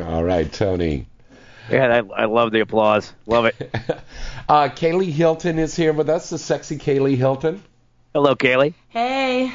All 0.05 0.23
right, 0.23 0.51
Tony. 0.51 1.07
Yeah, 1.69 2.01
I, 2.01 2.23
I 2.23 2.25
love 2.25 2.51
the 2.51 2.59
applause. 2.61 3.13
Love 3.25 3.45
it. 3.45 3.75
Uh, 4.47 4.69
Kaylee 4.69 5.11
Hilton 5.11 5.57
is 5.57 5.75
here 5.75 5.91
with 5.91 6.07
us, 6.07 6.29
the 6.29 6.37
sexy 6.37 6.77
Kaylee 6.77 7.17
Hilton. 7.17 7.63
Hello, 8.13 8.35
Kaylee. 8.35 8.75
Hey. 8.89 9.51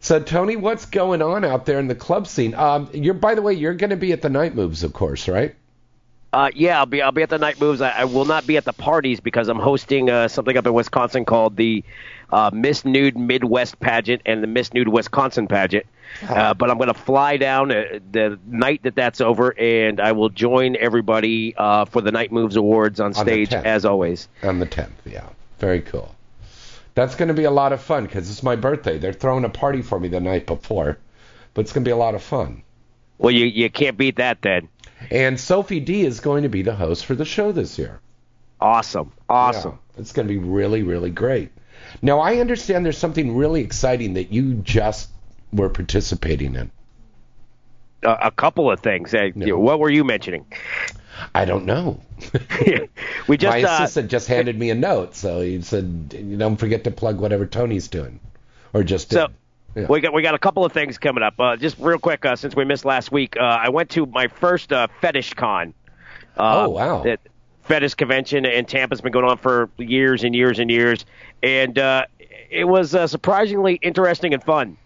So, 0.00 0.20
Tony, 0.20 0.56
what's 0.56 0.86
going 0.86 1.20
on 1.20 1.44
out 1.44 1.66
there 1.66 1.78
in 1.78 1.86
the 1.86 1.94
club 1.94 2.26
scene? 2.26 2.54
Um, 2.54 2.88
you're, 2.94 3.12
by 3.12 3.34
the 3.34 3.42
way, 3.42 3.52
you're 3.52 3.74
going 3.74 3.90
to 3.90 3.96
be 3.96 4.12
at 4.12 4.22
the 4.22 4.30
Night 4.30 4.54
Moves, 4.54 4.84
of 4.84 4.94
course, 4.94 5.28
right? 5.28 5.54
Uh, 6.32 6.50
yeah, 6.54 6.78
I'll 6.78 6.86
be 6.86 7.00
I'll 7.00 7.12
be 7.12 7.22
at 7.22 7.30
the 7.30 7.38
night 7.38 7.58
moves. 7.58 7.80
I, 7.80 7.90
I 7.90 8.04
will 8.04 8.26
not 8.26 8.46
be 8.46 8.58
at 8.58 8.64
the 8.64 8.74
parties 8.74 9.18
because 9.18 9.48
I'm 9.48 9.58
hosting 9.58 10.10
uh, 10.10 10.28
something 10.28 10.56
up 10.58 10.66
in 10.66 10.74
Wisconsin 10.74 11.24
called 11.24 11.56
the 11.56 11.84
uh, 12.30 12.50
Miss 12.52 12.84
Nude 12.84 13.16
Midwest 13.16 13.80
pageant 13.80 14.22
and 14.26 14.42
the 14.42 14.46
Miss 14.46 14.74
Nude 14.74 14.88
Wisconsin 14.88 15.48
pageant. 15.48 15.86
Uh, 16.26 16.54
but 16.54 16.70
I'm 16.70 16.78
going 16.78 16.88
to 16.88 16.94
fly 16.94 17.36
down 17.36 17.70
uh, 17.70 18.00
the 18.10 18.38
night 18.46 18.82
that 18.82 18.96
that's 18.96 19.20
over, 19.20 19.54
and 19.58 20.00
I 20.00 20.12
will 20.12 20.30
join 20.30 20.76
everybody 20.76 21.54
uh, 21.56 21.84
for 21.84 22.00
the 22.00 22.10
Night 22.12 22.32
Moves 22.32 22.56
Awards 22.56 22.98
on 23.00 23.06
On 23.08 23.14
stage 23.14 23.50
10th. 23.50 23.64
as 23.64 23.84
always. 23.84 24.28
On 24.42 24.58
the 24.58 24.66
10th, 24.66 24.90
yeah. 25.04 25.28
Very 25.58 25.80
cool. 25.80 26.14
That's 26.94 27.14
going 27.14 27.28
to 27.28 27.34
be 27.34 27.44
a 27.44 27.50
lot 27.50 27.72
of 27.72 27.80
fun 27.80 28.04
because 28.04 28.30
it's 28.30 28.42
my 28.42 28.56
birthday. 28.56 28.98
They're 28.98 29.12
throwing 29.12 29.44
a 29.44 29.48
party 29.48 29.82
for 29.82 30.00
me 30.00 30.08
the 30.08 30.20
night 30.20 30.46
before, 30.46 30.98
but 31.54 31.60
it's 31.60 31.72
going 31.72 31.84
to 31.84 31.88
be 31.88 31.92
a 31.92 31.96
lot 31.96 32.14
of 32.16 32.22
fun. 32.22 32.62
Well, 33.18 33.30
you 33.32 33.46
you 33.46 33.70
can't 33.70 33.96
beat 33.96 34.16
that, 34.16 34.42
then. 34.42 34.68
And 35.10 35.38
Sophie 35.38 35.80
Dee 35.80 36.04
is 36.04 36.20
going 36.20 36.42
to 36.42 36.48
be 36.48 36.62
the 36.62 36.74
host 36.74 37.06
for 37.06 37.14
the 37.14 37.24
show 37.24 37.52
this 37.52 37.78
year. 37.78 38.00
Awesome, 38.60 39.12
awesome. 39.28 39.78
Yeah, 39.94 40.00
it's 40.00 40.12
going 40.12 40.26
to 40.26 40.32
be 40.34 40.38
really, 40.38 40.82
really 40.82 41.10
great. 41.10 41.50
Now, 42.02 42.18
I 42.20 42.36
understand 42.38 42.84
there's 42.84 42.98
something 42.98 43.36
really 43.36 43.60
exciting 43.62 44.14
that 44.14 44.32
you 44.32 44.54
just 44.54 45.08
were 45.52 45.68
participating 45.68 46.54
in. 46.54 46.70
A, 48.02 48.12
a 48.24 48.30
couple 48.30 48.70
of 48.70 48.80
things. 48.80 49.14
Uh, 49.14 49.30
What 49.36 49.80
were 49.80 49.90
you 49.90 50.04
mentioning? 50.04 50.44
I 51.34 51.44
don't 51.44 51.64
know. 51.64 52.00
we 53.26 53.36
just 53.36 53.56
My 53.58 53.62
uh, 53.62 53.74
assistant 53.74 54.10
just 54.10 54.28
handed 54.28 54.58
me 54.58 54.70
a 54.70 54.74
note, 54.74 55.16
so 55.16 55.40
he 55.40 55.60
said, 55.62 56.38
"Don't 56.38 56.56
forget 56.56 56.84
to 56.84 56.90
plug 56.92 57.20
whatever 57.20 57.44
Tony's 57.44 57.88
doing," 57.88 58.20
or 58.72 58.84
just 58.84 59.10
So 59.10 59.26
did. 59.26 59.82
Yeah. 59.82 59.86
we 59.88 60.00
got 60.00 60.12
we 60.12 60.22
got 60.22 60.34
a 60.34 60.38
couple 60.38 60.64
of 60.64 60.72
things 60.72 60.96
coming 60.96 61.22
up. 61.24 61.34
Uh, 61.40 61.56
just 61.56 61.76
real 61.78 61.98
quick, 61.98 62.24
uh, 62.24 62.36
since 62.36 62.54
we 62.54 62.64
missed 62.64 62.84
last 62.84 63.10
week, 63.10 63.36
uh, 63.36 63.42
I 63.42 63.68
went 63.68 63.90
to 63.90 64.06
my 64.06 64.28
first 64.28 64.72
uh, 64.72 64.86
fetish 65.00 65.34
con. 65.34 65.74
Uh, 66.36 66.66
Oh, 66.66 66.70
wow. 66.70 67.02
That 67.02 67.20
fetish 67.64 67.94
convention 67.94 68.44
in 68.46 68.64
Tampa's 68.64 69.00
been 69.00 69.12
going 69.12 69.26
on 69.26 69.38
for 69.38 69.68
years 69.76 70.22
and 70.24 70.34
years 70.34 70.58
and 70.60 70.70
years, 70.70 71.04
and 71.42 71.76
uh, 71.78 72.06
it 72.48 72.64
was 72.64 72.94
uh, 72.94 73.06
surprisingly 73.08 73.74
interesting 73.82 74.32
and 74.34 74.42
fun. 74.42 74.76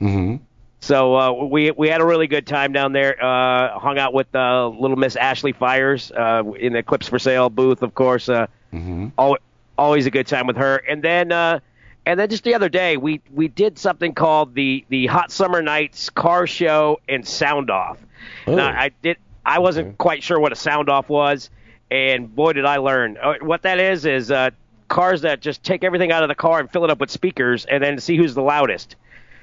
Hmm 0.00 0.36
So 0.80 1.14
uh, 1.16 1.44
we 1.44 1.70
we 1.70 1.88
had 1.88 2.00
a 2.00 2.04
really 2.04 2.26
good 2.26 2.46
time 2.46 2.72
down 2.72 2.92
there. 2.92 3.22
Uh, 3.22 3.78
hung 3.78 3.98
out 3.98 4.12
with 4.12 4.34
uh, 4.34 4.68
little 4.68 4.96
Miss 4.96 5.14
Ashley 5.16 5.52
Fires 5.52 6.10
uh, 6.10 6.42
in 6.58 6.72
the 6.72 6.82
Clips 6.82 7.08
for 7.08 7.18
Sale 7.18 7.50
booth, 7.50 7.82
of 7.82 7.94
course. 7.94 8.28
Uh, 8.28 8.46
hmm 8.72 9.08
al- 9.18 9.38
always 9.78 10.06
a 10.06 10.10
good 10.10 10.26
time 10.26 10.46
with 10.46 10.56
her. 10.56 10.76
And 10.76 11.02
then 11.02 11.32
uh, 11.32 11.60
and 12.06 12.18
then 12.18 12.28
just 12.28 12.44
the 12.44 12.54
other 12.54 12.68
day 12.68 12.96
we 12.96 13.20
we 13.32 13.48
did 13.48 13.78
something 13.78 14.14
called 14.14 14.54
the 14.54 14.84
the 14.88 15.06
Hot 15.06 15.30
Summer 15.30 15.62
Nights 15.62 16.10
Car 16.10 16.46
Show 16.46 17.00
and 17.08 17.26
Sound 17.26 17.70
Off. 17.70 17.98
Oh. 18.46 18.54
Now 18.54 18.68
I 18.68 18.90
did 19.02 19.18
I 19.44 19.58
wasn't 19.58 19.98
quite 19.98 20.22
sure 20.22 20.38
what 20.38 20.52
a 20.52 20.56
sound 20.56 20.88
off 20.88 21.08
was, 21.08 21.50
and 21.90 22.34
boy 22.34 22.52
did 22.52 22.64
I 22.64 22.76
learn. 22.76 23.16
Uh, 23.16 23.34
what 23.40 23.62
that 23.62 23.78
is 23.80 24.04
is 24.04 24.30
uh, 24.30 24.50
cars 24.88 25.22
that 25.22 25.40
just 25.40 25.62
take 25.62 25.82
everything 25.82 26.12
out 26.12 26.22
of 26.22 26.28
the 26.28 26.34
car 26.34 26.60
and 26.60 26.70
fill 26.70 26.84
it 26.84 26.90
up 26.90 27.00
with 27.00 27.10
speakers, 27.10 27.64
and 27.64 27.82
then 27.82 27.98
see 28.00 28.16
who's 28.16 28.34
the 28.34 28.42
loudest. 28.42 28.96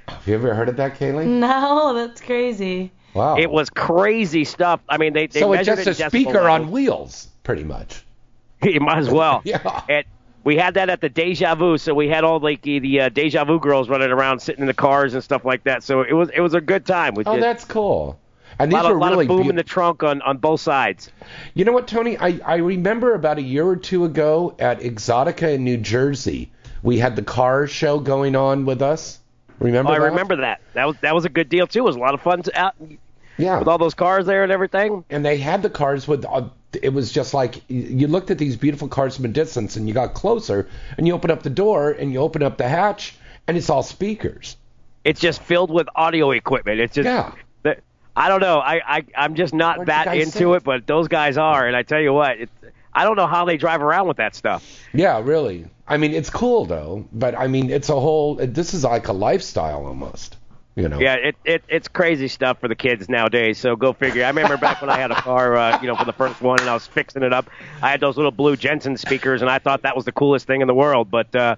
Have 0.08 0.28
you 0.28 0.36
ever 0.36 0.53
heard 0.53 0.70
of 0.70 0.78
that, 0.78 0.97
Kaylee? 0.97 1.26
No, 1.26 1.93
that's 1.93 2.22
crazy. 2.22 2.91
Wow. 3.14 3.38
It 3.38 3.49
was 3.49 3.70
crazy 3.70 4.43
stuff. 4.43 4.80
I 4.88 4.97
mean, 4.97 5.14
they, 5.14 5.28
they 5.28 5.39
so 5.39 5.53
it's 5.53 5.68
measured 5.68 5.86
just 5.86 5.99
a 5.99 6.03
it 6.03 6.05
in 6.05 6.08
decibel 6.08 6.10
speaker 6.12 6.41
levels. 6.43 6.49
on 6.68 6.72
wheels, 6.72 7.28
pretty 7.43 7.64
much. 7.64 8.03
you 8.64 8.80
might 8.80 8.99
as 8.99 9.10
well. 9.10 9.41
Yeah. 9.45 9.82
And 9.89 10.05
we 10.43 10.55
had 10.55 10.76
that 10.76 10.89
at 10.89 11.01
the 11.01 11.10
Deja 11.10 11.55
Vu, 11.55 11.78
so 11.78 11.93
we 11.93 12.08
had 12.08 12.24
all 12.24 12.39
like 12.39 12.62
the, 12.62 12.80
the 12.80 13.01
uh, 13.01 13.10
Deja 13.10 13.43
Vu 13.43 13.60
girls 13.60 13.89
running 13.89 14.12
around, 14.12 14.39
sitting 14.39 14.62
in 14.62 14.68
the 14.68 14.74
cars 14.74 15.14
and 15.14 15.22
stuff 15.24 15.43
like 15.43 15.64
that. 15.66 15.84
So 15.84 16.01
it 16.03 16.14
was 16.14 16.30
it 16.34 16.39
was 16.41 16.53
a 16.53 16.62
good 16.62 16.86
time. 16.86 17.16
We 17.16 17.26
Oh, 17.26 17.34
did 17.36 17.43
that's 17.43 17.66
cool. 17.66 18.18
And 18.60 18.72
a 18.72 18.76
these 18.76 18.82
lot, 18.82 18.86
of, 18.86 18.91
were 18.93 18.99
lot 18.99 19.12
really 19.12 19.26
of 19.26 19.30
boom 19.30 19.43
beau- 19.43 19.49
in 19.49 19.55
the 19.55 19.64
trunk 19.64 20.03
on, 20.03 20.22
on 20.22 20.38
both 20.38 20.62
sides. 20.62 21.12
You 21.53 21.66
know 21.66 21.74
what, 21.74 21.88
Tony? 21.88 22.18
I, 22.18 22.39
I 22.45 22.55
remember 22.55 23.14
about 23.14 23.38
a 23.38 23.41
year 23.41 23.68
or 23.68 23.76
two 23.76 24.05
ago 24.05 24.55
at 24.58 24.80
Exxxotica 24.80 25.53
in 25.55 25.64
New 25.64 25.78
Jersey, 25.78 26.49
we 26.82 26.97
had 26.97 27.16
the 27.16 27.22
car 27.24 27.68
show 27.68 27.99
going 27.99 28.36
on 28.36 28.66
with 28.66 28.82
us. 28.82 29.20
Remember 29.60 29.91
Oh, 29.91 29.95
I 29.95 29.97
remember 29.97 30.36
that. 30.38 30.62
That 30.74 30.86
was 30.86 30.95
that 31.01 31.16
was 31.16 31.26
a 31.26 31.30
good 31.30 31.49
deal 31.49 31.68
too. 31.68 31.80
It 31.80 31.84
was 31.84 31.95
a 31.95 31.99
lot 31.99 32.14
of 32.14 32.22
fun 32.22 32.43
to, 32.43 32.60
out 32.60 32.76
Yeah. 33.38 33.60
with 33.60 33.68
all 33.68 33.78
those 33.78 33.93
cars 33.95 34.26
there 34.26 34.43
and 34.43 34.51
everything. 34.51 35.03
and 35.10 35.26
they 35.26 35.38
had 35.38 35.62
the 35.64 35.70
cars 35.70 36.08
with 36.08 36.26
uh, 36.26 36.43
it 36.82 36.93
was 36.93 37.12
just 37.12 37.34
like 37.34 37.62
you 37.70 38.08
looked 38.08 38.30
at 38.30 38.38
these 38.38 38.55
beautiful 38.58 38.88
cars 38.88 39.16
from 39.16 39.26
a 39.26 39.30
distance 39.30 39.76
and 39.78 39.88
you 39.88 39.93
got 39.93 40.14
closer 40.14 40.68
and 40.97 41.08
you 41.08 41.14
open 41.14 41.32
up 41.32 41.41
the 41.43 41.49
door 41.49 41.91
and 41.91 42.12
you 42.14 42.20
open 42.20 42.43
up 42.43 42.58
the 42.58 42.68
hatch 42.68 43.16
and 43.47 43.58
it's 43.58 43.70
all 43.70 43.82
speakers 43.84 44.58
It's 45.03 45.20
just 45.22 45.41
filled 45.41 45.72
with 45.72 45.88
audio 45.95 46.32
equipment. 46.32 46.80
It's 46.80 46.93
just 46.95 47.05
Yeah. 47.05 47.32
I 48.20 48.30
don't 48.30 48.41
know. 48.41 48.58
I, 48.58 48.82
I 48.97 49.05
I'm 49.16 49.36
just 49.36 49.53
not 49.53 49.86
that 49.86 50.08
into 50.18 50.55
it, 50.55 50.64
but 50.64 50.88
those 50.88 51.08
guys 51.08 51.38
are. 51.38 51.68
And 51.68 51.76
I 51.76 51.84
tell 51.84 52.01
you 52.01 52.12
what, 52.12 52.39
it, 52.39 52.49
I 52.91 53.03
don't 53.03 53.16
know 53.16 53.28
how 53.28 53.45
they 53.45 53.58
drive 53.58 53.84
around 53.84 54.08
with 54.08 54.18
that 54.18 54.34
stuff. 54.34 54.64
yeah 54.91 55.22
really 55.24 55.68
I 55.88 55.97
mean, 55.97 56.13
it's 56.13 56.29
cool 56.29 56.65
though. 56.65 57.07
But 57.11 57.35
I 57.35 57.47
mean, 57.47 57.69
it's 57.69 57.89
a 57.89 57.99
whole. 57.99 58.35
This 58.35 58.73
is 58.73 58.83
like 58.83 59.07
a 59.07 59.13
lifestyle 59.13 59.85
almost. 59.85 60.38
You 60.75 60.88
know. 60.89 60.99
Yeah, 60.99 61.15
it, 61.15 61.35
it 61.43 61.63
it's 61.67 61.88
crazy 61.88 62.27
stuff 62.27 62.59
for 62.59 62.67
the 62.67 62.75
kids 62.75 63.09
nowadays. 63.09 63.57
So 63.57 63.75
go 63.75 63.93
figure. 63.93 64.23
I 64.23 64.27
remember 64.27 64.57
back 64.57 64.79
when 64.79 64.91
I 64.91 64.99
had 64.99 65.09
a 65.09 65.15
car, 65.15 65.57
uh, 65.57 65.81
you 65.81 65.88
know, 65.88 65.95
for 65.95 66.05
the 66.05 66.13
first 66.13 66.39
one, 66.39 66.59
and 66.59 66.69
I 66.69 66.75
was 66.75 66.85
fixing 66.85 67.23
it 67.23 67.33
up. 67.33 67.49
I 67.81 67.89
had 67.89 67.99
those 67.99 68.15
little 68.15 68.31
blue 68.31 68.55
Jensen 68.55 68.95
speakers, 68.95 69.41
and 69.41 69.49
I 69.49 69.57
thought 69.57 69.81
that 69.81 69.95
was 69.95 70.05
the 70.05 70.11
coolest 70.11 70.45
thing 70.45 70.61
in 70.61 70.67
the 70.67 70.75
world. 70.75 71.09
But 71.09 71.35
uh, 71.35 71.55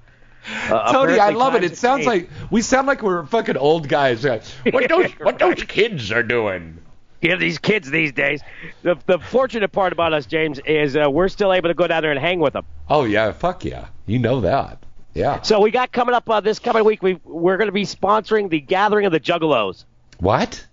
uh, 0.70 0.94
Tony, 0.94 1.20
I 1.20 1.32
love 1.32 1.56
it. 1.56 1.66
It 1.66 1.78
sounds 1.78 2.06
changed. 2.06 2.32
like 2.32 2.52
we 2.52 2.62
sound 2.62 2.88
like 2.88 3.02
we're 3.02 3.26
fucking 3.26 3.58
old 3.58 3.90
guys. 3.90 4.24
What 4.24 4.44
those 4.90 5.12
what 5.20 5.38
those 5.38 5.64
kids 5.64 6.14
are 6.14 6.24
doing? 6.24 6.80
Yeah, 7.22 7.36
these 7.36 7.58
kids 7.58 7.90
these 7.90 8.12
days. 8.14 8.42
The 8.84 8.98
the 9.06 9.20
fortunate 9.20 9.72
part 9.72 9.92
about 9.94 10.14
us, 10.14 10.26
James, 10.26 10.60
is 10.66 10.96
uh, 10.96 11.10
we're 11.12 11.28
still 11.28 11.52
able 11.52 11.70
to 11.70 11.74
go 11.74 11.86
down 11.88 12.02
there 12.02 12.12
and 12.12 12.20
hang 12.20 12.40
with 12.40 12.54
them. 12.54 12.66
Oh 12.90 13.04
yeah, 13.04 13.32
fuck 13.34 13.66
yeah. 13.66 13.88
You 14.06 14.20
know 14.20 14.42
that. 14.42 14.84
Yeah. 15.14 15.42
So 15.42 15.60
we 15.60 15.72
got 15.72 15.92
coming 15.92 16.16
up 16.16 16.30
uh, 16.30 16.40
this 16.40 16.60
coming 16.60 16.86
week. 16.86 17.04
We 17.04 17.20
we're 17.26 17.58
going 17.58 17.68
to 17.68 17.74
be 17.74 17.84
sponsoring 17.86 18.50
the 18.50 18.62
Gathering 18.62 19.06
of 19.06 19.12
the 19.12 19.20
Juggalos. 19.20 19.84
What? 20.20 20.66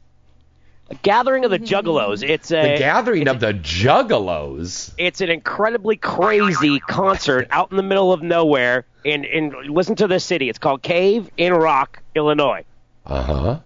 Gathering 1.03 1.44
of 1.44 1.51
the 1.51 1.59
Juggalos. 1.59 2.22
It's 2.22 2.53
a 2.53 2.74
The 2.74 2.78
gathering 2.78 3.26
of 3.26 3.40
the 3.40 3.53
Juggalos. 3.53 4.92
it's 4.99 5.20
an 5.20 5.30
incredibly 5.30 5.97
crazy 5.97 6.78
concert 6.78 7.49
out 7.51 7.72
in 7.72 7.76
the 7.76 7.82
middle 7.82 8.12
of 8.12 8.22
nowhere. 8.22 8.84
In 9.03 9.24
in 9.24 9.53
listen 9.68 9.97
to 9.97 10.07
this 10.07 10.24
city. 10.24 10.49
It's 10.49 10.61
called 10.61 10.82
Cave 10.82 11.28
in 11.36 11.53
Rock, 11.55 12.03
Illinois, 12.14 12.64
Uh 13.05 13.22
huh. 13.22 13.59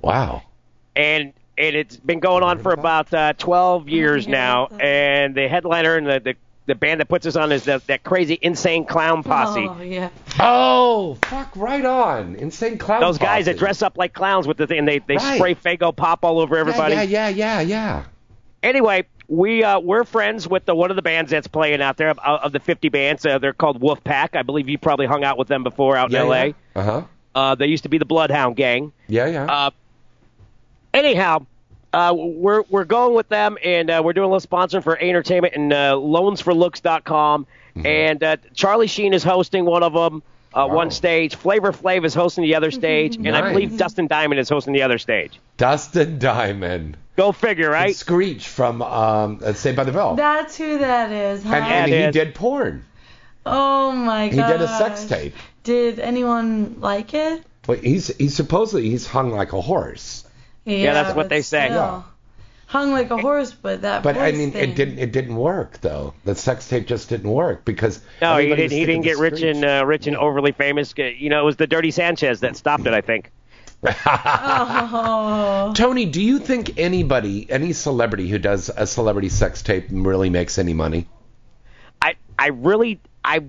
Wow. 0.00 0.42
and 0.96 1.32
and 1.56 1.76
it's 1.76 1.96
been 1.96 2.20
going 2.20 2.42
on 2.42 2.58
for 2.58 2.72
about 2.72 3.12
uh, 3.14 3.32
12 3.34 3.88
years 3.88 4.26
now. 4.28 4.66
And 4.80 5.34
the 5.34 5.48
headliner 5.48 5.96
and 5.96 6.06
the, 6.06 6.20
the 6.20 6.34
the 6.66 6.74
band 6.74 7.00
that 7.00 7.08
puts 7.10 7.26
us 7.26 7.36
on 7.36 7.52
is 7.52 7.64
that, 7.64 7.86
that 7.88 8.02
crazy 8.04 8.38
insane 8.40 8.86
clown 8.86 9.22
posse. 9.22 9.66
Oh 9.68 9.82
yeah. 9.82 10.08
Oh, 10.40 11.18
fuck! 11.26 11.54
Right 11.56 11.84
on. 11.84 12.36
Insane 12.36 12.78
clown. 12.78 13.02
Posse. 13.02 13.06
Those 13.12 13.18
guys 13.18 13.44
that 13.46 13.58
dress 13.58 13.82
up 13.82 13.98
like 13.98 14.14
clowns 14.14 14.46
with 14.46 14.56
the 14.56 14.66
thing, 14.66 14.78
and 14.78 14.88
they 14.88 14.98
they 15.00 15.16
Right. 15.16 15.36
spray 15.36 15.54
Faygo 15.54 15.94
pop 15.94 16.24
all 16.24 16.38
over 16.40 16.56
everybody. 16.56 16.94
Yeah, 16.94 17.02
yeah, 17.02 17.28
yeah, 17.28 17.60
yeah, 17.60 17.60
yeah. 17.60 18.04
Anyway, 18.62 19.04
we 19.28 19.62
uh, 19.62 19.78
we're 19.78 20.04
friends 20.04 20.48
with 20.48 20.64
the, 20.64 20.74
one 20.74 20.88
of 20.88 20.96
the 20.96 21.02
bands 21.02 21.30
that's 21.30 21.46
playing 21.46 21.82
out 21.82 21.98
there 21.98 22.08
of, 22.08 22.18
of 22.18 22.52
the 22.52 22.60
50 22.60 22.88
bands. 22.88 23.26
Uh, 23.26 23.36
they're 23.38 23.52
called 23.52 23.80
Wolfpack. 23.82 24.34
I 24.34 24.42
believe 24.42 24.66
you 24.68 24.78
probably 24.78 25.04
hung 25.06 25.22
out 25.22 25.36
with 25.36 25.48
them 25.48 25.64
before 25.64 25.96
out 25.98 26.06
in 26.08 26.12
yeah, 26.14 26.20
L.A. 26.20 26.54
Uh 26.74 26.82
huh. 26.82 27.02
Uh, 27.34 27.54
they 27.56 27.66
used 27.66 27.82
to 27.82 27.88
be 27.90 27.98
the 27.98 28.04
Bloodhound 28.06 28.56
Gang. 28.56 28.92
Yeah, 29.06 29.26
yeah. 29.26 29.44
Uh, 29.44 29.70
anyhow, 30.94 31.44
uh, 31.92 32.14
we're 32.16 32.62
we're 32.70 32.84
going 32.84 33.14
with 33.14 33.28
them, 33.28 33.58
and 33.62 33.90
uh, 33.90 34.00
we're 34.04 34.12
doing 34.14 34.30
a 34.30 34.32
little 34.34 34.46
sponsoring 34.48 34.82
for 34.82 34.98
entertainment 34.98 35.54
and 35.54 35.72
uh, 35.72 35.92
loansforlooks.com. 35.94 37.46
Mm-hmm. 37.76 37.86
And 37.86 38.22
uh, 38.24 38.36
Charlie 38.54 38.86
Sheen 38.86 39.12
is 39.12 39.22
hosting 39.24 39.64
one 39.64 39.82
of 39.82 39.92
them, 39.92 40.22
uh, 40.54 40.66
Wow. 40.68 40.74
one 40.74 40.90
stage. 40.90 41.34
Flavor 41.34 41.72
Flav 41.72 42.04
is 42.04 42.14
hosting 42.14 42.42
the 42.44 42.54
other 42.54 42.70
stage, 42.70 43.16
and 43.16 43.28
I 43.36 43.50
believe 43.50 43.76
Dustin 43.76 44.06
Diamond 44.06 44.38
is 44.40 44.48
hosting 44.48 44.72
the 44.72 44.82
other 44.82 44.98
stage. 44.98 45.38
Dustin 45.56 46.18
Diamond. 46.18 46.96
Go 47.16 47.30
figure, 47.32 47.70
right? 47.70 47.88
And 47.88 47.96
Screech 47.96 48.48
from 48.48 48.82
um, 48.82 49.40
uh, 49.44 49.52
Saved 49.52 49.76
by 49.76 49.84
the 49.84 49.92
Bell. 49.92 50.16
That's 50.16 50.56
who 50.56 50.78
that 50.78 51.12
is, 51.12 51.44
huh? 51.44 51.54
and 51.54 51.64
and 51.64 51.90
he 51.90 51.96
it 51.96 52.08
is. 52.08 52.12
did 52.12 52.34
porn. 52.34 52.84
oh 53.46 53.92
my 53.92 54.28
god. 54.30 54.34
He 54.34 54.52
did 54.52 54.60
a 54.62 54.68
sex 54.78 55.04
tape. 55.04 55.34
Did 55.62 55.98
anyone 56.00 56.80
like 56.80 57.14
it? 57.14 57.44
But 57.66 57.78
he's 57.84 58.08
he's 58.16 58.34
supposedly 58.34 58.90
he's 58.90 59.06
hung 59.06 59.30
like 59.30 59.52
a 59.52 59.60
horse. 59.60 60.23
Yeah, 60.64 60.94
that's 60.94 61.14
what 61.14 61.28
they 61.28 61.42
say. 61.42 61.66
still. 61.66 61.76
Yeah. 61.76 62.02
Hung 62.66 62.90
like 62.92 63.10
a 63.10 63.18
horse, 63.18 63.52
but 63.52 63.82
that 63.82 64.02
But 64.02 64.16
I 64.16 64.32
mean, 64.32 64.50
thing. 64.52 64.70
it 64.70 64.74
didn't 64.74 64.98
it 64.98 65.12
didn't 65.12 65.36
work 65.36 65.80
though. 65.80 66.14
The 66.24 66.34
sex 66.34 66.66
tape 66.68 66.86
just 66.86 67.08
didn't 67.08 67.30
work 67.30 67.64
because 67.64 68.00
No, 68.22 68.38
he 68.38 68.48
didn't. 68.48 68.70
He 68.72 68.84
didn't 68.86 69.02
get 69.02 69.18
rich 69.18 69.36
Screech. 69.36 69.56
and 69.56 69.64
uh, 69.64 69.84
rich 69.86 70.06
and 70.06 70.16
overly 70.16 70.52
famous. 70.52 70.92
Uh, 70.98 71.02
You 71.04 71.28
know, 71.28 71.40
it 71.40 71.44
was 71.44 71.56
the 71.56 71.66
Dirty 71.66 71.90
Sanchez 71.90 72.40
that 72.40 72.56
stopped 72.56 72.86
it. 72.86 72.94
I 72.94 73.00
think. 73.02 73.30
Oh. 73.86 75.72
Tony, 75.76 76.06
do 76.06 76.22
you 76.22 76.38
think 76.38 76.78
anybody, 76.78 77.46
any 77.50 77.72
celebrity 77.72 78.28
who 78.28 78.38
does 78.38 78.70
a 78.74 78.86
celebrity 78.86 79.28
sex 79.28 79.62
tape 79.62 79.86
really 79.90 80.30
makes 80.30 80.58
any 80.58 80.72
money? 80.72 81.06
I 82.00 82.14
I 82.38 82.48
really 82.48 83.00
I 83.24 83.42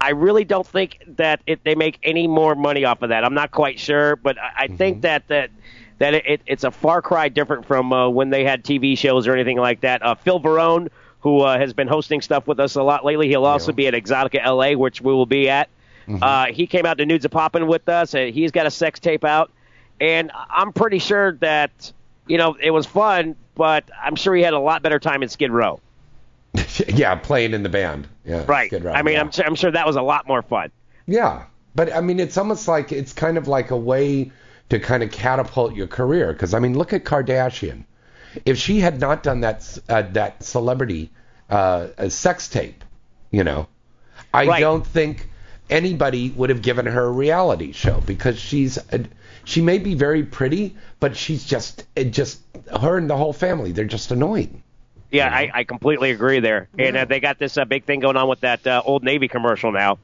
I 0.00 0.10
really 0.10 0.44
don't 0.44 0.66
think 0.66 0.98
that 1.18 1.40
it, 1.46 1.62
they 1.64 1.74
make 1.74 1.98
any 2.02 2.26
more 2.26 2.54
money 2.54 2.84
off 2.84 3.02
of 3.02 3.10
that. 3.10 3.22
I'm 3.24 3.34
not 3.34 3.50
quite 3.50 3.78
sure, 3.78 4.16
but 4.16 4.38
I, 4.38 4.64
I 4.64 4.68
think 4.68 5.02
that 5.02 5.28
that 5.28 5.50
that 6.02 6.14
it, 6.14 6.40
it's 6.46 6.64
a 6.64 6.70
far 6.70 7.00
cry 7.00 7.28
different 7.28 7.64
from 7.66 7.92
uh, 7.92 8.08
when 8.08 8.30
they 8.30 8.44
had 8.44 8.62
TV 8.64 8.98
shows 8.98 9.26
or 9.26 9.32
anything 9.34 9.56
like 9.58 9.80
that. 9.82 10.02
Uh, 10.02 10.14
Phil 10.16 10.40
Varone, 10.40 10.88
who 11.20 11.40
uh, 11.40 11.56
has 11.58 11.72
been 11.72 11.88
hosting 11.88 12.20
stuff 12.20 12.46
with 12.46 12.58
us 12.60 12.74
a 12.74 12.82
lot 12.82 13.04
lately, 13.04 13.28
he'll 13.28 13.46
also 13.46 13.72
Yeah. 13.72 13.76
be 13.76 13.86
at 13.88 13.94
Exxxotica 13.94 14.44
LA, 14.44 14.76
which 14.78 15.00
we 15.00 15.12
will 15.12 15.26
be 15.26 15.48
at. 15.48 15.68
Uh, 16.20 16.46
he 16.46 16.66
came 16.66 16.84
out 16.84 16.98
to 16.98 17.06
Nudes-A-Poppin' 17.06 17.66
with 17.68 17.88
us. 17.88 18.14
And 18.14 18.34
he's 18.34 18.50
got 18.50 18.66
a 18.66 18.70
sex 18.70 18.98
tape 19.00 19.24
out, 19.24 19.50
and 20.00 20.30
I'm 20.34 20.72
pretty 20.72 20.98
sure 20.98 21.32
that 21.40 21.92
you 22.26 22.36
know 22.38 22.56
it 22.60 22.70
was 22.72 22.84
fun, 22.86 23.36
but 23.54 23.84
I'm 24.02 24.16
sure 24.16 24.34
he 24.34 24.42
had 24.42 24.52
a 24.54 24.58
lot 24.58 24.82
better 24.82 24.98
time 24.98 25.22
in 25.22 25.28
Skid 25.28 25.50
Row. 25.52 25.80
yeah, 26.88 27.14
playing 27.14 27.54
in 27.54 27.62
the 27.62 27.68
band. 27.68 28.08
Yeah, 28.24 28.44
Right. 28.46 28.68
Skid 28.68 28.84
Row, 28.84 28.92
I 28.92 29.02
mean, 29.02 29.14
yeah. 29.14 29.20
I'm, 29.20 29.32
su- 29.32 29.42
I'm 29.44 29.54
sure 29.54 29.70
that 29.70 29.86
was 29.86 29.96
a 29.96 30.02
lot 30.02 30.26
more 30.26 30.42
fun. 30.42 30.70
Yeah, 31.06 31.44
but 31.74 31.92
I 31.94 32.00
mean, 32.00 32.20
it's 32.20 32.36
almost 32.36 32.68
like 32.68 32.92
it's 32.92 33.12
kind 33.12 33.38
of 33.38 33.48
like 33.48 33.70
a 33.70 33.76
way 33.76 34.30
to 34.72 34.80
kind 34.80 35.02
of 35.02 35.10
catapult 35.12 35.74
your 35.74 35.86
career. 35.86 36.32
Because 36.32 36.54
I 36.54 36.58
mean, 36.58 36.78
look 36.78 36.94
at 36.94 37.04
Kardashian. 37.04 37.84
If 38.46 38.56
she 38.56 38.80
had 38.80 38.98
not 38.98 39.22
done 39.22 39.40
that 39.42 39.78
uh, 39.86 40.02
that 40.12 40.42
celebrity 40.42 41.10
uh, 41.50 41.88
uh, 41.98 42.08
sex 42.08 42.48
tape, 42.48 42.82
you 43.30 43.44
know, 43.44 43.68
I 44.32 44.46
Right. 44.46 44.60
don't 44.60 44.86
think 44.86 45.28
anybody 45.68 46.30
would 46.30 46.48
have 46.48 46.62
given 46.62 46.86
her 46.86 47.04
a 47.04 47.10
reality 47.10 47.72
show 47.72 48.00
because 48.06 48.38
she's 48.38 48.78
a, 48.78 49.04
she 49.44 49.60
may 49.60 49.76
be 49.78 49.94
very 49.94 50.22
pretty, 50.22 50.74
but 51.00 51.18
she's 51.18 51.44
just 51.44 51.84
it 51.94 52.10
just 52.10 52.40
her 52.80 52.96
and 52.96 53.10
the 53.10 53.16
whole 53.16 53.34
family 53.34 53.72
they're 53.72 53.84
just 53.84 54.10
annoying. 54.10 54.62
Yeah, 55.10 55.28
I, 55.28 55.50
I 55.52 55.64
completely 55.64 56.12
agree 56.12 56.40
there. 56.40 56.70
And 56.78 56.96
uh, 56.96 57.04
they 57.04 57.20
got 57.20 57.38
this 57.38 57.58
uh, 57.58 57.66
big 57.66 57.84
thing 57.84 58.00
going 58.00 58.16
on 58.16 58.26
with 58.26 58.40
that 58.40 58.66
uh, 58.66 58.80
Old 58.82 59.04
Navy 59.04 59.28
commercial 59.28 59.70
now 59.70 59.98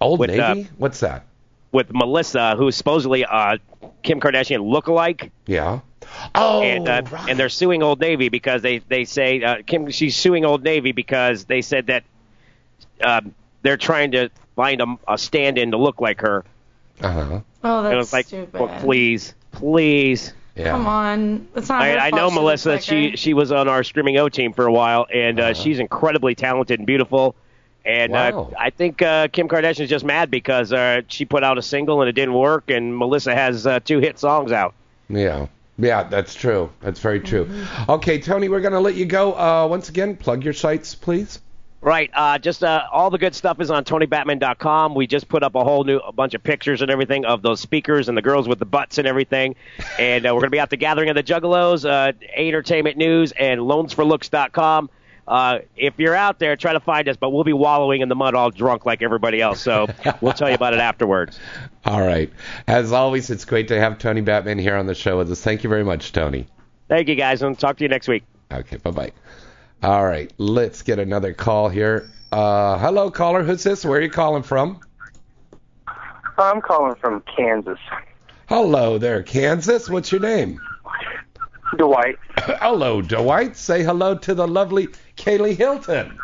Old 0.00 0.20
With, 0.20 0.30
uh, 0.30 0.54
Navy, 0.54 0.70
what's 0.78 1.00
that? 1.00 1.26
With 1.72 1.92
Melissa, 1.92 2.54
who's 2.56 2.76
supposedly 2.76 3.24
uh, 3.24 3.58
Kim 4.02 4.20
Kardashian 4.20 4.60
lookalike, 4.70 5.30
Yeah. 5.46 5.80
Oh, 6.34 6.62
and 6.62 6.88
uh, 6.88 7.02
right. 7.10 7.28
and 7.28 7.38
they're 7.38 7.48
suing 7.50 7.82
Old 7.82 8.00
Navy 8.00 8.28
because 8.30 8.62
they 8.62 8.78
they 8.78 9.04
say 9.04 9.42
uh, 9.42 9.56
Kim 9.66 9.90
she's 9.90 10.16
suing 10.16 10.44
Old 10.46 10.62
Navy 10.64 10.92
because 10.92 11.44
they 11.44 11.60
said 11.60 11.88
that 11.88 12.04
um, 13.02 13.34
they're 13.62 13.76
trying 13.76 14.12
to 14.12 14.30
find 14.56 14.80
a, 14.80 14.86
a 15.06 15.18
stand-in 15.18 15.72
to 15.72 15.76
look 15.76 16.00
like 16.00 16.20
her. 16.22 16.44
uh-huh. 17.00 17.40
Oh, 17.64 17.78
And 17.84 17.86
it 17.88 17.90
that's 17.90 17.96
was 17.98 18.12
like, 18.12 18.26
stupid. 18.26 18.58
well, 18.60 18.80
please, 18.80 19.34
please. 19.52 20.32
Yeah. 20.56 20.70
Come 20.72 20.86
on, 20.86 21.48
it's 21.54 21.68
not. 21.68 21.82
I, 21.82 22.08
I 22.08 22.10
know 22.10 22.30
she 22.30 22.34
Melissa. 22.36 22.68
like 22.70 22.82
she 22.82 23.10
her. 23.10 23.16
she 23.16 23.34
was 23.34 23.52
on 23.52 23.68
our 23.68 23.84
streaming 23.84 24.16
O 24.16 24.28
team 24.28 24.52
for 24.52 24.66
a 24.66 24.72
while, 24.72 25.06
and 25.12 25.38
uh, 25.38 25.42
Uh-huh. 25.44 25.54
she's 25.54 25.78
incredibly 25.78 26.34
talented 26.34 26.80
and 26.80 26.86
beautiful. 26.86 27.34
And 27.88 28.12
Wow. 28.12 28.50
uh, 28.52 28.54
I 28.58 28.68
think 28.70 29.00
uh, 29.00 29.28
Kim 29.28 29.48
Kardashian 29.48 29.80
is 29.80 29.88
just 29.90 30.04
mad 30.04 30.30
because 30.30 30.72
uh, 30.72 31.00
she 31.08 31.24
put 31.24 31.42
out 31.42 31.56
a 31.56 31.62
single 31.62 32.02
and 32.02 32.08
it 32.08 32.12
didn't 32.12 32.34
work, 32.34 32.68
and 32.70 32.96
Melissa 32.96 33.34
has 33.34 33.66
uh, 33.66 33.80
two 33.80 33.98
hit 33.98 34.18
songs 34.18 34.52
out. 34.52 34.74
Yeah. 35.08 35.46
Yeah, 35.78 36.02
that's 36.02 36.34
true. 36.34 36.70
That's 36.80 37.00
very 37.00 37.20
true. 37.20 37.46
Mm-hmm. 37.46 37.90
Okay, 37.92 38.20
Tony, 38.20 38.48
we're 38.48 38.60
going 38.60 38.72
to 38.72 38.80
let 38.80 38.94
you 38.96 39.06
go. 39.06 39.32
Uh, 39.32 39.66
once 39.68 39.88
again, 39.88 40.16
plug 40.16 40.44
your 40.44 40.52
sites, 40.52 40.94
please. 40.94 41.40
Right. 41.80 42.10
Uh, 42.12 42.38
just 42.38 42.64
uh, 42.64 42.82
all 42.92 43.08
the 43.08 43.18
good 43.18 43.36
stuff 43.36 43.60
is 43.60 43.70
on 43.70 43.84
TonyBatman.com. 43.84 44.96
We 44.96 45.06
just 45.06 45.28
put 45.28 45.44
up 45.44 45.54
a 45.54 45.62
whole 45.62 45.84
new 45.84 45.98
a 45.98 46.10
bunch 46.10 46.34
of 46.34 46.42
pictures 46.42 46.82
and 46.82 46.90
everything 46.90 47.24
of 47.24 47.40
those 47.42 47.60
speakers 47.60 48.08
and 48.08 48.18
the 48.18 48.22
girls 48.22 48.48
with 48.48 48.58
the 48.58 48.64
butts 48.66 48.98
and 48.98 49.06
everything. 49.06 49.54
And 50.00 50.26
uh, 50.26 50.30
we're 50.34 50.40
going 50.40 50.48
to 50.48 50.56
be 50.56 50.58
at 50.58 50.70
the 50.70 50.76
Gathering 50.76 51.08
of 51.10 51.14
the 51.14 51.22
Juggalos, 51.22 51.88
uh, 51.88 52.12
Entertainment 52.36 52.96
News, 52.96 53.30
and 53.32 53.60
LoansForLooks.com. 53.60 54.90
Uh, 55.28 55.58
if 55.76 55.98
you're 55.98 56.14
out 56.14 56.38
there, 56.38 56.56
try 56.56 56.72
to 56.72 56.80
find 56.80 57.06
us, 57.06 57.16
but 57.16 57.30
we'll 57.30 57.44
be 57.44 57.52
wallowing 57.52 58.00
in 58.00 58.08
the 58.08 58.16
mud 58.16 58.34
all 58.34 58.50
drunk 58.50 58.86
like 58.86 59.02
everybody 59.02 59.42
else. 59.42 59.60
So 59.60 59.86
we'll 60.22 60.32
tell 60.32 60.48
you 60.48 60.54
about 60.54 60.72
it 60.72 60.80
afterwards. 60.80 61.38
All 61.84 62.00
right. 62.00 62.32
As 62.66 62.92
always, 62.92 63.28
it's 63.28 63.44
great 63.44 63.68
to 63.68 63.78
have 63.78 63.98
Tony 63.98 64.22
Batman 64.22 64.58
here 64.58 64.74
on 64.74 64.86
the 64.86 64.94
show 64.94 65.18
with 65.18 65.30
us. 65.30 65.42
Thank 65.42 65.64
you 65.64 65.70
very 65.70 65.84
much, 65.84 66.12
Tony. 66.12 66.46
Thank 66.88 67.08
you, 67.08 67.14
guys, 67.14 67.42
and 67.42 67.58
talk 67.58 67.76
to 67.76 67.84
you 67.84 67.88
next 67.88 68.08
week. 68.08 68.24
Okay, 68.50 68.78
bye 68.78 68.90
bye. 68.90 69.12
All 69.82 70.04
right, 70.04 70.32
let's 70.38 70.82
get 70.82 70.98
another 70.98 71.34
call 71.34 71.68
here. 71.68 72.10
Uh, 72.32 72.78
hello, 72.78 73.10
caller. 73.10 73.42
Who's 73.42 73.62
this? 73.62 73.84
Where 73.84 73.98
are 73.98 74.02
you 74.02 74.10
calling 74.10 74.42
from? 74.42 74.80
I'm 76.38 76.62
calling 76.62 76.94
from 76.96 77.22
Kansas. 77.36 77.78
Hello 78.48 78.96
there, 78.96 79.22
Kansas. 79.22 79.90
What's 79.90 80.10
your 80.10 80.22
name? 80.22 80.58
Dwight. 81.76 82.16
hello, 82.38 83.02
Dwight. 83.02 83.56
Say 83.56 83.82
hello 83.82 84.16
to 84.16 84.34
the 84.34 84.48
lovely 84.48 84.88
Kaylee 85.18 85.56
Hilton. 85.56 86.18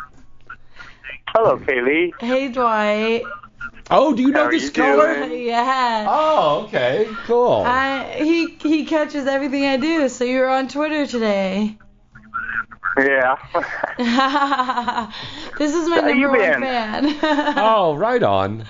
Hello, 1.27 1.57
Kaylee. 1.57 2.13
Hey, 2.19 2.47
Dwight. 2.49 3.23
Oh, 3.91 4.15
do 4.15 4.23
you 4.23 4.31
know 4.31 4.39
How 4.43 4.45
are 4.47 4.51
this 4.51 4.63
you 4.63 4.71
caller? 4.71 5.13
doing? 5.27 5.41
Yeah. 5.45 6.05
Oh, 6.09 6.63
okay, 6.65 7.07
cool. 7.27 7.63
I, 7.65 8.15
he 8.17 8.47
he 8.55 8.85
catches 8.85 9.27
everything 9.27 9.65
I 9.65 9.77
do. 9.77 10.09
So 10.09 10.23
you 10.23 10.39
were 10.39 10.49
on 10.49 10.67
Twitter 10.67 11.05
today. 11.05 11.77
Yeah. 12.97 13.35
this 15.57 15.75
is 15.75 15.87
my 15.89 15.99
How 16.01 16.07
you 16.07 16.27
number 16.27 16.39
one 16.39 16.61
been? 16.61 16.61
fan. 16.61 17.55
Oh, 17.57 17.95
right 17.95 18.23
on. 18.23 18.65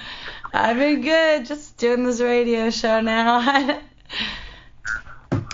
I've 0.54 0.78
been 0.78 1.02
good, 1.02 1.46
just 1.46 1.78
doing 1.78 2.04
this 2.04 2.20
radio 2.20 2.70
show 2.72 3.00
now. 3.02 3.40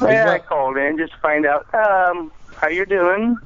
Yeah, 0.01 0.31
I 0.31 0.39
called 0.39 0.77
in 0.77 0.97
just 0.97 1.13
to 1.13 1.19
find 1.19 1.45
out 1.45 1.67
um, 1.75 2.31
how 2.55 2.69
you're 2.69 2.85
doing. 2.85 3.37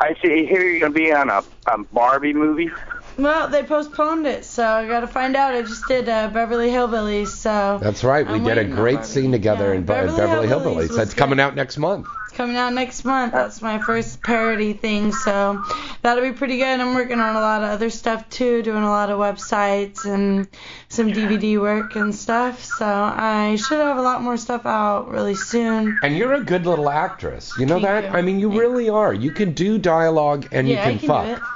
I 0.00 0.14
see 0.22 0.46
here 0.46 0.62
you're 0.62 0.80
gonna 0.80 0.92
be 0.92 1.12
on 1.12 1.30
a, 1.30 1.42
a 1.66 1.78
Barbie 1.92 2.34
movie. 2.34 2.70
Well, 3.18 3.48
they 3.48 3.62
postponed 3.62 4.26
it, 4.26 4.44
so 4.44 4.64
I 4.66 4.86
gotta 4.86 5.06
find 5.06 5.36
out. 5.36 5.54
I 5.54 5.62
just 5.62 5.86
did 5.88 6.08
uh, 6.08 6.28
Beverly 6.28 6.68
Hillbillies, 6.68 7.28
so 7.28 7.78
That's 7.82 8.04
right. 8.04 8.26
We 8.26 8.34
I'm 8.34 8.44
did 8.44 8.58
a 8.58 8.64
great 8.64 9.04
scene 9.04 9.32
together 9.32 9.72
in 9.72 9.84
Beverly 9.84 10.16
Beverly, 10.16 10.48
Hillbillies 10.48 10.88
Hillbillies. 10.88 10.96
That's 10.96 11.14
good. 11.14 11.18
coming 11.18 11.40
out 11.40 11.54
next 11.54 11.78
month. 11.78 12.06
it's 12.28 12.36
coming 12.36 12.56
out 12.56 12.74
next 12.74 13.04
month. 13.04 13.32
That's 13.32 13.62
my 13.62 13.78
first 13.78 14.22
parody 14.22 14.74
thing, 14.74 15.12
so 15.12 15.62
that'll 16.02 16.24
be 16.24 16.32
pretty 16.32 16.58
good. 16.58 16.80
I'm 16.80 16.94
working 16.94 17.18
on 17.20 17.36
a 17.36 17.40
lot 17.40 17.62
of 17.62 17.70
other 17.70 17.88
stuff 17.90 18.28
too, 18.28 18.62
doing 18.62 18.82
a 18.82 18.90
lot 18.90 19.10
of 19.10 19.18
websites 19.18 20.04
and 20.04 20.46
some 20.88 21.08
DVD 21.12 21.58
work 21.60 21.96
and 21.96 22.14
stuff. 22.14 22.62
So 22.64 22.86
I 22.86 23.56
should 23.56 23.78
have 23.78 23.96
a 23.96 24.02
lot 24.02 24.22
more 24.22 24.36
stuff 24.36 24.66
out 24.66 25.08
really 25.08 25.34
soon. 25.36 25.98
And 26.02 26.16
you're 26.16 26.34
a 26.34 26.44
good 26.44 26.66
little 26.66 26.90
actress. 26.90 27.52
You 27.58 27.64
know 27.66 27.80
Thank 27.80 27.84
that? 27.84 28.04
you. 28.12 28.18
I 28.18 28.22
mean, 28.22 28.40
you 28.40 28.50
really 28.50 28.90
are. 28.90 29.14
You 29.14 29.30
can 29.30 29.52
do 29.52 29.78
dialogue 29.78 30.48
and 30.52 30.68
yeah, 30.68 30.88
you 30.88 30.98
can, 30.98 31.10
I 31.16 31.24
can 31.26 31.36
fuck. 31.36 31.55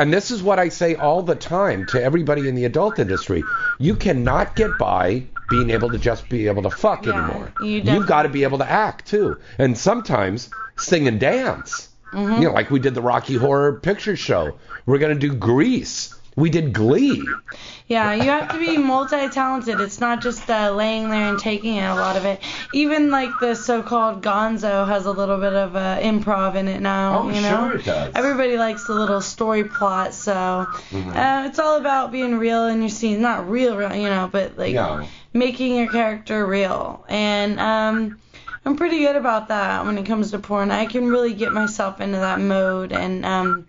And 0.00 0.10
this 0.10 0.30
is 0.30 0.42
what 0.42 0.58
I 0.58 0.70
say 0.70 0.94
all 0.94 1.20
the 1.20 1.34
time 1.34 1.84
to 1.86 2.02
everybody 2.02 2.48
in 2.48 2.54
the 2.54 2.64
adult 2.64 2.98
industry. 2.98 3.44
You 3.78 3.94
cannot 3.94 4.56
get 4.56 4.78
by 4.78 5.24
being 5.50 5.68
able 5.68 5.90
to 5.90 5.98
just 5.98 6.26
be 6.30 6.46
able 6.46 6.62
to 6.62 6.70
fuck 6.70 7.04
Yeah, 7.04 7.12
anymore. 7.26 7.52
you 7.60 7.82
You've 7.82 8.06
got 8.06 8.22
to 8.22 8.30
be 8.30 8.44
able 8.44 8.56
to 8.58 8.70
act 8.70 9.08
too. 9.08 9.36
And 9.58 9.76
sometimes 9.76 10.48
sing 10.78 11.06
and 11.06 11.20
dance. 11.20 11.90
Mhm. 12.14 12.40
You 12.40 12.48
know, 12.48 12.54
like 12.54 12.70
we 12.70 12.78
did 12.80 12.94
the 12.94 13.02
Rocky 13.02 13.34
Horror 13.36 13.74
Picture 13.74 14.16
Show. 14.16 14.54
We're 14.86 14.96
going 14.96 15.12
to 15.12 15.28
do 15.28 15.34
Grease. 15.34 16.14
We 16.40 16.48
did 16.50 16.72
Glee. 16.72 17.42
Yeah, 17.86 18.14
you 18.14 18.30
have 18.30 18.52
to 18.52 18.58
be 18.58 18.78
multi-talented. 18.78 19.80
It's 19.80 20.00
not 20.00 20.22
just 20.22 20.48
uh, 20.48 20.70
laying 20.72 21.10
there 21.10 21.26
and 21.28 21.38
taking 21.38 21.74
it. 21.76 21.84
A 21.84 21.94
lot 21.94 22.16
of 22.16 22.24
it, 22.24 22.40
even 22.72 23.10
like 23.10 23.38
the 23.40 23.54
so-called 23.54 24.22
Gonzo, 24.22 24.86
has 24.86 25.04
a 25.06 25.12
little 25.12 25.38
bit 25.38 25.52
of 25.52 25.76
uh, 25.76 25.98
improv 26.00 26.54
in 26.54 26.68
it 26.68 26.80
now. 26.80 27.24
Oh, 27.24 27.28
you 27.28 27.40
know? 27.42 27.68
sure 27.68 27.72
it 27.72 27.84
does. 27.84 28.14
Everybody 28.14 28.56
likes 28.56 28.84
the 28.84 28.94
little 28.94 29.20
story 29.20 29.64
plot, 29.64 30.14
so 30.14 30.68
Mhm. 30.92 31.16
uh, 31.16 31.48
it's 31.48 31.58
all 31.58 31.76
about 31.78 32.10
being 32.12 32.38
real 32.38 32.66
in 32.68 32.80
your 32.80 32.88
scenes. 32.90 33.20
Not 33.20 33.50
real, 33.50 33.76
real, 33.76 33.94
you 33.94 34.08
know, 34.08 34.28
but 34.30 34.56
like 34.56 34.72
Yeah. 34.72 35.04
making 35.34 35.76
your 35.76 35.88
character 35.88 36.46
real. 36.46 37.04
And 37.08 37.58
um, 37.60 38.18
I'm 38.64 38.76
pretty 38.76 39.00
good 39.00 39.16
about 39.16 39.48
that 39.48 39.84
when 39.84 39.98
it 39.98 40.06
comes 40.06 40.30
to 40.30 40.38
porn. 40.38 40.70
I 40.70 40.86
can 40.86 41.08
really 41.10 41.34
get 41.34 41.52
myself 41.52 42.00
into 42.00 42.18
that 42.18 42.40
mode. 42.40 42.92
And 42.92 43.26
um, 43.26 43.66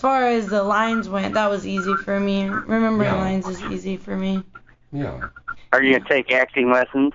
far 0.00 0.26
as 0.26 0.48
the 0.48 0.62
lines 0.62 1.08
went, 1.08 1.34
that 1.34 1.48
was 1.48 1.66
easy 1.66 1.96
for 1.96 2.18
me. 2.18 2.48
Remembering 2.48 3.10
Yeah. 3.10 3.14
lines 3.14 3.48
is 3.48 3.62
easy 3.62 3.96
for 3.96 4.16
me. 4.16 4.44
Yeah. 4.92 5.14
Are 5.72 5.82
you 5.82 5.98
gonna 5.98 6.08
take 6.08 6.32
acting 6.32 6.72
lessons? 6.72 7.12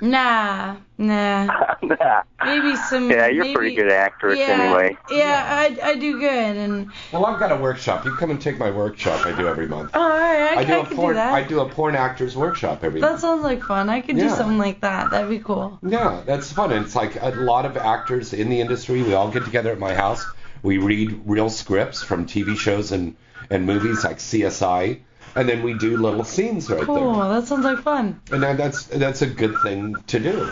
Nah, 0.00 0.76
nah. 0.98 1.46
nah. 1.82 2.22
Maybe 2.44 2.76
some. 2.76 3.10
yeah, 3.10 3.26
you're 3.28 3.42
a 3.42 3.46
maybe, 3.46 3.54
pretty 3.54 3.76
good 3.76 3.90
actress 3.92 4.38
yeah, 4.38 4.46
anyway. 4.48 4.98
Yeah, 5.08 5.16
yeah, 5.16 5.78
I, 5.82 5.90
I 5.90 5.94
do 5.94 6.18
good. 6.18 6.56
And 6.56 6.92
Well, 7.12 7.24
I've 7.24 7.38
got 7.38 7.52
a 7.52 7.56
workshop. 7.56 8.04
You 8.04 8.12
come 8.12 8.30
and 8.30 8.40
take 8.40 8.58
my 8.58 8.70
workshop 8.70 9.24
I 9.24 9.32
do 9.32 9.46
every 9.48 9.66
month. 9.68 9.92
oh, 9.94 10.02
all 10.02 10.08
right, 10.10 10.58
I, 10.58 10.60
I 10.60 10.64
do 10.64 10.72
I 10.74 10.76
a 10.78 10.84
can 10.84 10.96
porn 10.96 11.12
do 11.12 11.14
that. 11.14 11.32
I 11.32 11.42
do 11.44 11.60
a 11.60 11.68
porn 11.68 11.94
actors 11.94 12.36
workshop 12.36 12.84
every 12.84 13.00
that 13.00 13.06
month. 13.12 13.20
sounds 13.20 13.42
like 13.44 13.62
fun. 13.62 13.88
I 13.88 14.00
could 14.00 14.16
do 14.16 14.28
something 14.28 14.58
like 14.58 14.80
that. 14.82 15.10
That'd 15.10 15.30
be 15.30 15.38
cool. 15.38 15.78
Yeah, 15.82 16.20
that's 16.26 16.52
fun. 16.52 16.72
And 16.72 16.84
it's 16.84 16.96
like 16.96 17.16
a 17.22 17.30
lot 17.30 17.64
of 17.64 17.76
actors 17.78 18.34
in 18.34 18.50
the 18.50 18.60
industry. 18.60 19.02
We 19.02 19.14
all 19.14 19.30
get 19.30 19.44
together 19.44 19.70
at 19.72 19.78
my 19.78 19.94
house. 19.94 20.26
We 20.64 20.78
read 20.78 21.20
real 21.26 21.50
scripts 21.50 22.02
from 22.02 22.26
TV 22.26 22.56
shows 22.56 22.90
and, 22.90 23.14
and 23.50 23.66
movies 23.66 24.02
like 24.02 24.18
CSI, 24.18 25.00
and 25.36 25.48
then 25.48 25.62
we 25.62 25.74
do 25.74 25.96
little 25.96 26.24
scenes 26.24 26.68
right 26.70 26.82
Cool. 26.82 27.14
there. 27.14 27.28
That 27.40 27.46
sounds 27.46 27.64
like 27.64 27.78
fun. 27.80 28.20
And 28.32 28.42
that, 28.42 28.56
that's 28.56 28.84
that's 28.86 29.22
a 29.22 29.26
good 29.26 29.56
thing 29.60 29.94
to 30.08 30.18
do. 30.18 30.50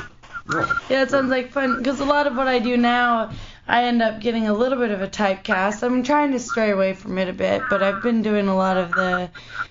Yeah. 0.52 0.78
Yeah, 0.90 1.02
it 1.02 1.10
sounds 1.10 1.30
like 1.30 1.50
fun 1.52 1.78
because 1.78 2.00
a 2.00 2.04
lot 2.04 2.26
of 2.26 2.36
what 2.36 2.46
I 2.48 2.58
do 2.58 2.76
now, 2.76 3.30
I 3.66 3.84
end 3.84 4.02
up 4.02 4.20
getting 4.20 4.48
a 4.48 4.52
little 4.52 4.78
bit 4.78 4.90
of 4.90 5.00
a 5.00 5.08
typecast. 5.08 5.82
I'm 5.82 6.02
trying 6.02 6.32
to 6.32 6.38
stray 6.40 6.70
away 6.72 6.92
from 6.94 7.16
it 7.16 7.28
a 7.28 7.32
bit, 7.32 7.62
but 7.70 7.82
I've 7.82 8.02
been 8.02 8.20
doing 8.22 8.48
a 8.48 8.56
lot 8.56 8.76
of 8.76 8.92
the 8.92 9.30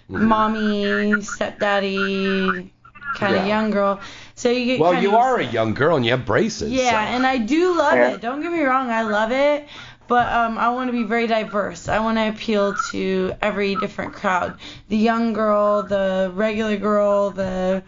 Mm-hmm. 0.09 0.25
mommy, 0.25 1.21
stepdaddy, 1.21 2.71
kind 3.15 3.35
of 3.35 3.47
young 3.47 3.71
girl. 3.71 3.99
So 4.35 4.49
you 4.49 4.65
get 4.65 4.79
Well, 4.79 5.01
you 5.01 5.09
of, 5.09 5.15
are 5.15 5.39
a 5.39 5.45
young 5.45 5.73
girl 5.73 5.95
and 5.95 6.03
you 6.05 6.11
have 6.11 6.25
braces. 6.25 6.71
Yeah, 6.71 6.89
so- 6.91 7.15
and 7.15 7.25
I 7.25 7.37
do 7.37 7.77
love 7.77 7.93
Yeah. 7.95 8.11
it. 8.15 8.21
Don't 8.21 8.41
get 8.41 8.51
me 8.51 8.61
wrong, 8.61 8.89
I 8.89 9.03
love 9.03 9.31
it. 9.31 9.67
But 10.11 10.27
um, 10.27 10.57
I 10.57 10.67
want 10.71 10.89
to 10.89 10.91
be 10.91 11.03
very 11.03 11.25
diverse. 11.25 11.87
I 11.87 11.99
want 11.99 12.17
to 12.17 12.27
appeal 12.27 12.73
to 12.91 13.31
every 13.41 13.75
different 13.75 14.11
crowd. 14.11 14.59
The 14.89 14.97
young 14.97 15.31
girl, 15.31 15.83
the 15.83 16.29
regular 16.35 16.75
girl, 16.75 17.29
the, 17.29 17.81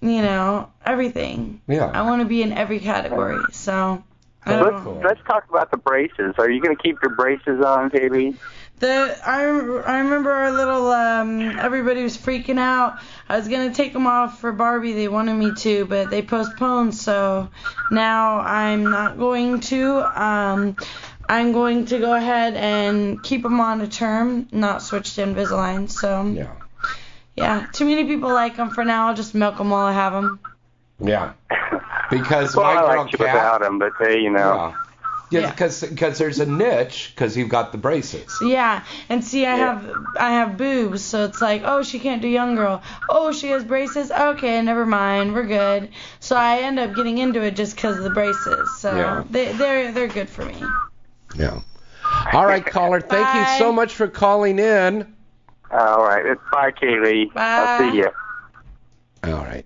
you 0.00 0.20
know, 0.20 0.72
everything. 0.84 1.60
Yeah. 1.68 1.84
I 1.84 2.02
want 2.02 2.20
to 2.22 2.26
be 2.26 2.42
in 2.42 2.52
every 2.52 2.80
category. 2.80 3.44
So, 3.52 4.02
I 4.44 4.60
Let's, 4.60 4.84
don't 4.84 5.02
let's 5.02 5.20
talk 5.24 5.48
about 5.48 5.70
the 5.70 5.76
braces. 5.76 6.34
Are 6.38 6.50
you 6.50 6.60
gonna 6.60 6.74
keep 6.74 6.96
your 7.00 7.14
braces 7.14 7.62
on, 7.64 7.90
KB? 7.90 8.36
The 8.78 9.18
I, 9.26 9.40
I 9.40 9.98
remember 9.98 10.30
our 10.30 10.52
little 10.52 10.90
um 10.90 11.58
everybody 11.58 12.02
was 12.02 12.16
freaking 12.16 12.58
out. 12.58 12.98
I 13.28 13.36
was 13.36 13.48
gonna 13.48 13.74
take 13.74 13.92
them 13.92 14.06
off 14.06 14.40
for 14.40 14.52
Barbie. 14.52 14.92
They 14.92 15.08
wanted 15.08 15.34
me 15.34 15.52
to, 15.54 15.84
but 15.86 16.10
they 16.10 16.22
postponed. 16.22 16.94
So 16.94 17.50
now 17.90 18.38
I'm 18.38 18.84
not 18.84 19.18
going 19.18 19.60
to. 19.60 20.20
Um, 20.20 20.76
I'm 21.28 21.52
going 21.52 21.86
to 21.86 21.98
go 21.98 22.14
ahead 22.14 22.54
and 22.54 23.22
keep 23.22 23.42
them 23.42 23.60
on 23.60 23.80
a 23.80 23.86
term, 23.86 24.48
not 24.50 24.82
switch 24.82 25.14
to 25.16 25.22
Invisalign. 25.22 25.90
So 25.90 26.24
yeah, 26.26 26.52
yeah. 27.36 27.66
Too 27.72 27.84
many 27.84 28.04
people 28.04 28.30
like 28.30 28.56
them 28.56 28.70
for 28.70 28.84
now. 28.84 29.08
I'll 29.08 29.14
just 29.14 29.34
milk 29.34 29.58
them 29.58 29.70
while 29.70 29.86
I 29.86 29.92
have 29.92 30.12
them. 30.12 30.40
Yeah. 31.00 31.32
Because 32.10 32.56
well, 32.56 32.64
my 32.74 32.80
I 32.80 32.86
girl 32.86 33.04
like 33.04 33.12
you 33.12 33.18
Kat- 33.18 33.34
without 33.34 33.60
them, 33.60 33.78
but 33.78 33.92
hey, 33.98 34.20
you 34.20 34.30
know. 34.30 34.74
Yeah, 35.30 35.50
because 35.50 35.80
there's 36.18 36.40
a 36.40 36.46
niche 36.46 37.12
because 37.14 37.36
you've 37.36 37.50
got 37.50 37.70
the 37.72 37.76
braces. 37.76 38.38
Yeah, 38.40 38.82
and 39.10 39.22
see, 39.22 39.44
I 39.44 39.56
have 39.56 39.94
I 40.18 40.30
have 40.30 40.56
boobs, 40.56 41.02
so 41.02 41.26
it's 41.26 41.42
like, 41.42 41.60
oh, 41.66 41.82
she 41.82 41.98
can't 41.98 42.22
do 42.22 42.28
young 42.28 42.54
girl. 42.54 42.82
Oh, 43.10 43.30
she 43.32 43.48
has 43.48 43.62
braces. 43.62 44.10
Okay, 44.10 44.62
never 44.62 44.86
mind, 44.86 45.34
we're 45.34 45.44
good. 45.46 45.90
So 46.20 46.34
I 46.34 46.60
end 46.60 46.78
up 46.78 46.94
getting 46.94 47.18
into 47.18 47.42
it 47.42 47.56
just 47.56 47.76
because 47.76 47.98
of 47.98 48.04
the 48.04 48.10
braces. 48.10 48.74
So 48.78 48.96
Yeah. 48.96 49.24
they 49.28 49.52
they're 49.52 49.92
they're 49.92 50.08
good 50.08 50.30
for 50.30 50.46
me. 50.46 50.62
Yeah. 51.34 51.60
All 52.32 52.46
right, 52.46 52.64
caller. 52.74 53.00
Thank 53.00 53.34
you 53.34 53.58
so 53.58 53.72
much 53.72 53.94
for 53.94 54.08
calling 54.08 54.58
in. 54.58 55.14
All 55.70 56.02
right. 56.02 56.36
Bye, 56.50 56.70
Kaylee. 56.72 57.32
Bye. 57.34 57.42
I'll 57.44 57.78
see 57.92 57.98
you. 57.98 58.08
All 59.24 59.44
right. 59.44 59.64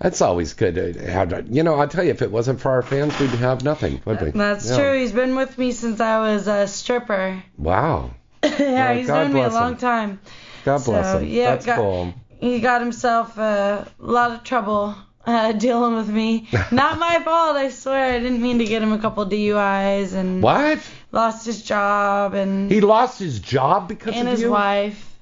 That's 0.00 0.20
always 0.20 0.54
good 0.54 0.74
to 0.74 1.10
have. 1.10 1.48
You 1.54 1.62
know, 1.62 1.76
I'll 1.78 1.88
tell 1.88 2.02
you, 2.04 2.10
if 2.10 2.20
it 2.20 2.30
wasn't 2.30 2.60
for 2.60 2.72
our 2.72 2.82
fans, 2.82 3.18
we'd 3.20 3.30
have 3.30 3.62
nothing, 3.62 4.02
would 4.04 4.20
we? 4.20 4.30
That's 4.32 4.68
Yeah. 4.68 4.76
true. 4.76 4.98
He's 4.98 5.12
been 5.12 5.36
with 5.36 5.56
me 5.56 5.70
since 5.72 6.00
I 6.00 6.18
was 6.18 6.48
a 6.48 6.66
stripper. 6.66 7.42
Wow. 7.56 8.10
yeah, 8.42 8.50
Well, 8.88 8.94
he's 8.96 9.06
God 9.06 9.22
known 9.24 9.32
me 9.32 9.40
a 9.40 9.42
bless 9.44 9.54
long 9.54 9.72
him. 9.72 9.78
time. 9.78 10.20
God 10.64 10.84
bless 10.84 11.12
So, 11.12 11.18
him. 11.18 11.28
yeah, 11.28 11.50
That's 11.50 11.66
got- 11.66 11.76
cool. 11.76 12.14
He 12.40 12.58
got 12.60 12.80
himself 12.82 13.38
uh, 13.38 13.84
a 14.00 14.04
lot 14.04 14.32
of 14.32 14.42
trouble 14.42 14.94
uh, 15.26 15.52
dealing 15.52 15.94
with 15.96 16.08
me. 16.08 16.48
Not 16.72 16.98
my 16.98 17.20
fault, 17.20 17.56
I 17.56 17.70
swear. 17.70 18.12
I 18.16 18.18
didn't 18.18 18.42
mean 18.42 18.58
to 18.58 18.64
get 18.66 18.82
him 18.82 18.92
a 18.92 18.98
couple 18.98 19.24
DUIs 19.24 20.12
and 20.12 20.42
What? 20.42 20.78
Lost 21.14 21.46
his 21.46 21.62
job 21.62 22.34
and 22.34 22.70
He 22.70 22.80
lost 22.80 23.18
his 23.18 23.38
job 23.40 23.88
because 23.88 24.14
and 24.14 24.28
of 24.28 24.32
his 24.32 24.42
you? 24.42 24.50
wife. 24.50 25.13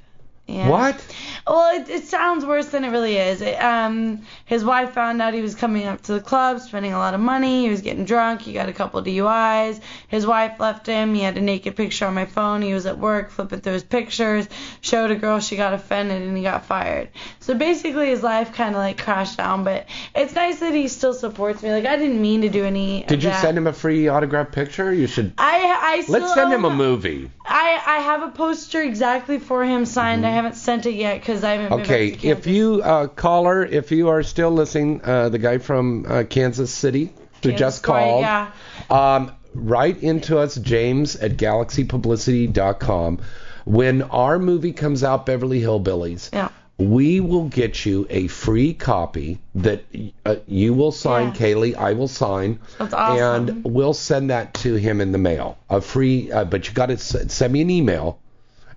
Yeah. 0.46 0.68
What? 0.68 1.14
Well, 1.46 1.80
it, 1.80 1.88
it 1.88 2.04
sounds 2.04 2.44
worse 2.44 2.66
than 2.66 2.84
it 2.84 2.90
really 2.90 3.16
is. 3.16 3.40
It, 3.40 3.54
um, 3.62 4.22
his 4.44 4.64
wife 4.64 4.92
found 4.92 5.22
out 5.22 5.34
he 5.34 5.40
was 5.40 5.54
coming 5.54 5.86
up 5.86 6.02
to 6.02 6.12
the 6.14 6.20
club, 6.20 6.60
spending 6.60 6.92
a 6.92 6.98
lot 6.98 7.14
of 7.14 7.20
money. 7.20 7.62
He 7.62 7.70
was 7.70 7.80
getting 7.80 8.04
drunk. 8.04 8.42
He 8.42 8.52
got 8.52 8.68
a 8.68 8.72
couple 8.72 9.00
DUIs. 9.02 9.80
His 10.08 10.26
wife 10.26 10.58
left 10.58 10.86
him. 10.86 11.14
He 11.14 11.20
had 11.20 11.38
a 11.38 11.40
naked 11.40 11.76
picture 11.76 12.06
on 12.06 12.14
my 12.14 12.26
phone. 12.26 12.60
He 12.60 12.74
was 12.74 12.86
at 12.86 12.98
work 12.98 13.30
flipping 13.30 13.60
through 13.60 13.74
his 13.74 13.84
pictures. 13.84 14.48
Showed 14.80 15.12
a 15.12 15.14
girl. 15.14 15.38
She 15.38 15.56
got 15.56 15.74
offended 15.74 16.22
and 16.22 16.36
he 16.36 16.42
got 16.42 16.66
fired. 16.66 17.10
So 17.40 17.54
basically, 17.54 18.08
his 18.08 18.22
life 18.22 18.52
kind 18.52 18.74
of 18.74 18.80
like 18.80 19.00
crashed 19.00 19.38
down. 19.38 19.62
But 19.62 19.86
it's 20.14 20.34
nice 20.34 20.58
that 20.58 20.74
he 20.74 20.88
still 20.88 21.14
supports 21.14 21.62
me. 21.62 21.70
Like 21.70 21.86
I 21.86 21.96
didn't 21.96 22.20
mean 22.20 22.42
to 22.42 22.48
do 22.48 22.64
any. 22.64 23.04
Did 23.04 23.22
you 23.22 23.30
that. 23.30 23.40
send 23.40 23.56
him 23.56 23.68
a 23.68 23.72
free 23.72 24.08
autograph 24.08 24.50
picture? 24.50 24.92
You 24.92 25.06
should. 25.06 25.32
I 25.38 25.78
I 25.82 26.00
still 26.02 26.20
Let's 26.20 26.34
send 26.34 26.52
him 26.52 26.64
a 26.64 26.70
movie. 26.70 27.30
I 27.44 27.80
I 27.86 27.98
have 27.98 28.22
a 28.22 28.30
poster 28.30 28.82
exactly 28.82 29.38
for 29.38 29.64
him 29.64 29.86
signed. 29.86 30.26
I 30.26 30.31
haven't 30.32 30.56
sent 30.56 30.86
it 30.86 30.94
yet 30.94 31.20
because 31.20 31.44
I 31.44 31.52
haven't. 31.56 31.70
been. 31.78 31.80
Okay, 31.86 32.08
if 32.22 32.46
you 32.46 32.82
uh, 32.82 33.06
caller, 33.08 33.64
if 33.64 33.90
you 33.92 34.08
are 34.08 34.22
still 34.22 34.50
listening, 34.50 35.00
uh, 35.04 35.28
the 35.28 35.38
guy 35.38 35.58
from 35.58 36.06
uh, 36.08 36.24
Kansas 36.28 36.72
City 36.72 37.06
who 37.42 37.50
Kansas 37.50 37.58
just 37.58 37.82
called, 37.82 38.20
yeah. 38.22 38.50
um, 38.90 39.32
write 39.54 40.02
into 40.02 40.38
us, 40.38 40.54
James 40.56 41.16
at 41.16 41.36
galaxypublicity.com. 41.36 43.20
When 43.64 44.02
our 44.02 44.38
movie 44.38 44.72
comes 44.72 45.04
out, 45.04 45.26
Beverly 45.26 45.60
Hillbillies, 45.60 46.30
Yeah. 46.32 46.48
we 46.78 47.20
will 47.20 47.48
get 47.48 47.84
you 47.86 48.06
a 48.10 48.26
free 48.28 48.74
copy 48.74 49.38
that 49.56 49.84
uh, 50.24 50.36
you 50.46 50.74
will 50.74 50.90
sign, 50.92 51.28
Yeah. 51.28 51.32
Kaylee. 51.34 51.76
I 51.76 51.92
will 51.92 52.08
sign, 52.08 52.58
That's 52.78 52.94
awesome. 52.94 53.48
and 53.48 53.64
we'll 53.64 53.94
send 53.94 54.30
that 54.30 54.54
to 54.54 54.74
him 54.74 55.00
in 55.00 55.12
the 55.12 55.18
mail. 55.18 55.58
A 55.70 55.80
free, 55.80 56.30
uh, 56.32 56.44
but 56.44 56.66
you 56.68 56.74
got 56.74 56.86
to 56.86 56.94
s- 56.94 57.32
send 57.32 57.52
me 57.52 57.60
an 57.60 57.70
email 57.70 58.18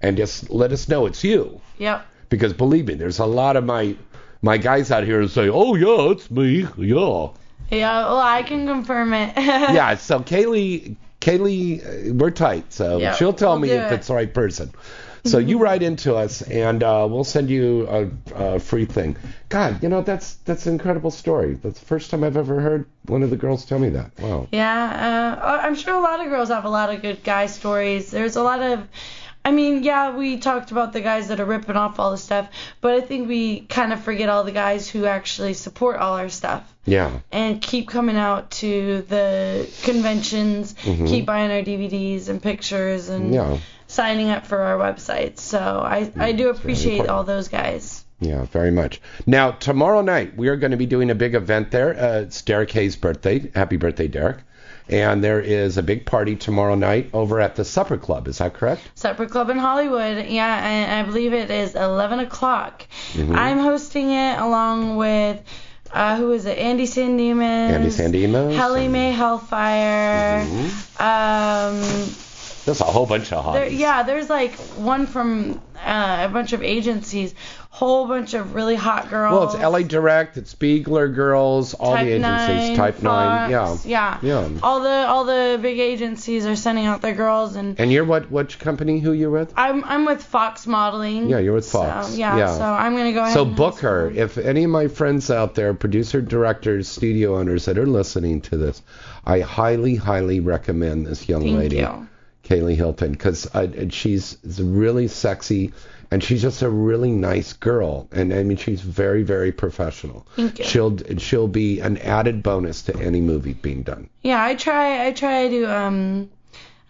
and 0.02 0.18
just 0.18 0.50
let 0.50 0.72
us 0.72 0.88
know 0.88 1.06
it's 1.06 1.24
you. 1.24 1.62
Yep. 1.78 2.06
Because 2.30 2.54
believe 2.54 2.88
me, 2.88 2.96
there's 2.96 3.20
a 3.20 3.26
lot 3.26 3.56
of 3.56 3.64
my 3.64 3.96
my 4.42 4.58
guys 4.58 4.92
out 4.92 5.04
here 5.04 5.22
who 5.22 5.28
say, 5.28 5.50
"Oh 5.50 5.76
yeah, 5.76 6.12
it's 6.12 6.30
me." 6.30 6.68
Yeah. 6.78 7.28
Yeah. 7.72 8.06
Well, 8.06 8.18
I 8.20 8.44
can 8.44 8.66
confirm 8.68 9.14
it. 9.14 9.34
yeah. 9.38 9.96
So 9.96 10.20
Kaylee, 10.20 10.96
Kaylee, 11.22 12.10
uh, 12.12 12.14
we're 12.14 12.32
tight. 12.32 12.72
So 12.74 12.98
Yeah, 12.98 13.14
she'll 13.16 13.34
tell 13.34 13.52
we'll 13.52 13.60
me 13.62 13.70
if 13.72 13.92
it. 13.92 13.96
it's 13.96 14.08
the 14.08 14.14
right 14.16 14.34
person. 14.34 14.72
So 15.24 15.40
you 15.40 15.58
write 15.58 15.82
into 15.82 16.14
us, 16.16 16.44
and 16.44 16.84
uh, 16.84 17.08
we'll 17.10 17.24
send 17.24 17.50
you 17.50 17.88
a, 17.90 18.10
a 18.36 18.60
free 18.60 18.86
thing. 18.86 19.18
God, 19.50 19.82
you 19.82 19.90
know 19.90 20.02
that's 20.04 20.36
that's 20.46 20.68
an 20.68 20.74
incredible 20.74 21.10
story. 21.10 21.56
That's 21.56 21.80
the 21.80 21.86
first 21.88 22.12
time 22.12 22.24
I've 22.24 22.38
ever 22.38 22.62
heard 22.62 22.86
one 23.08 23.24
of 23.24 23.32
the 23.32 23.36
girls 23.36 23.66
tell 23.66 23.80
me 23.80 23.90
that. 23.90 24.12
Wow. 24.20 24.48
Yeah, 24.52 25.40
uh, 25.42 25.62
I'm 25.64 25.74
sure 25.74 25.96
a 25.96 26.00
lot 26.00 26.20
of 26.20 26.28
girls 26.28 26.50
have 26.50 26.66
a 26.66 26.70
lot 26.70 26.94
of 26.94 27.02
good 27.02 27.24
guy 27.24 27.48
stories. 27.48 28.12
There's 28.12 28.36
a 28.36 28.44
lot 28.44 28.62
of, 28.62 28.88
I 29.46 29.52
mean, 29.52 29.84
yeah, 29.84 30.16
we 30.18 30.38
talked 30.38 30.72
about 30.72 30.92
the 30.92 31.02
guys 31.02 31.28
that 31.28 31.40
are 31.40 31.46
ripping 31.46 31.76
off 31.78 32.00
all 32.00 32.10
the 32.10 32.18
stuff, 32.18 32.50
but 32.82 32.94
I 32.96 33.02
think 33.02 33.28
we 33.30 33.60
kind 33.62 33.94
of 33.94 34.02
forget 34.04 34.28
all 34.28 34.44
the 34.44 34.52
guys 34.52 34.90
who 34.90 35.06
actually 35.06 35.54
support 35.54 35.98
all 35.98 36.16
our 36.18 36.30
stuff 36.30 36.64
Yeah. 36.86 37.12
and 37.32 37.62
keep 37.62 37.88
coming 37.88 38.18
out 38.18 38.50
to 38.62 39.04
the 39.08 39.70
conventions, 39.84 40.74
Mhm. 40.84 41.08
keep 41.08 41.26
buying 41.28 41.52
our 41.52 41.62
DVDs 41.62 42.28
and 42.28 42.42
pictures 42.42 43.10
and 43.10 43.34
Yeah. 43.36 43.58
signing 43.88 44.32
up 44.32 44.48
for 44.48 44.60
our 44.60 44.78
websites. 44.80 45.40
So 45.40 45.60
I, 45.60 46.12
I 46.18 46.32
do 46.32 46.50
appreciate 46.50 47.08
all 47.08 47.24
those 47.24 47.48
guys. 47.48 48.04
Yeah, 48.20 48.46
very 48.46 48.72
much. 48.72 49.00
Now, 49.28 49.52
tomorrow 49.52 50.02
night, 50.02 50.36
we 50.38 50.48
are 50.48 50.56
going 50.56 50.72
to 50.72 50.78
be 50.78 50.86
doing 50.88 51.12
a 51.12 51.16
big 51.16 51.36
event 51.36 51.70
there. 51.70 51.94
Uh, 51.96 52.22
it's 52.22 52.42
Derek 52.42 52.72
Hay's 52.72 52.96
birthday. 52.96 53.52
Happy 53.54 53.78
birthday, 53.78 54.08
Derek. 54.08 54.38
And 54.88 55.24
there 55.24 55.40
is 55.40 55.78
a 55.78 55.84
big 55.84 56.06
party 56.06 56.36
tomorrow 56.36 56.76
night 56.76 57.10
over 57.14 57.40
at 57.42 57.56
the 57.56 57.66
Supper 57.66 57.98
Club. 57.98 58.28
Is 58.28 58.38
that 58.38 58.54
correct? 58.54 58.82
Supper 58.94 59.26
Club 59.26 59.50
in 59.50 59.58
Hollywood. 59.58 60.28
Yeah, 60.28 60.64
and 60.68 60.92
I 60.92 61.10
believe 61.10 61.34
it 61.34 61.50
is 61.50 61.74
11 61.76 62.20
o'clock. 62.20 62.86
Mhm. 63.14 63.36
I'm 63.36 63.58
hosting 63.60 64.12
it 64.12 64.40
along 64.40 64.96
with, 64.98 65.40
uh, 65.92 66.18
who 66.18 66.32
is 66.34 66.46
it? 66.46 66.58
Andy 66.60 66.86
San 66.86 67.18
Dimas. 67.18 67.72
Andy 67.74 67.90
San 67.90 68.12
Dimas. 68.12 68.56
Helly 68.56 68.88
May 68.88 69.12
Hellfire. 69.12 70.46
Um, 71.00 71.82
There's 72.66 72.82
a 72.82 72.86
whole 72.86 73.06
bunch 73.06 73.32
of 73.32 73.54
there, 73.54 73.68
hotties. 73.70 73.78
yeah, 73.78 74.04
there's 74.04 74.30
like 74.30 74.54
one 74.76 75.06
from 75.06 75.62
uh, 75.78 76.26
a 76.28 76.30
bunch 76.34 76.52
of 76.54 76.64
agencies, 76.64 77.36
whole 77.70 78.08
bunch 78.08 78.34
of 78.34 78.56
really 78.56 78.76
hot 78.76 79.10
girls. 79.10 79.34
Well, 79.34 79.54
it's 79.54 79.62
LA 79.62 79.88
Direct, 79.88 80.38
it's 80.38 80.54
Spiegler 80.56 81.14
Girls, 81.14 81.74
all 81.76 81.94
Type 81.94 82.06
the 82.06 82.14
agencies, 82.14 82.70
9, 82.70 82.76
Type 82.78 83.04
9. 83.04 83.52
Yeah. 83.52 83.78
yeah. 83.86 84.20
Yeah. 84.22 84.50
All 84.64 84.80
the 84.80 84.90
all 84.90 85.26
the 85.26 85.60
big 85.62 85.78
agencies 85.78 86.46
are 86.46 86.56
sending 86.56 86.86
out 86.86 87.02
their 87.02 87.14
girls, 87.14 87.56
and 87.56 87.80
And 87.80 87.92
you're 87.92 88.06
what, 88.06 88.32
what 88.32 88.58
company, 88.58 89.00
who 89.00 89.12
you're 89.12 89.30
with? 89.30 89.54
I'm 89.56 89.84
I'm 89.84 90.06
with 90.06 90.24
Fox 90.24 90.66
Modeling. 90.66 91.30
Yeah, 91.30 91.40
you're 91.40 91.54
with 91.54 91.70
Fox. 91.70 92.08
So, 92.08 92.16
yeah, 92.16 92.38
Yeah. 92.38 92.58
so 92.58 92.64
I'm 92.64 92.96
gonna 92.96 93.14
go 93.14 93.22
ahead. 93.22 93.34
So 93.34 93.46
and 93.46 93.56
book 93.56 93.80
her. 93.80 94.10
If 94.10 94.38
any 94.38 94.64
of 94.64 94.72
my 94.72 94.88
friends 94.88 95.30
out 95.30 95.54
there, 95.54 95.74
producer, 95.76 96.22
directors, 96.22 96.88
studio 96.88 97.38
owners 97.38 97.66
that 97.66 97.78
are 97.78 97.86
listening 97.86 98.42
to 98.42 98.58
this, 98.58 98.82
I 99.26 99.42
highly, 99.42 99.96
highly 99.96 100.40
recommend 100.40 101.06
this 101.06 101.28
young 101.30 101.42
Thank 101.44 101.58
lady, 101.58 101.76
you. 101.78 102.08
Kaylee 102.46 102.76
Hilton, 102.76 103.12
because 103.12 103.50
she's 103.90 104.38
really 104.60 105.08
sexy 105.08 105.74
and 106.12 106.24
she's 106.24 106.42
just 106.42 106.62
a 106.62 106.70
really 106.70 107.12
nice 107.12 107.54
girl. 107.54 108.08
And 108.12 108.32
I 108.34 108.44
mean, 108.44 108.58
she's 108.58 108.82
very, 108.82 109.24
very 109.24 109.52
professional. 109.52 110.26
Thank 110.36 110.60
you. 110.60 110.66
She'll 110.66 110.98
she'll 111.18 111.48
be 111.48 111.80
an 111.80 111.98
added 111.98 112.44
bonus 112.44 112.84
to 112.84 112.98
any 113.00 113.22
movie 113.22 113.54
being 113.54 113.82
done. 113.84 114.10
Yeah, 114.22 114.42
I 114.44 114.56
try. 114.56 115.08
I 115.08 115.12
try 115.12 115.48
to. 115.50 115.64
Um, 115.66 116.30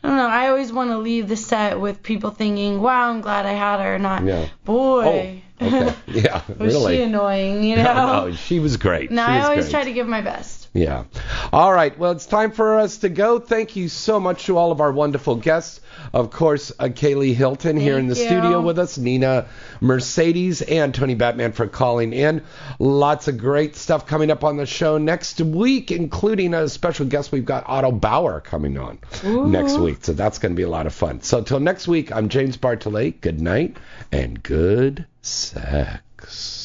I 0.03 0.07
don't 0.09 0.17
know. 0.17 0.27
I 0.27 0.49
always 0.49 0.71
want 0.71 0.91
to 0.91 0.97
leave 0.99 1.27
the 1.29 1.37
set 1.37 1.79
with 1.79 2.03
people 2.03 2.29
thinking, 2.29 2.81
"Wow, 2.81 3.09
I'm 3.09 3.21
glad 3.21 3.45
I 3.45 3.53
had 3.53 3.79
her." 3.79 3.97
Not, 3.97 4.23
Yeah. 4.25 4.47
boy, 4.65 5.41
Oh, 5.61 5.65
okay. 5.67 5.95
Yeah, 6.07 6.41
was 6.59 6.73
really. 6.73 6.97
she 6.97 7.01
annoying? 7.03 7.63
You 7.63 7.75
know. 7.83 7.83
No, 7.83 8.25
no, 8.27 8.35
she 8.35 8.59
was 8.59 8.75
great. 8.77 9.09
No, 9.09 9.23
I 9.23 9.43
always 9.45 9.65
great. 9.65 9.71
try 9.71 9.83
to 9.85 9.93
give 9.93 10.05
my 10.07 10.21
best. 10.21 10.64
Yeah. 10.75 11.05
All 11.53 11.71
right. 11.71 11.97
Well, 11.97 12.11
it's 12.11 12.25
time 12.25 12.51
for 12.51 12.79
us 12.79 12.97
to 12.97 13.09
go. 13.09 13.39
Thank 13.39 13.77
you 13.77 13.87
so 13.87 14.19
much 14.19 14.47
to 14.47 14.57
all 14.57 14.73
of 14.73 14.81
our 14.81 14.91
wonderful 14.91 15.37
guests. 15.37 15.79
Of 16.11 16.31
course, 16.31 16.73
uh, 16.77 16.89
Kaylee 16.89 17.33
Hilton 17.33 17.77
here 17.77 17.97
in 17.97 18.07
the 18.07 18.15
you. 18.15 18.25
studio 18.25 18.59
with 18.59 18.77
us, 18.77 18.97
Nina 18.97 19.47
Mercedes, 19.79 20.61
and 20.61 20.93
Tony 20.93 21.15
Batman 21.15 21.53
for 21.53 21.67
calling 21.67 22.11
in. 22.11 22.43
Lots 22.77 23.29
of 23.29 23.37
great 23.37 23.77
stuff 23.77 24.05
coming 24.05 24.29
up 24.29 24.43
on 24.43 24.57
the 24.57 24.65
show 24.65 24.97
next 24.97 25.39
week, 25.39 25.91
including 25.91 26.53
a 26.53 26.67
special 26.67 27.05
guest. 27.05 27.31
We've 27.31 27.45
got 27.45 27.63
Otto 27.67 27.93
Bauer 27.93 28.41
coming 28.41 28.77
on 28.77 28.99
Ooh. 29.23 29.47
next 29.47 29.77
week. 29.77 29.99
So 30.01 30.11
that's 30.11 30.39
going 30.39 30.51
to 30.51 30.57
be 30.57 30.63
a 30.63 30.69
lot 30.69 30.87
of 30.87 30.93
fun. 30.93 31.21
So 31.21 31.41
till 31.41 31.61
next 31.61 31.87
week, 31.87 32.11
I'm 32.11 32.27
James 32.27 32.57
Bartholet. 32.57 33.21
Good 33.21 33.39
night 33.39 33.77
and 34.11 34.43
good 34.43 35.05
sex. 35.21 36.64